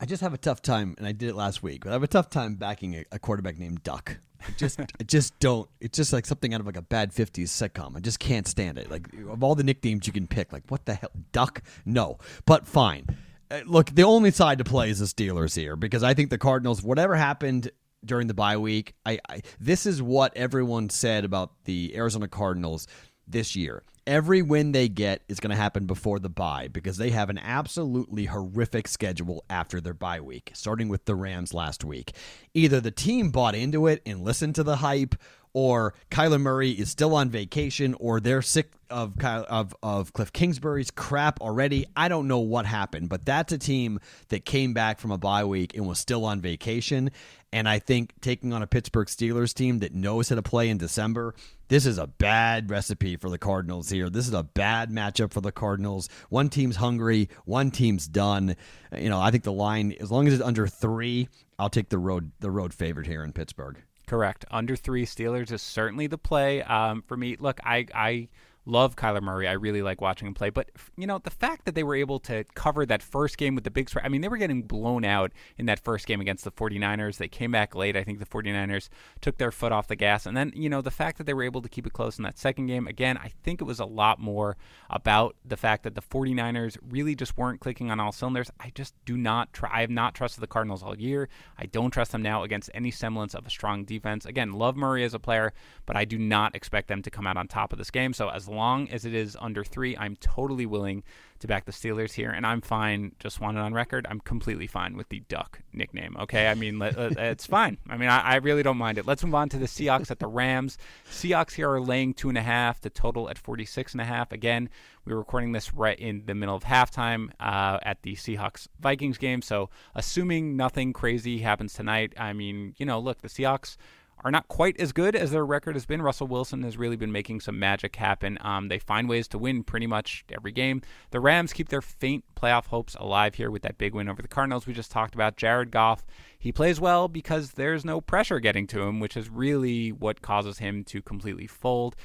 I 0.00 0.06
just 0.06 0.22
have 0.22 0.34
a 0.34 0.38
tough 0.38 0.62
time, 0.62 0.94
and 0.98 1.06
I 1.06 1.12
did 1.12 1.28
it 1.28 1.34
last 1.34 1.62
week, 1.62 1.84
but 1.84 1.90
I 1.90 1.92
have 1.92 2.02
a 2.02 2.08
tough 2.08 2.28
time 2.28 2.56
backing 2.56 2.94
a, 2.94 3.04
a 3.12 3.18
quarterback 3.18 3.58
named 3.58 3.82
Duck. 3.82 4.18
I 4.40 4.50
just, 4.56 4.80
I 5.00 5.04
just 5.06 5.38
don't. 5.38 5.68
It's 5.80 5.96
just 5.96 6.12
like 6.12 6.26
something 6.26 6.52
out 6.54 6.60
of 6.60 6.66
like 6.66 6.76
a 6.76 6.82
bad 6.82 7.12
'50s 7.12 7.44
sitcom. 7.44 7.96
I 7.96 8.00
just 8.00 8.18
can't 8.18 8.46
stand 8.46 8.78
it. 8.78 8.90
Like 8.90 9.08
of 9.28 9.42
all 9.42 9.54
the 9.54 9.64
nicknames 9.64 10.06
you 10.06 10.12
can 10.12 10.26
pick, 10.26 10.52
like 10.52 10.64
what 10.68 10.86
the 10.86 10.94
hell, 10.94 11.10
Duck? 11.32 11.62
No, 11.84 12.18
but 12.46 12.66
fine. 12.66 13.06
Uh, 13.50 13.60
look, 13.66 13.90
the 13.90 14.02
only 14.02 14.30
side 14.30 14.58
to 14.58 14.64
play 14.64 14.90
is 14.90 14.98
the 14.98 15.04
Steelers 15.06 15.54
here 15.54 15.76
because 15.76 16.02
I 16.02 16.14
think 16.14 16.30
the 16.30 16.38
Cardinals, 16.38 16.82
whatever 16.82 17.14
happened 17.14 17.70
during 18.04 18.26
the 18.26 18.34
bye 18.34 18.56
week, 18.56 18.94
I, 19.06 19.20
I 19.28 19.42
this 19.60 19.86
is 19.86 20.02
what 20.02 20.36
everyone 20.36 20.90
said 20.90 21.24
about 21.24 21.64
the 21.64 21.94
Arizona 21.94 22.28
Cardinals 22.28 22.86
this 23.26 23.54
year. 23.54 23.82
Every 24.04 24.42
win 24.42 24.72
they 24.72 24.88
get 24.88 25.22
is 25.28 25.38
going 25.38 25.50
to 25.50 25.56
happen 25.56 25.86
before 25.86 26.18
the 26.18 26.28
bye 26.28 26.66
because 26.66 26.96
they 26.96 27.10
have 27.10 27.30
an 27.30 27.38
absolutely 27.38 28.24
horrific 28.24 28.88
schedule 28.88 29.44
after 29.48 29.80
their 29.80 29.94
bye 29.94 30.20
week, 30.20 30.50
starting 30.54 30.88
with 30.88 31.04
the 31.04 31.14
Rams 31.14 31.54
last 31.54 31.84
week. 31.84 32.12
Either 32.52 32.80
the 32.80 32.90
team 32.90 33.30
bought 33.30 33.54
into 33.54 33.86
it 33.86 34.02
and 34.04 34.24
listened 34.24 34.56
to 34.56 34.64
the 34.64 34.76
hype, 34.76 35.14
or 35.54 35.94
Kyler 36.10 36.40
Murray 36.40 36.70
is 36.70 36.90
still 36.90 37.14
on 37.14 37.28
vacation, 37.28 37.94
or 38.00 38.20
they're 38.20 38.42
sick 38.42 38.72
of 38.92 39.18
Ky- 39.18 39.26
of 39.26 39.74
of 39.82 40.12
Cliff 40.12 40.32
Kingsbury's 40.32 40.90
crap 40.90 41.40
already. 41.40 41.86
I 41.96 42.08
don't 42.08 42.28
know 42.28 42.38
what 42.38 42.66
happened, 42.66 43.08
but 43.08 43.24
that's 43.24 43.52
a 43.52 43.58
team 43.58 44.00
that 44.28 44.44
came 44.44 44.74
back 44.74 45.00
from 45.00 45.10
a 45.10 45.18
bye 45.18 45.44
week 45.44 45.74
and 45.76 45.86
was 45.86 45.98
still 45.98 46.24
on 46.24 46.40
vacation. 46.40 47.10
And 47.52 47.68
I 47.68 47.78
think 47.78 48.14
taking 48.20 48.52
on 48.52 48.62
a 48.62 48.66
Pittsburgh 48.66 49.08
Steelers 49.08 49.52
team 49.52 49.80
that 49.80 49.94
knows 49.94 50.30
how 50.30 50.36
to 50.36 50.42
play 50.42 50.70
in 50.70 50.78
December, 50.78 51.34
this 51.68 51.84
is 51.84 51.98
a 51.98 52.06
bad 52.06 52.70
recipe 52.70 53.16
for 53.16 53.28
the 53.28 53.38
Cardinals 53.38 53.90
here. 53.90 54.08
This 54.08 54.26
is 54.26 54.34
a 54.34 54.42
bad 54.42 54.90
matchup 54.90 55.32
for 55.32 55.42
the 55.42 55.52
Cardinals. 55.52 56.08
One 56.30 56.48
team's 56.48 56.76
hungry, 56.76 57.28
one 57.44 57.70
team's 57.70 58.06
done. 58.08 58.56
You 58.96 59.10
know, 59.10 59.20
I 59.20 59.30
think 59.30 59.44
the 59.44 59.52
line, 59.52 59.94
as 60.00 60.10
long 60.10 60.26
as 60.26 60.34
it's 60.34 60.42
under 60.42 60.66
three, 60.66 61.28
I'll 61.58 61.70
take 61.70 61.90
the 61.90 61.98
road 61.98 62.32
the 62.40 62.50
road 62.50 62.72
favorite 62.72 63.06
here 63.06 63.22
in 63.22 63.32
Pittsburgh. 63.32 63.82
Correct. 64.12 64.44
Under 64.50 64.76
three 64.76 65.06
Steelers 65.06 65.50
is 65.52 65.62
certainly 65.62 66.06
the 66.06 66.18
play 66.18 66.62
um, 66.64 67.00
for 67.00 67.16
me. 67.16 67.38
Look, 67.40 67.60
I 67.64 67.86
I 67.94 68.28
love 68.64 68.96
Kyler 68.96 69.22
Murray. 69.22 69.48
I 69.48 69.52
really 69.52 69.82
like 69.82 70.00
watching 70.00 70.28
him 70.28 70.34
play. 70.34 70.50
But 70.50 70.70
you 70.96 71.06
know, 71.06 71.18
the 71.18 71.30
fact 71.30 71.64
that 71.64 71.74
they 71.74 71.82
were 71.82 71.96
able 71.96 72.18
to 72.20 72.44
cover 72.54 72.86
that 72.86 73.02
first 73.02 73.36
game 73.36 73.54
with 73.54 73.64
the 73.64 73.70
big 73.70 73.88
spread. 73.88 74.04
I 74.04 74.08
mean, 74.08 74.20
they 74.20 74.28
were 74.28 74.36
getting 74.36 74.62
blown 74.62 75.04
out 75.04 75.32
in 75.58 75.66
that 75.66 75.80
first 75.80 76.06
game 76.06 76.20
against 76.20 76.44
the 76.44 76.52
49ers. 76.52 77.16
They 77.16 77.28
came 77.28 77.50
back 77.50 77.74
late. 77.74 77.96
I 77.96 78.04
think 78.04 78.18
the 78.18 78.26
49ers 78.26 78.88
took 79.20 79.38
their 79.38 79.52
foot 79.52 79.72
off 79.72 79.88
the 79.88 79.96
gas. 79.96 80.26
And 80.26 80.36
then, 80.36 80.52
you 80.54 80.68
know, 80.68 80.80
the 80.80 80.90
fact 80.90 81.18
that 81.18 81.24
they 81.24 81.34
were 81.34 81.42
able 81.42 81.62
to 81.62 81.68
keep 81.68 81.86
it 81.86 81.92
close 81.92 82.18
in 82.18 82.24
that 82.24 82.38
second 82.38 82.66
game, 82.66 82.86
again, 82.86 83.18
I 83.18 83.32
think 83.42 83.60
it 83.60 83.64
was 83.64 83.80
a 83.80 83.84
lot 83.84 84.20
more 84.20 84.56
about 84.90 85.36
the 85.44 85.56
fact 85.56 85.82
that 85.84 85.94
the 85.94 86.02
49ers 86.02 86.76
really 86.88 87.14
just 87.14 87.36
weren't 87.36 87.60
clicking 87.60 87.90
on 87.90 88.00
all 88.00 88.12
cylinders. 88.12 88.50
I 88.60 88.70
just 88.74 88.94
do 89.04 89.16
not 89.16 89.52
try 89.52 89.70
I 89.72 89.80
have 89.80 89.90
not 89.90 90.14
trusted 90.14 90.42
the 90.42 90.46
Cardinals 90.46 90.82
all 90.82 90.96
year. 90.96 91.28
I 91.56 91.66
don't 91.66 91.90
trust 91.90 92.12
them 92.12 92.22
now 92.22 92.42
against 92.42 92.70
any 92.74 92.90
semblance 92.90 93.34
of 93.34 93.46
a 93.46 93.50
strong 93.50 93.84
defense. 93.84 94.26
Again, 94.26 94.52
love 94.52 94.76
Murray 94.76 95.02
as 95.02 95.14
a 95.14 95.18
player, 95.18 95.52
but 95.86 95.96
I 95.96 96.04
do 96.04 96.18
not 96.18 96.54
expect 96.54 96.88
them 96.88 97.02
to 97.02 97.10
come 97.10 97.26
out 97.26 97.36
on 97.36 97.48
top 97.48 97.72
of 97.72 97.78
this 97.78 97.90
game. 97.90 98.12
So 98.12 98.28
as 98.28 98.48
long 98.52 98.88
as 98.90 99.04
it 99.04 99.14
is 99.14 99.36
under 99.40 99.64
three, 99.64 99.96
I'm 99.96 100.16
totally 100.16 100.66
willing 100.66 101.02
to 101.42 101.48
back 101.48 101.64
the 101.64 101.72
Steelers 101.72 102.12
here, 102.12 102.30
and 102.30 102.46
I'm 102.46 102.60
fine. 102.60 103.12
Just 103.18 103.40
want 103.40 103.56
it 103.56 103.60
on 103.60 103.74
record. 103.74 104.06
I'm 104.08 104.20
completely 104.20 104.68
fine 104.68 104.96
with 104.96 105.08
the 105.08 105.20
Duck 105.28 105.60
nickname. 105.72 106.16
Okay, 106.20 106.46
I 106.46 106.54
mean 106.54 106.78
let- 106.78 106.96
it's 106.96 107.46
fine. 107.46 107.78
I 107.90 107.96
mean 107.96 108.08
I, 108.08 108.20
I 108.20 108.34
really 108.36 108.62
don't 108.62 108.76
mind 108.76 108.96
it. 108.98 109.06
Let's 109.06 109.24
move 109.24 109.34
on 109.34 109.48
to 109.50 109.58
the 109.58 109.66
Seahawks 109.66 110.10
at 110.10 110.20
the 110.20 110.28
Rams. 110.28 110.78
Seahawks 111.10 111.52
here 111.54 111.68
are 111.70 111.80
laying 111.80 112.14
two 112.14 112.28
and 112.28 112.38
a 112.38 112.42
half. 112.42 112.80
The 112.80 112.90
total 112.90 113.28
at 113.28 113.38
46 113.38 113.92
and 113.92 114.00
a 114.00 114.04
half. 114.04 114.30
Again, 114.30 114.70
we're 115.04 115.16
recording 115.16 115.50
this 115.50 115.74
right 115.74 115.98
in 115.98 116.26
the 116.26 116.34
middle 116.34 116.54
of 116.54 116.62
halftime 116.62 117.30
uh, 117.40 117.80
at 117.82 118.02
the 118.02 118.14
Seahawks 118.14 118.68
Vikings 118.80 119.18
game. 119.18 119.42
So 119.42 119.68
assuming 119.96 120.56
nothing 120.56 120.92
crazy 120.92 121.38
happens 121.38 121.74
tonight, 121.74 122.14
I 122.16 122.32
mean 122.32 122.74
you 122.78 122.86
know 122.86 123.00
look 123.00 123.20
the 123.20 123.28
Seahawks 123.28 123.76
are 124.24 124.30
not 124.30 124.48
quite 124.48 124.78
as 124.80 124.92
good 124.92 125.16
as 125.16 125.30
their 125.30 125.44
record 125.44 125.74
has 125.74 125.86
been. 125.86 126.02
Russell 126.02 126.26
Wilson 126.26 126.62
has 126.62 126.76
really 126.76 126.96
been 126.96 127.12
making 127.12 127.40
some 127.40 127.58
magic 127.58 127.96
happen. 127.96 128.38
Um, 128.40 128.68
they 128.68 128.78
find 128.78 129.08
ways 129.08 129.28
to 129.28 129.38
win 129.38 129.64
pretty 129.64 129.86
much 129.86 130.24
every 130.30 130.52
game. 130.52 130.82
The 131.10 131.20
Rams 131.20 131.52
keep 131.52 131.68
their 131.68 131.82
faint 131.82 132.24
playoff 132.36 132.66
hopes 132.66 132.94
alive 132.94 133.34
here 133.34 133.50
with 133.50 133.62
that 133.62 133.78
big 133.78 133.94
win 133.94 134.08
over 134.08 134.22
the 134.22 134.28
Cardinals 134.28 134.66
we 134.66 134.72
just 134.72 134.90
talked 134.90 135.14
about. 135.14 135.36
Jared 135.36 135.70
Goff, 135.70 136.04
he 136.38 136.52
plays 136.52 136.80
well 136.80 137.08
because 137.08 137.52
there's 137.52 137.84
no 137.84 138.00
pressure 138.00 138.40
getting 138.40 138.66
to 138.68 138.82
him, 138.82 139.00
which 139.00 139.16
is 139.16 139.28
really 139.28 139.90
what 139.90 140.22
causes 140.22 140.58
him 140.58 140.84
to 140.84 141.02
completely 141.02 141.46
fold. 141.46 141.96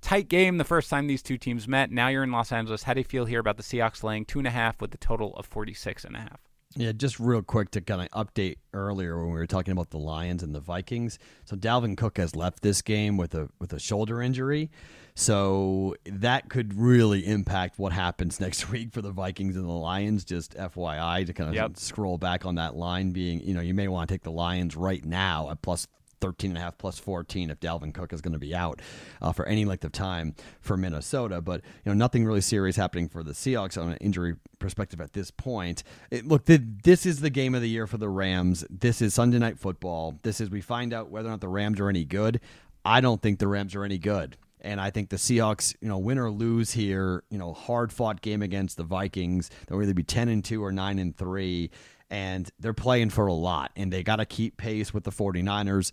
Tight 0.00 0.28
game 0.28 0.58
the 0.58 0.64
first 0.64 0.90
time 0.90 1.06
these 1.06 1.22
two 1.22 1.36
teams 1.36 1.66
met. 1.66 1.90
Now 1.90 2.08
you're 2.08 2.22
in 2.22 2.30
Los 2.30 2.52
Angeles. 2.52 2.84
How 2.84 2.94
do 2.94 3.00
you 3.00 3.04
feel 3.04 3.24
here 3.24 3.40
about 3.40 3.56
the 3.56 3.62
Seahawks 3.62 4.02
laying 4.02 4.24
two 4.24 4.38
and 4.38 4.46
a 4.46 4.52
half 4.52 4.80
with 4.80 4.92
the 4.92 4.98
total 4.98 5.34
of 5.36 5.46
46 5.46 6.04
and 6.04 6.16
a 6.16 6.20
half? 6.20 6.47
Yeah, 6.76 6.92
just 6.92 7.18
real 7.18 7.42
quick 7.42 7.70
to 7.72 7.80
kind 7.80 8.02
of 8.02 8.08
update 8.10 8.56
earlier 8.74 9.16
when 9.18 9.28
we 9.32 9.38
were 9.38 9.46
talking 9.46 9.72
about 9.72 9.90
the 9.90 9.98
Lions 9.98 10.42
and 10.42 10.54
the 10.54 10.60
Vikings. 10.60 11.18
So 11.44 11.56
Dalvin 11.56 11.96
Cook 11.96 12.18
has 12.18 12.36
left 12.36 12.60
this 12.62 12.82
game 12.82 13.16
with 13.16 13.34
a 13.34 13.48
with 13.58 13.72
a 13.72 13.78
shoulder 13.80 14.20
injury. 14.20 14.70
So 15.14 15.96
that 16.04 16.48
could 16.48 16.74
really 16.78 17.26
impact 17.26 17.78
what 17.78 17.92
happens 17.92 18.38
next 18.46 18.70
week 18.70 18.92
for 18.92 19.02
the 19.02 19.10
Vikings 19.10 19.56
and 19.56 19.64
the 19.64 19.72
Lions. 19.72 20.24
Just 20.24 20.54
FYI 20.56 21.26
to 21.26 21.32
kind 21.32 21.48
of 21.48 21.56
Yep. 21.56 21.76
scroll 21.78 22.18
back 22.18 22.46
on 22.46 22.54
that 22.56 22.76
line 22.76 23.10
being, 23.12 23.40
you 23.40 23.54
know, 23.54 23.60
you 23.60 23.74
may 23.74 23.88
want 23.88 24.08
to 24.08 24.14
take 24.14 24.22
the 24.22 24.30
Lions 24.30 24.76
right 24.76 25.04
now 25.04 25.50
at 25.50 25.62
plus 25.62 25.88
13 26.20 26.50
and 26.50 26.58
a 26.58 26.60
half 26.60 26.78
plus 26.78 26.98
14 26.98 27.50
if 27.50 27.60
Dalvin 27.60 27.92
Cook 27.92 28.12
is 28.12 28.20
going 28.20 28.32
to 28.32 28.38
be 28.38 28.54
out 28.54 28.80
uh, 29.20 29.32
for 29.32 29.46
any 29.46 29.64
length 29.64 29.84
of 29.84 29.92
time 29.92 30.34
for 30.60 30.76
Minnesota. 30.76 31.40
But 31.40 31.62
you 31.84 31.92
know, 31.92 31.94
nothing 31.94 32.24
really 32.24 32.40
serious 32.40 32.76
happening 32.76 33.08
for 33.08 33.22
the 33.22 33.32
Seahawks 33.32 33.80
on 33.80 33.90
an 33.90 33.98
injury 33.98 34.36
perspective 34.58 35.00
at 35.00 35.12
this 35.12 35.30
point. 35.30 35.82
It, 36.10 36.26
look, 36.26 36.46
th- 36.46 36.60
this 36.82 37.06
is 37.06 37.20
the 37.20 37.30
game 37.30 37.54
of 37.54 37.62
the 37.62 37.68
year 37.68 37.86
for 37.86 37.98
the 37.98 38.08
Rams. 38.08 38.64
This 38.70 39.02
is 39.02 39.14
Sunday 39.14 39.38
night 39.38 39.58
football. 39.58 40.18
This 40.22 40.40
is 40.40 40.50
we 40.50 40.60
find 40.60 40.92
out 40.92 41.10
whether 41.10 41.28
or 41.28 41.32
not 41.32 41.40
the 41.40 41.48
Rams 41.48 41.80
are 41.80 41.88
any 41.88 42.04
good. 42.04 42.40
I 42.84 43.00
don't 43.00 43.20
think 43.20 43.38
the 43.38 43.48
Rams 43.48 43.74
are 43.74 43.84
any 43.84 43.98
good. 43.98 44.36
And 44.60 44.80
I 44.80 44.90
think 44.90 45.10
the 45.10 45.16
Seahawks, 45.16 45.76
you 45.80 45.88
know, 45.88 45.98
win 45.98 46.18
or 46.18 46.30
lose 46.30 46.72
here, 46.72 47.22
you 47.30 47.38
know, 47.38 47.52
hard 47.52 47.92
fought 47.92 48.22
game 48.22 48.42
against 48.42 48.76
the 48.76 48.82
Vikings. 48.82 49.50
They'll 49.66 49.80
either 49.80 49.94
be 49.94 50.02
ten 50.02 50.28
and 50.28 50.44
two 50.44 50.64
or 50.64 50.72
nine 50.72 50.98
and 50.98 51.16
three. 51.16 51.70
And 52.10 52.50
they're 52.58 52.74
playing 52.74 53.10
for 53.10 53.26
a 53.26 53.32
lot, 53.32 53.72
and 53.76 53.92
they 53.92 54.02
got 54.02 54.16
to 54.16 54.26
keep 54.26 54.56
pace 54.56 54.92
with 54.94 55.04
the 55.04 55.10
49ers. 55.10 55.92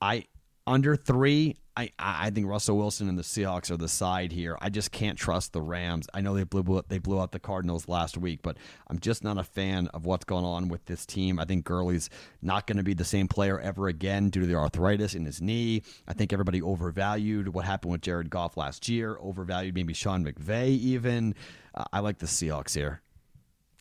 I 0.00 0.26
under 0.66 0.96
three. 0.96 1.56
I, 1.78 1.90
I 1.98 2.30
think 2.30 2.46
Russell 2.46 2.78
Wilson 2.78 3.06
and 3.06 3.18
the 3.18 3.22
Seahawks 3.22 3.70
are 3.70 3.76
the 3.76 3.86
side 3.86 4.32
here. 4.32 4.56
I 4.62 4.70
just 4.70 4.92
can't 4.92 5.18
trust 5.18 5.52
the 5.52 5.60
Rams. 5.60 6.08
I 6.14 6.22
know 6.22 6.34
they 6.34 6.44
blew 6.44 6.82
they 6.88 6.98
blew 6.98 7.20
out 7.20 7.32
the 7.32 7.38
Cardinals 7.38 7.86
last 7.86 8.16
week, 8.16 8.40
but 8.42 8.56
I'm 8.88 8.98
just 8.98 9.22
not 9.22 9.36
a 9.36 9.44
fan 9.44 9.88
of 9.88 10.06
what's 10.06 10.24
going 10.24 10.46
on 10.46 10.68
with 10.68 10.86
this 10.86 11.04
team. 11.04 11.38
I 11.38 11.44
think 11.44 11.66
Gurley's 11.66 12.08
not 12.40 12.66
going 12.66 12.78
to 12.78 12.82
be 12.82 12.94
the 12.94 13.04
same 13.04 13.28
player 13.28 13.60
ever 13.60 13.88
again 13.88 14.30
due 14.30 14.40
to 14.40 14.46
the 14.46 14.54
arthritis 14.54 15.14
in 15.14 15.26
his 15.26 15.42
knee. 15.42 15.82
I 16.08 16.14
think 16.14 16.32
everybody 16.32 16.62
overvalued 16.62 17.48
what 17.48 17.66
happened 17.66 17.92
with 17.92 18.00
Jared 18.00 18.30
Goff 18.30 18.56
last 18.56 18.88
year, 18.88 19.18
overvalued 19.20 19.74
maybe 19.74 19.92
Sean 19.92 20.24
McVay 20.24 20.68
even. 20.68 21.34
Uh, 21.74 21.84
I 21.92 22.00
like 22.00 22.18
the 22.18 22.26
Seahawks 22.26 22.74
here. 22.74 23.02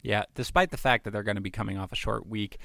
Yeah, 0.06 0.26
despite 0.36 0.70
the 0.70 0.78
fact 0.78 1.03
that 1.03 1.12
they're 1.12 1.24
going 1.24 1.36
to 1.36 1.41
be 1.41 1.49
coming 1.49 1.80
off 1.80 1.91
a 1.91 1.95
short 1.95 2.28
week, 2.28 2.60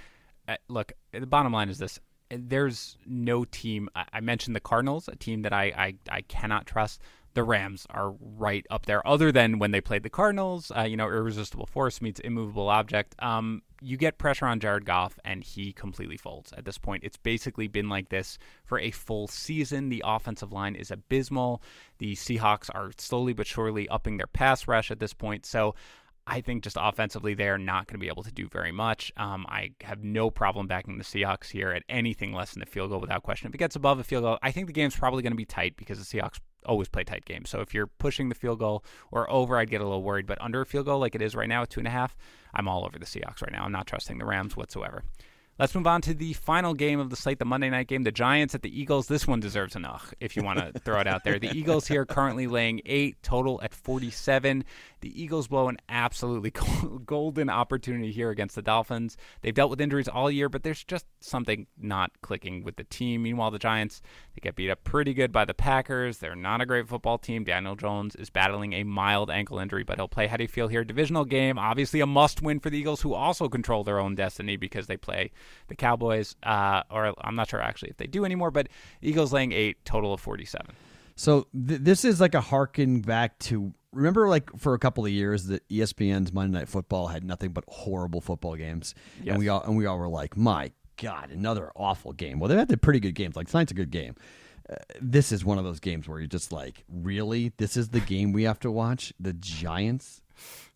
uh, 0.47 0.57
look, 0.69 0.93
the 1.13 1.27
bottom 1.27 1.53
line 1.53 1.71
is 1.71 1.79
this 1.79 1.99
there's 2.29 2.97
no 3.07 3.45
team. 3.45 3.89
I 3.95 4.21
mentioned 4.21 4.55
the 4.55 4.61
Cardinals, 4.61 5.09
a 5.09 5.17
team 5.17 5.43
that 5.43 5.53
I, 5.53 5.65
I, 5.77 5.95
I 6.11 6.21
cannot 6.23 6.67
trust. 6.67 7.01
The 7.35 7.43
Rams 7.43 7.87
are 7.91 8.15
right 8.39 8.65
up 8.71 8.87
there. 8.87 9.05
Other 9.07 9.33
than 9.33 9.59
when 9.59 9.71
they 9.71 9.81
played 9.81 10.03
the 10.03 10.11
Cardinals, 10.11 10.71
uh, 10.77 10.83
you 10.83 10.97
know, 10.97 11.07
irresistible 11.07 11.67
force 11.67 12.03
meets 12.03 12.21
immovable 12.21 12.69
object. 12.69 13.17
Um, 13.21 13.63
you 13.81 13.97
get 13.97 14.19
pressure 14.19 14.47
on 14.47 14.61
Jared 14.61 14.85
Goff, 14.85 15.19
and 15.25 15.43
he 15.43 15.73
completely 15.73 16.17
folds. 16.17 16.53
At 16.53 16.65
this 16.65 16.79
point, 16.79 17.05
it's 17.05 17.17
basically 17.17 17.69
been 17.69 17.89
like 17.89 18.11
this 18.11 18.39
for 18.65 18.79
a 18.79 18.91
full 18.91 19.27
season. 19.27 19.89
The 19.89 20.03
offensive 20.05 20.53
line 20.53 20.75
is 20.75 20.91
abysmal. 20.91 21.63
The 21.99 22.15
Seahawks 22.15 22.69
are 22.73 22.91
slowly 22.99 23.33
but 23.33 23.47
surely 23.47 23.89
upping 23.89 24.19
their 24.19 24.27
pass 24.27 24.69
rush 24.69 24.91
at 24.91 25.01
this 25.01 25.15
point. 25.15 25.47
So 25.47 25.75
I 26.27 26.41
think 26.41 26.63
just 26.63 26.77
offensively, 26.79 27.35
they 27.35 27.49
are 27.49 27.59
not 27.59 27.87
going 27.87 27.95
to 27.95 27.99
be 27.99 28.09
able 28.09 28.23
to 28.23 28.33
do 28.33 28.49
very 28.49 28.73
much. 28.73 29.13
Um, 29.17 29.47
I 29.49 29.71
have 29.81 30.05
no 30.05 30.31
problem 30.31 30.67
backing 30.67 30.99
the 30.99 31.05
Seahawks 31.05 31.51
here 31.51 31.71
at 31.71 31.83
anything 31.89 32.33
less 32.33 32.53
than 32.53 32.61
the 32.61 32.67
field 32.67 32.91
goal 32.91 33.01
without 33.01 33.23
question. 33.23 33.49
If 33.49 33.55
it 33.55 33.59
gets 33.59 33.77
above 33.77 33.99
a 33.99 34.05
field 34.05 34.23
goal, 34.23 34.39
I 34.43 34.53
think 34.53 34.67
the 34.67 34.73
game's 34.73 34.97
probably 34.97 35.23
going 35.23 35.33
to 35.33 35.37
be 35.37 35.45
tight 35.45 35.77
because 35.77 35.99
the 35.99 36.05
Seahawks 36.05 36.39
always 36.67 36.89
play 36.89 37.05
tight 37.05 37.25
games. 37.25 37.51
So 37.51 37.61
if 37.61 37.75
you're 37.75 37.87
pushing 37.87 38.29
the 38.29 38.35
field 38.35 38.59
goal 38.59 38.85
or 39.11 39.31
over, 39.31 39.57
I'd 39.57 39.71
get 39.71 39.81
a 39.81 39.85
little 39.85 40.03
worried. 40.03 40.27
But 40.27 40.41
under 40.41 40.61
a 40.61 40.67
field 40.67 40.87
goal 40.87 41.01
like 41.01 41.15
it 41.15 41.23
is 41.23 41.35
right 41.35 41.49
now 41.49 41.63
at 41.63 41.71
two 41.71 41.81
and 41.81 41.89
a 41.89 41.91
half, 41.91 42.17
I'm 42.55 42.69
all 42.69 42.85
over 42.85 42.99
the 42.99 43.07
Seahawks 43.07 43.43
right 43.43 43.53
now. 43.53 43.65
I'm 43.65 43.73
not 43.73 43.87
trusting 43.87 44.19
the 44.19 44.27
Rams 44.27 44.57
whatsoever. 44.57 45.05
Let's 45.61 45.75
move 45.75 45.87
on 45.87 46.01
to 46.03 46.15
the 46.15 46.33
final 46.33 46.73
game 46.73 47.01
of 47.01 47.11
the 47.11 47.17
slate, 47.17 47.39
the 47.39 47.45
Monday 47.45 47.69
night 47.69 47.87
game, 47.87 48.03
the 48.03 48.11
Giants 48.11 48.55
at 48.55 48.63
the 48.63 48.81
Eagles. 48.81 49.09
This 49.09 49.27
one 49.27 49.41
deserves 49.41 49.77
an 49.77 49.85
ugh, 49.85 50.01
if 50.19 50.35
you 50.35 50.43
want 50.43 50.59
to 50.59 50.81
throw 50.81 50.99
it 51.01 51.07
out 51.07 51.23
there. 51.23 51.39
The 51.39 51.51
Eagles 51.55 51.87
here 51.87 52.07
currently 52.07 52.47
laying 52.47 52.81
eight, 52.87 53.23
total 53.23 53.61
at 53.63 53.75
47. 53.75 54.65
The 55.01 55.23
Eagles 55.23 55.49
blow 55.49 55.69
an 55.69 55.79
absolutely 55.89 56.53
golden 57.07 57.49
opportunity 57.49 58.13
here 58.13 58.31
against 58.31 58.55
the 58.55 58.63
Dolphins. 58.63 59.17
They've 59.41 59.55
dealt 59.55 59.71
with 59.71 59.81
injuries 59.81 60.09
all 60.09 60.31
year, 60.31 60.49
but 60.49 60.63
there's 60.63 60.85
just 60.85 61.07
something 61.21 61.67
not 61.79 62.11
clicking 62.23 62.63
with 62.65 62.77
the 62.77 62.85
team. 62.85 63.23
Meanwhile, 63.23 63.51
the 63.51 63.59
Giants, 63.59 64.03
they 64.35 64.41
get 64.41 64.57
beat 64.57 64.71
up 64.71 64.85
pretty 64.85 65.15
good 65.15 65.33
by 65.33 65.45
the 65.45 65.55
Packers. 65.55 66.19
They're 66.19 66.37
not 66.37 66.61
a 66.61 66.67
great 66.67 66.89
football 66.89 67.19
team. 67.19 67.45
Daniel 67.45 67.77
Jones 67.77 68.15
is 68.17 68.31
battling 68.31 68.75
a 68.75 68.85
mild 68.85 69.31
ankle 69.31 69.59
injury, 69.59 69.85
but 69.85 69.97
he'll 69.97 70.09
play. 70.09 70.27
How 70.27 70.37
do 70.37 70.45
you 70.45 70.49
feel 70.49 70.69
here? 70.69 70.85
Divisional 70.85 71.25
game, 71.25 71.59
obviously 71.59 72.01
a 72.01 72.07
must 72.07 72.43
win 72.43 72.61
for 72.61 72.69
the 72.69 72.79
Eagles, 72.79 73.01
who 73.01 73.15
also 73.15 73.49
control 73.49 73.85
their 73.85 73.99
own 73.99 74.15
destiny 74.15 74.57
because 74.57 74.87
they 74.87 74.97
play 74.97 75.31
the 75.69 75.75
Cowboys, 75.75 76.37
uh, 76.43 76.83
or 76.91 77.15
I'm 77.23 77.37
not 77.37 77.49
sure 77.49 77.63
actually 77.63 77.91
if 77.91 77.97
they 77.97 78.07
do 78.07 78.25
anymore, 78.25 78.51
but 78.51 78.69
Eagles 79.01 79.33
laying 79.33 79.53
eight, 79.53 79.83
total 79.85 80.13
of 80.13 80.21
47. 80.21 80.77
So 81.21 81.49
th- 81.53 81.83
this 81.83 82.07
is 82.07 82.19
like 82.19 82.35
a 82.35 82.41
harken 82.41 83.03
back 83.03 83.39
to 83.41 83.75
remember 83.93 84.27
like 84.27 84.49
for 84.57 84.73
a 84.73 84.79
couple 84.79 85.05
of 85.05 85.13
years 85.13 85.49
that 85.49 85.69
ESPN's 85.69 86.33
Monday 86.33 86.59
Night 86.59 86.69
Football 86.69 87.09
had 87.09 87.25
nothing 87.25 87.51
but 87.51 87.63
horrible 87.69 88.23
football 88.23 88.57
games, 88.57 88.95
yes. 89.23 89.33
and 89.33 89.39
we 89.39 89.51
all 89.51 89.63
and 89.63 89.77
we 89.77 89.85
all 89.85 89.99
were 89.99 90.09
like, 90.09 90.35
my 90.35 90.73
God, 90.97 91.29
another 91.31 91.73
awful 91.77 92.15
game. 92.15 92.41
Well, 92.41 92.49
they 92.49 92.57
had 92.57 92.69
the 92.69 92.79
pretty 92.79 93.01
good 93.01 93.15
games. 93.15 93.37
Like 93.37 93.49
tonight's 93.49 93.71
a 93.71 93.75
good 93.75 93.91
game. 93.91 94.15
Uh, 94.71 94.77
this 94.99 95.31
is 95.31 95.45
one 95.45 95.59
of 95.59 95.65
those 95.65 95.79
games 95.79 96.09
where 96.09 96.21
you're 96.21 96.27
just 96.27 96.53
like, 96.53 96.85
really? 96.89 97.53
This 97.59 97.77
is 97.77 97.91
the 97.91 98.01
game 98.01 98.33
we 98.33 98.45
have 98.45 98.61
to 98.61 98.71
watch? 98.71 99.13
The 99.21 99.35
Giants 99.35 100.23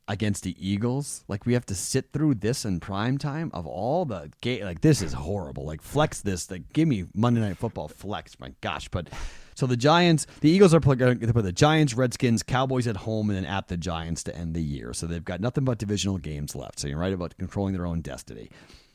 against 0.08 0.44
the 0.44 0.54
Eagles? 0.58 1.24
Like 1.26 1.46
we 1.46 1.54
have 1.54 1.64
to 1.66 1.74
sit 1.74 2.12
through 2.12 2.34
this 2.34 2.66
in 2.66 2.80
prime 2.80 3.16
time 3.16 3.50
of 3.54 3.66
all 3.66 4.04
the 4.04 4.30
game? 4.42 4.64
Like 4.64 4.82
this 4.82 5.00
is 5.00 5.14
horrible. 5.14 5.64
Like 5.64 5.80
flex 5.80 6.20
this. 6.20 6.50
Like 6.50 6.70
give 6.74 6.86
me 6.86 7.06
Monday 7.14 7.40
Night 7.40 7.56
Football 7.56 7.88
flex. 7.88 8.38
My 8.38 8.52
gosh, 8.60 8.90
but 8.90 9.08
so 9.54 9.66
the 9.66 9.76
Giants, 9.76 10.26
the 10.40 10.50
Eagles 10.50 10.74
are 10.74 10.80
going 10.80 11.20
to 11.20 11.32
put 11.32 11.44
the 11.44 11.52
Giants, 11.52 11.94
Redskins, 11.94 12.42
Cowboys 12.42 12.86
at 12.86 12.96
home, 12.98 13.30
and 13.30 13.36
then 13.36 13.46
at 13.46 13.68
the 13.68 13.76
Giants 13.76 14.22
to 14.24 14.36
end 14.36 14.54
the 14.54 14.62
year. 14.62 14.92
So 14.92 15.06
they've 15.06 15.24
got 15.24 15.40
nothing 15.40 15.64
but 15.64 15.78
divisional 15.78 16.18
games 16.18 16.54
left. 16.54 16.80
So 16.80 16.88
you're 16.88 16.98
right 16.98 17.12
about 17.12 17.36
controlling 17.38 17.74
their 17.74 17.86
own 17.86 18.00
destiny. 18.00 18.50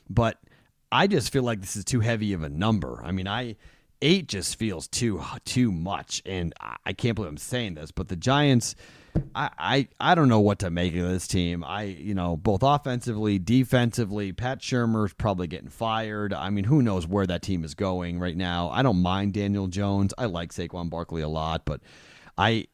But 0.10 0.38
I 0.91 1.07
just 1.07 1.32
feel 1.32 1.43
like 1.43 1.62
this 1.62 1.76
is 1.76 1.86
too 1.86 1.99
heavy 1.99 2.34
of 2.34 2.43
a 2.43 2.49
number. 2.49 3.01
I 3.03 3.12
mean, 3.12 3.28
I 3.28 3.55
eight 4.01 4.28
just 4.28 4.57
feels 4.57 4.88
too 4.88 5.22
too 5.45 5.72
much, 5.72 6.22
and 6.26 6.53
I 6.86 6.93
can't 6.93 7.16
believe 7.16 7.30
I'm 7.30 7.38
saying 7.38 7.76
this, 7.76 7.91
but 7.91 8.07
the 8.07 8.16
Giants 8.16 8.76
I, 9.36 9.49
I 9.57 9.88
I 9.99 10.16
don't 10.16 10.30
know 10.30 10.39
what 10.39 10.60
to 10.60 10.70
make 10.70 10.95
of 10.95 11.07
this 11.07 11.28
team. 11.28 11.64
I 11.64 11.84
you 11.84 12.14
know 12.14 12.38
both 12.38 12.64
offensively, 12.64 13.39
defensively. 13.39 14.32
Pat 14.32 14.60
Shurmur's 14.60 15.14
probably 15.14 15.47
getting 15.47 15.70
fired. 15.70 16.34
I 16.34 16.49
mean, 16.49 16.66
who 16.66 16.82
knows 16.82 17.07
where 17.07 17.28
that 17.28 17.41
team 17.41 17.64
is 17.64 17.76
going 17.76 18.20
right 18.20 18.38
now? 18.38 18.70
I 18.70 18.82
don't 18.82 19.01
mind 19.01 19.34
Daniel 19.34 19.68
Jones. 19.68 20.14
I 20.18 20.26
like 20.26 20.51
Saquon 20.51 20.89
Barkley 20.89 21.22
a 21.22 21.30
lot, 21.30 21.66
but 21.66 21.82
I 22.38 22.68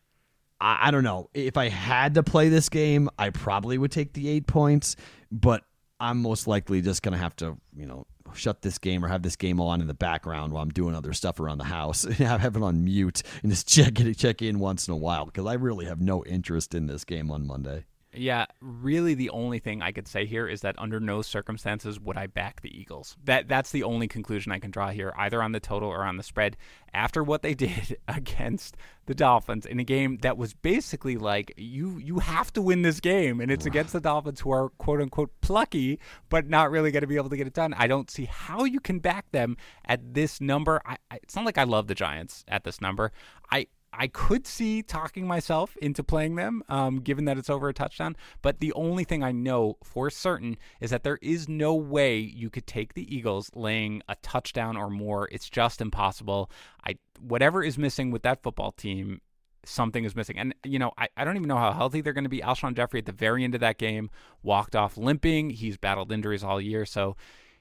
I, 0.59 0.87
I 0.87 0.91
don't 0.91 1.03
know 1.03 1.29
if 1.33 1.57
I 1.57 1.69
had 1.69 2.15
to 2.15 2.23
play 2.23 2.49
this 2.49 2.69
game, 2.69 3.09
I 3.19 3.29
probably 3.29 3.77
would 3.77 3.91
take 3.91 4.13
the 4.13 4.29
eight 4.29 4.47
points, 4.47 4.95
but 5.31 5.63
I'm 6.05 6.21
most 6.21 6.47
likely 6.47 6.81
just 6.81 7.01
gonna 7.01 7.17
have 7.17 7.35
to 7.37 7.57
you 7.75 7.85
know 7.85 8.05
shut 8.33 8.61
this 8.61 8.77
game 8.77 9.03
or 9.03 9.07
have 9.07 9.21
this 9.21 9.35
game 9.35 9.59
on 9.59 9.81
in 9.81 9.87
the 9.87 9.93
background 9.93 10.53
while 10.53 10.63
I'm 10.63 10.69
doing 10.69 10.95
other 10.95 11.13
stuff 11.13 11.39
around 11.39 11.57
the 11.57 11.65
house. 11.65 12.03
have 12.17 12.55
it 12.55 12.61
on 12.61 12.83
mute 12.83 13.23
and 13.41 13.51
just 13.51 13.67
check 13.67 13.99
it, 13.99 14.17
check 14.17 14.41
in 14.41 14.59
once 14.59 14.87
in 14.87 14.93
a 14.93 14.97
while 14.97 15.25
because 15.25 15.45
I 15.45 15.53
really 15.53 15.85
have 15.85 16.01
no 16.01 16.23
interest 16.25 16.75
in 16.75 16.87
this 16.87 17.03
game 17.03 17.31
on 17.31 17.47
Monday. 17.47 17.85
Yeah, 18.17 18.45
really 18.61 19.13
the 19.13 19.29
only 19.29 19.59
thing 19.59 19.81
I 19.81 19.91
could 19.91 20.07
say 20.07 20.25
here 20.25 20.47
is 20.47 20.61
that 20.61 20.75
under 20.77 20.99
no 20.99 21.21
circumstances 21.21 21.99
would 21.99 22.17
I 22.17 22.27
back 22.27 22.61
the 22.61 22.77
Eagles. 22.77 23.17
That 23.23 23.47
that's 23.47 23.71
the 23.71 23.83
only 23.83 24.07
conclusion 24.07 24.51
I 24.51 24.59
can 24.59 24.71
draw 24.71 24.89
here, 24.89 25.13
either 25.17 25.41
on 25.41 25.51
the 25.51 25.59
total 25.59 25.89
or 25.89 26.03
on 26.03 26.17
the 26.17 26.23
spread. 26.23 26.57
After 26.93 27.23
what 27.23 27.41
they 27.41 27.53
did 27.65 27.97
against 28.07 28.77
the 29.05 29.15
Dolphins 29.15 29.65
in 29.65 29.79
a 29.79 29.83
game 29.83 30.17
that 30.21 30.37
was 30.37 30.53
basically 30.53 31.17
like 31.17 31.53
you 31.57 31.97
you 31.97 32.19
have 32.19 32.51
to 32.53 32.61
win 32.61 32.81
this 32.81 32.99
game 32.99 33.39
and 33.39 33.51
it's 33.51 33.65
against 33.65 33.93
the 33.93 33.99
Dolphins 34.01 34.39
who 34.39 34.51
are 34.51 34.69
quote 34.69 35.01
unquote 35.01 35.31
plucky 35.41 35.99
but 36.29 36.49
not 36.49 36.71
really 36.71 36.91
going 36.91 37.01
to 37.01 37.07
be 37.07 37.17
able 37.17 37.29
to 37.29 37.37
get 37.37 37.47
it 37.47 37.53
done. 37.53 37.73
I 37.73 37.87
don't 37.87 38.09
see 38.09 38.25
how 38.25 38.63
you 38.63 38.79
can 38.79 38.99
back 38.99 39.31
them 39.31 39.57
at 39.85 40.13
this 40.13 40.41
number. 40.41 40.81
I, 40.85 40.97
I, 41.11 41.17
it's 41.17 41.35
not 41.35 41.45
like 41.45 41.57
I 41.57 41.63
love 41.63 41.87
the 41.87 41.95
Giants 41.95 42.43
at 42.47 42.63
this 42.63 42.81
number. 42.81 43.11
I 43.51 43.67
I 43.97 44.07
could 44.07 44.45
see 44.45 44.81
talking 44.81 45.27
myself 45.27 45.75
into 45.77 46.03
playing 46.03 46.35
them, 46.35 46.63
um, 46.69 46.99
given 46.99 47.25
that 47.25 47.37
it's 47.37 47.49
over 47.49 47.69
a 47.69 47.73
touchdown. 47.73 48.15
But 48.41 48.59
the 48.59 48.73
only 48.73 49.03
thing 49.03 49.23
I 49.23 49.31
know 49.31 49.77
for 49.83 50.09
certain 50.09 50.57
is 50.79 50.89
that 50.91 51.03
there 51.03 51.19
is 51.21 51.47
no 51.49 51.73
way 51.73 52.17
you 52.17 52.49
could 52.49 52.67
take 52.67 52.93
the 52.93 53.15
Eagles 53.15 53.49
laying 53.55 54.01
a 54.07 54.15
touchdown 54.15 54.77
or 54.77 54.89
more. 54.89 55.27
It's 55.31 55.49
just 55.49 55.81
impossible. 55.81 56.51
I 56.85 56.95
whatever 57.19 57.63
is 57.63 57.77
missing 57.77 58.11
with 58.11 58.23
that 58.23 58.43
football 58.43 58.71
team 58.71 59.21
something 59.67 60.05
is 60.05 60.15
missing. 60.15 60.37
And, 60.37 60.53
you 60.63 60.79
know, 60.79 60.91
I, 60.97 61.07
I 61.17 61.23
don't 61.23 61.35
even 61.35 61.47
know 61.47 61.57
how 61.57 61.73
healthy 61.73 62.01
they're 62.01 62.13
going 62.13 62.25
to 62.25 62.29
be. 62.29 62.39
Alshon 62.39 62.75
Jeffery 62.75 62.99
at 62.99 63.05
the 63.05 63.11
very 63.11 63.43
end 63.43 63.55
of 63.55 63.61
that 63.61 63.77
game 63.77 64.09
walked 64.43 64.75
off 64.75 64.95
limping. 64.95 65.49
He's 65.49 65.77
battled 65.77 66.11
injuries 66.11 66.43
all 66.43 66.61
year. 66.61 66.85
So 66.85 67.15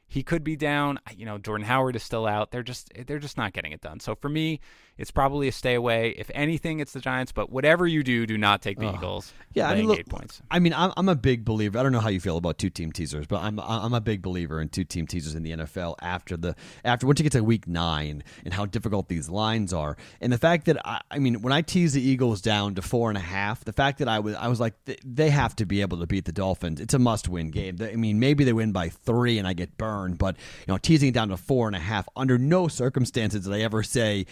he 0.07 0.23
could 0.23 0.45
be 0.45 0.57
down. 0.57 0.99
You 1.17 1.27
know, 1.27 1.39
Jordan 1.39 1.67
Howard 1.67 1.97
is 1.97 2.03
still 2.03 2.27
out. 2.27 2.51
They're 2.51 2.63
just 2.63 2.93
they're 3.07 3.19
just 3.19 3.37
not 3.37 3.53
getting 3.53 3.73
it 3.73 3.81
done. 3.81 4.01
So 4.01 4.15
for 4.15 4.29
me, 4.29 4.61
it's 4.97 5.11
probably 5.11 5.49
a 5.49 5.53
stay 5.53 5.75
away. 5.75 6.15
If 6.17 6.31
anything, 6.35 6.81
it's 6.81 6.93
the 6.93 7.01
Giants. 7.01 7.33
But 7.33 7.51
whatever 7.51 7.87
you 7.87 8.03
do, 8.03 8.27
do 8.27 8.39
not 8.39 8.63
take 8.63 8.79
the 8.79 8.93
Eagles. 8.93 9.33
Yeah, 9.53 9.69
I 9.69 9.77
mean, 9.77 9.87
look, 9.87 10.07
points. 10.07 10.43
I 10.51 10.59
mean, 10.59 10.73
I'm, 10.73 10.93
I'm 10.97 11.09
a 11.09 11.15
big 11.15 11.45
believer. 11.45 11.79
I 11.79 11.83
don't 11.83 11.93
know 11.93 12.01
how 12.01 12.09
you 12.09 12.21
feel 12.21 12.37
about 12.37 12.59
two 12.59 12.71
team 12.71 12.93
teasers, 12.93 13.27
but 13.27 13.43
I'm 13.43 13.59
I'm 13.61 13.95
a 13.95 14.01
big 14.01 14.23
believer 14.23 14.61
in 14.61 14.69
two 14.69 14.85
team 14.85 15.07
teasers 15.07 15.35
in 15.35 15.43
the 15.43 15.53
NFL. 15.53 15.97
After 16.01 16.37
the 16.37 16.55
after 16.85 17.07
once 17.07 17.21
you 17.21 17.25
get 17.25 17.33
to 17.33 17.43
week 17.43 17.67
nine 17.67 18.23
and 18.45 18.55
how 18.55 18.67
difficult 18.67 19.09
these 19.09 19.29
lines 19.29 19.73
are, 19.73 19.97
and 20.21 20.33
the 20.33 20.39
fact 20.39 20.67
that 20.67 20.85
I, 20.87 21.01
I 21.11 21.19
mean, 21.19 21.43
when 21.43 21.53
I 21.53 21.63
tease 21.63 21.95
the 21.95 22.03
Eagles 22.03 22.41
down 22.41 22.75
to 22.77 22.83
four 22.83 23.11
and 23.11 23.17
a 23.17 23.23
half, 23.23 23.65
the 23.65 23.73
fact 23.73 23.99
that 23.99 24.09
I 24.09 24.21
was 24.21 24.35
I 24.35 24.49
was 24.49 24.61
like 24.61 24.75
they 25.05 25.31
have 25.31 25.57
to 25.57 25.67
be 25.67 25.81
able 25.81 25.99
to 26.01 26.07
beat 26.07 26.25
the 26.25 26.33
Dolphins. 26.33 26.81
It's 26.81 26.95
a 26.95 26.99
must 26.99 27.29
win 27.29 27.51
game. 27.51 27.79
I 27.81 27.97
mean, 27.97 28.19
maybe 28.19 28.45
they 28.45 28.53
win 28.53 28.73
by 28.73 28.89
three 28.89 29.39
and 29.39 29.47
I 29.47 29.53
get 29.53 29.77
burned, 29.77 30.19
but 30.19 30.37
you 30.37 30.73
know, 30.73 30.79
teasing 30.79 31.09
it 31.11 31.15
down 31.15 31.29
to 31.29 31.37
four 31.37 31.67
and 31.67 31.77
a 31.77 31.81
half 31.81 32.09
under 32.17 32.39
no 32.39 32.69
circumstances 32.69 33.45
did 33.45 33.53
I 33.53 33.61
ever 33.61 33.83
say 33.83 34.27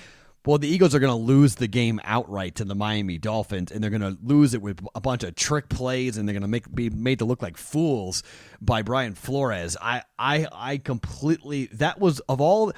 well, 0.45 0.59
the 0.59 0.69
Eagles 0.69 0.95
are 0.95 0.99
going 0.99 1.13
to 1.13 1.25
lose 1.25 1.55
the 1.55 1.69
game 1.69 2.01
outright 2.05 2.57
to 2.57 2.65
the 2.65 2.75
Miami 2.75 3.19
Dolphins, 3.19 3.71
and 3.71 3.83
they're 3.83 3.91
going 3.91 4.03
to 4.03 4.19
lose 4.23 4.55
it 4.55 4.63
with 4.63 4.81
a 4.95 5.01
bunch 5.01 5.23
of 5.23 5.35
trick 5.37 5.69
plays, 5.69 6.17
and 6.17 6.29
they're 6.29 6.35
going 6.35 6.43
to 6.43 6.49
make 6.49 6.73
be 6.75 6.91
made 6.91 7.21
to 7.21 7.25
look 7.25 7.43
like 7.43 7.57
fools 7.57 8.23
by 8.61 8.83
Brian 8.83 9.15
Flores. 9.15 9.77
I, 9.81 10.03
I, 10.19 10.47
I 10.53 10.79
completely 10.79 11.67
that 11.67 12.01
was 12.01 12.21
of 12.21 12.41
all 12.41 12.73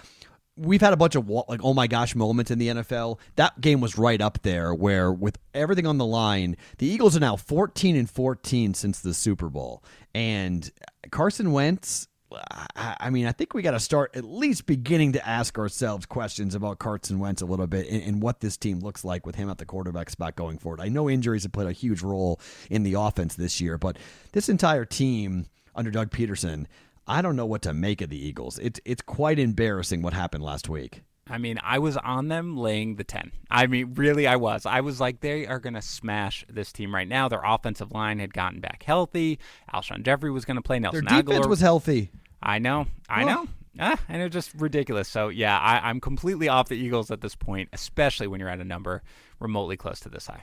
we've 0.56 0.80
had 0.80 0.92
a 0.92 0.96
bunch 0.96 1.14
of 1.14 1.28
like 1.28 1.60
oh 1.64 1.74
my 1.74 1.86
gosh 1.86 2.14
moments 2.14 2.50
in 2.50 2.58
the 2.58 2.68
NFL. 2.68 3.18
That 3.36 3.60
game 3.60 3.80
was 3.80 3.96
right 3.98 4.20
up 4.20 4.42
there 4.42 4.74
where 4.74 5.10
with 5.10 5.38
everything 5.54 5.86
on 5.86 5.98
the 5.98 6.06
line, 6.06 6.56
the 6.78 6.86
Eagles 6.86 7.16
are 7.16 7.20
now 7.20 7.36
14 7.36 7.96
and 7.96 8.08
14 8.08 8.74
since 8.74 9.00
the 9.00 9.14
Super 9.14 9.48
Bowl. 9.48 9.82
And 10.14 10.70
Carson 11.10 11.52
Wentz 11.52 12.08
I 12.76 13.10
mean, 13.10 13.26
I 13.26 13.32
think 13.32 13.54
we 13.54 13.62
got 13.62 13.72
to 13.72 13.80
start 13.80 14.16
at 14.16 14.24
least 14.24 14.66
beginning 14.66 15.12
to 15.12 15.26
ask 15.26 15.58
ourselves 15.58 16.06
questions 16.06 16.54
about 16.54 16.78
Carson 16.78 17.18
Wentz 17.18 17.42
a 17.42 17.46
little 17.46 17.66
bit 17.66 17.88
and, 17.88 18.02
and, 18.02 18.22
what 18.22 18.40
this 18.40 18.56
team 18.56 18.80
looks 18.80 19.04
like 19.04 19.26
with 19.26 19.34
him 19.34 19.50
at 19.50 19.58
the 19.58 19.66
quarterback 19.66 20.10
spot 20.10 20.36
going 20.36 20.58
forward. 20.58 20.80
I 20.80 20.88
know 20.88 21.08
injuries 21.08 21.42
have 21.42 21.52
played 21.52 21.68
a 21.68 21.72
huge 21.72 22.02
role 22.02 22.40
in 22.70 22.82
the 22.82 22.94
offense 22.94 23.34
this 23.34 23.60
year, 23.60 23.78
but 23.78 23.98
this 24.32 24.48
entire 24.48 24.84
team 24.84 25.46
under 25.74 25.90
Doug 25.90 26.10
Pederson, 26.10 26.66
I 27.06 27.22
don't 27.22 27.36
know 27.36 27.46
what 27.46 27.62
to 27.62 27.74
make 27.74 28.00
of 28.00 28.10
the 28.10 28.26
Eagles. 28.26 28.58
It's 28.58 28.80
it's 28.84 29.02
quite 29.02 29.38
embarrassing 29.38 30.02
what 30.02 30.14
happened 30.14 30.44
last 30.44 30.68
week. 30.68 31.02
I 31.26 31.38
mean, 31.38 31.58
I 31.62 31.78
was 31.78 31.96
on 31.96 32.28
them 32.28 32.56
laying 32.56 32.96
the 32.96 33.04
10. 33.04 33.32
I 33.50 33.66
mean, 33.66 33.94
really, 33.94 34.26
I 34.26 34.36
was. 34.36 34.66
I 34.66 34.80
was 34.80 35.00
like, 35.00 35.20
they 35.20 35.46
are 35.46 35.58
going 35.58 35.74
to 35.74 35.82
smash 35.82 36.44
this 36.50 36.70
team 36.70 36.94
right 36.94 37.08
now. 37.08 37.28
Their 37.28 37.42
offensive 37.42 37.92
line 37.92 38.18
had 38.18 38.34
gotten 38.34 38.60
back 38.60 38.82
healthy. 38.82 39.38
Alshon 39.72 40.02
Jeffery 40.02 40.30
was 40.30 40.44
going 40.44 40.56
to 40.56 40.62
play. 40.62 40.78
Nelson 40.78 41.06
Their 41.06 41.22
defense 41.22 41.46
Agholor. 41.46 41.48
was 41.48 41.60
healthy. 41.60 42.10
I 42.44 42.58
know. 42.58 42.86
I 43.08 43.24
know. 43.24 43.48
Ah, 43.78 43.98
and 44.08 44.22
it's 44.22 44.32
just 44.32 44.54
ridiculous. 44.54 45.08
So, 45.08 45.28
yeah, 45.28 45.58
I, 45.58 45.88
I'm 45.88 46.00
completely 46.00 46.48
off 46.48 46.68
the 46.68 46.76
Eagles 46.76 47.10
at 47.10 47.20
this 47.20 47.34
point, 47.34 47.70
especially 47.72 48.28
when 48.28 48.38
you're 48.38 48.48
at 48.48 48.60
a 48.60 48.64
number 48.64 49.02
remotely 49.40 49.76
close 49.76 49.98
to 50.00 50.08
this 50.08 50.28
high. 50.28 50.42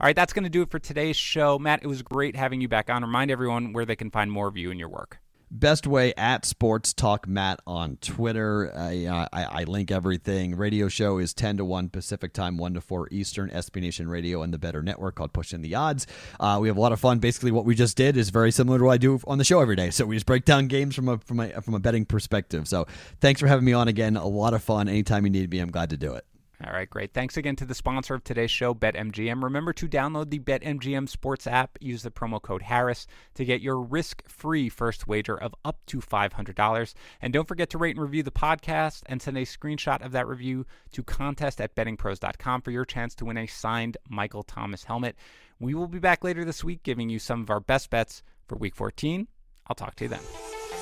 All 0.00 0.06
right, 0.06 0.14
that's 0.14 0.32
going 0.32 0.44
to 0.44 0.50
do 0.50 0.62
it 0.62 0.70
for 0.70 0.78
today's 0.78 1.16
show. 1.16 1.58
Matt, 1.58 1.82
it 1.82 1.88
was 1.88 2.02
great 2.02 2.36
having 2.36 2.60
you 2.60 2.68
back 2.68 2.88
on. 2.88 3.02
Remind 3.02 3.32
everyone 3.32 3.72
where 3.72 3.84
they 3.84 3.96
can 3.96 4.12
find 4.12 4.30
more 4.30 4.46
of 4.46 4.56
you 4.56 4.70
and 4.70 4.78
your 4.78 4.88
work. 4.88 5.18
Best 5.50 5.86
way 5.86 6.12
at 6.18 6.44
Sports 6.44 6.92
Talk 6.92 7.26
Matt 7.26 7.60
on 7.66 7.96
Twitter. 8.02 8.70
I, 8.76 9.06
uh, 9.06 9.28
I, 9.32 9.44
I, 9.44 9.64
link 9.64 9.90
everything. 9.90 10.54
Radio 10.54 10.88
show 10.88 11.16
is 11.16 11.32
10 11.32 11.56
to 11.56 11.64
1 11.64 11.88
Pacific 11.88 12.34
time, 12.34 12.58
1 12.58 12.74
to 12.74 12.82
4 12.82 13.08
Eastern. 13.10 13.48
SB 13.48 13.80
Nation 13.80 14.10
Radio 14.10 14.42
and 14.42 14.52
the 14.52 14.58
Better 14.58 14.82
Network 14.82 15.14
called 15.14 15.32
Pushing 15.32 15.62
the 15.62 15.74
Odds. 15.74 16.06
Uh, 16.38 16.58
we 16.60 16.68
have 16.68 16.76
a 16.76 16.80
lot 16.80 16.92
of 16.92 17.00
fun. 17.00 17.18
Basically, 17.18 17.50
what 17.50 17.64
we 17.64 17.74
just 17.74 17.96
did 17.96 18.18
is 18.18 18.28
very 18.28 18.50
similar 18.50 18.78
to 18.78 18.84
what 18.84 18.92
I 18.92 18.98
do 18.98 19.18
on 19.26 19.38
the 19.38 19.44
show 19.44 19.60
every 19.60 19.76
day. 19.76 19.90
So 19.90 20.04
we 20.04 20.16
just 20.16 20.26
break 20.26 20.44
down 20.44 20.66
games 20.66 20.94
from 20.94 21.08
a, 21.08 21.16
from 21.16 21.40
a, 21.40 21.62
from 21.62 21.72
a 21.72 21.80
betting 21.80 22.04
perspective. 22.04 22.68
So 22.68 22.86
thanks 23.20 23.40
for 23.40 23.46
having 23.46 23.64
me 23.64 23.72
on 23.72 23.88
again. 23.88 24.16
A 24.16 24.26
lot 24.26 24.52
of 24.52 24.62
fun. 24.62 24.86
Anytime 24.86 25.24
you 25.24 25.30
need 25.30 25.50
me, 25.50 25.60
I'm 25.60 25.70
glad 25.70 25.88
to 25.90 25.96
do 25.96 26.12
it. 26.12 26.26
All 26.64 26.72
right, 26.72 26.90
great. 26.90 27.14
Thanks 27.14 27.36
again 27.36 27.54
to 27.56 27.64
the 27.64 27.74
sponsor 27.74 28.14
of 28.14 28.24
today's 28.24 28.50
show, 28.50 28.74
BetMGM. 28.74 29.44
Remember 29.44 29.72
to 29.74 29.86
download 29.86 30.30
the 30.30 30.40
BetMGM 30.40 31.08
Sports 31.08 31.46
app. 31.46 31.78
Use 31.80 32.02
the 32.02 32.10
promo 32.10 32.42
code 32.42 32.62
Harris 32.62 33.06
to 33.34 33.44
get 33.44 33.60
your 33.60 33.80
risk-free 33.80 34.68
first 34.68 35.06
wager 35.06 35.36
of 35.36 35.54
up 35.64 35.78
to 35.86 35.98
$500. 35.98 36.94
And 37.22 37.32
don't 37.32 37.46
forget 37.46 37.70
to 37.70 37.78
rate 37.78 37.94
and 37.94 38.02
review 38.02 38.24
the 38.24 38.32
podcast 38.32 39.02
and 39.06 39.22
send 39.22 39.38
a 39.38 39.42
screenshot 39.42 40.04
of 40.04 40.10
that 40.12 40.26
review 40.26 40.66
to 40.92 41.04
contest 41.04 41.60
at 41.60 41.76
bettingpros.com 41.76 42.62
for 42.62 42.72
your 42.72 42.84
chance 42.84 43.14
to 43.14 43.24
win 43.24 43.36
a 43.36 43.46
signed 43.46 43.96
Michael 44.08 44.42
Thomas 44.42 44.82
helmet. 44.82 45.14
We 45.60 45.74
will 45.74 45.86
be 45.86 46.00
back 46.00 46.24
later 46.24 46.44
this 46.44 46.64
week 46.64 46.82
giving 46.82 47.08
you 47.08 47.20
some 47.20 47.40
of 47.40 47.50
our 47.50 47.60
best 47.60 47.88
bets 47.88 48.24
for 48.48 48.56
Week 48.56 48.74
14. 48.74 49.28
I'll 49.68 49.76
talk 49.76 49.94
to 49.96 50.04
you 50.04 50.10
then. 50.10 50.77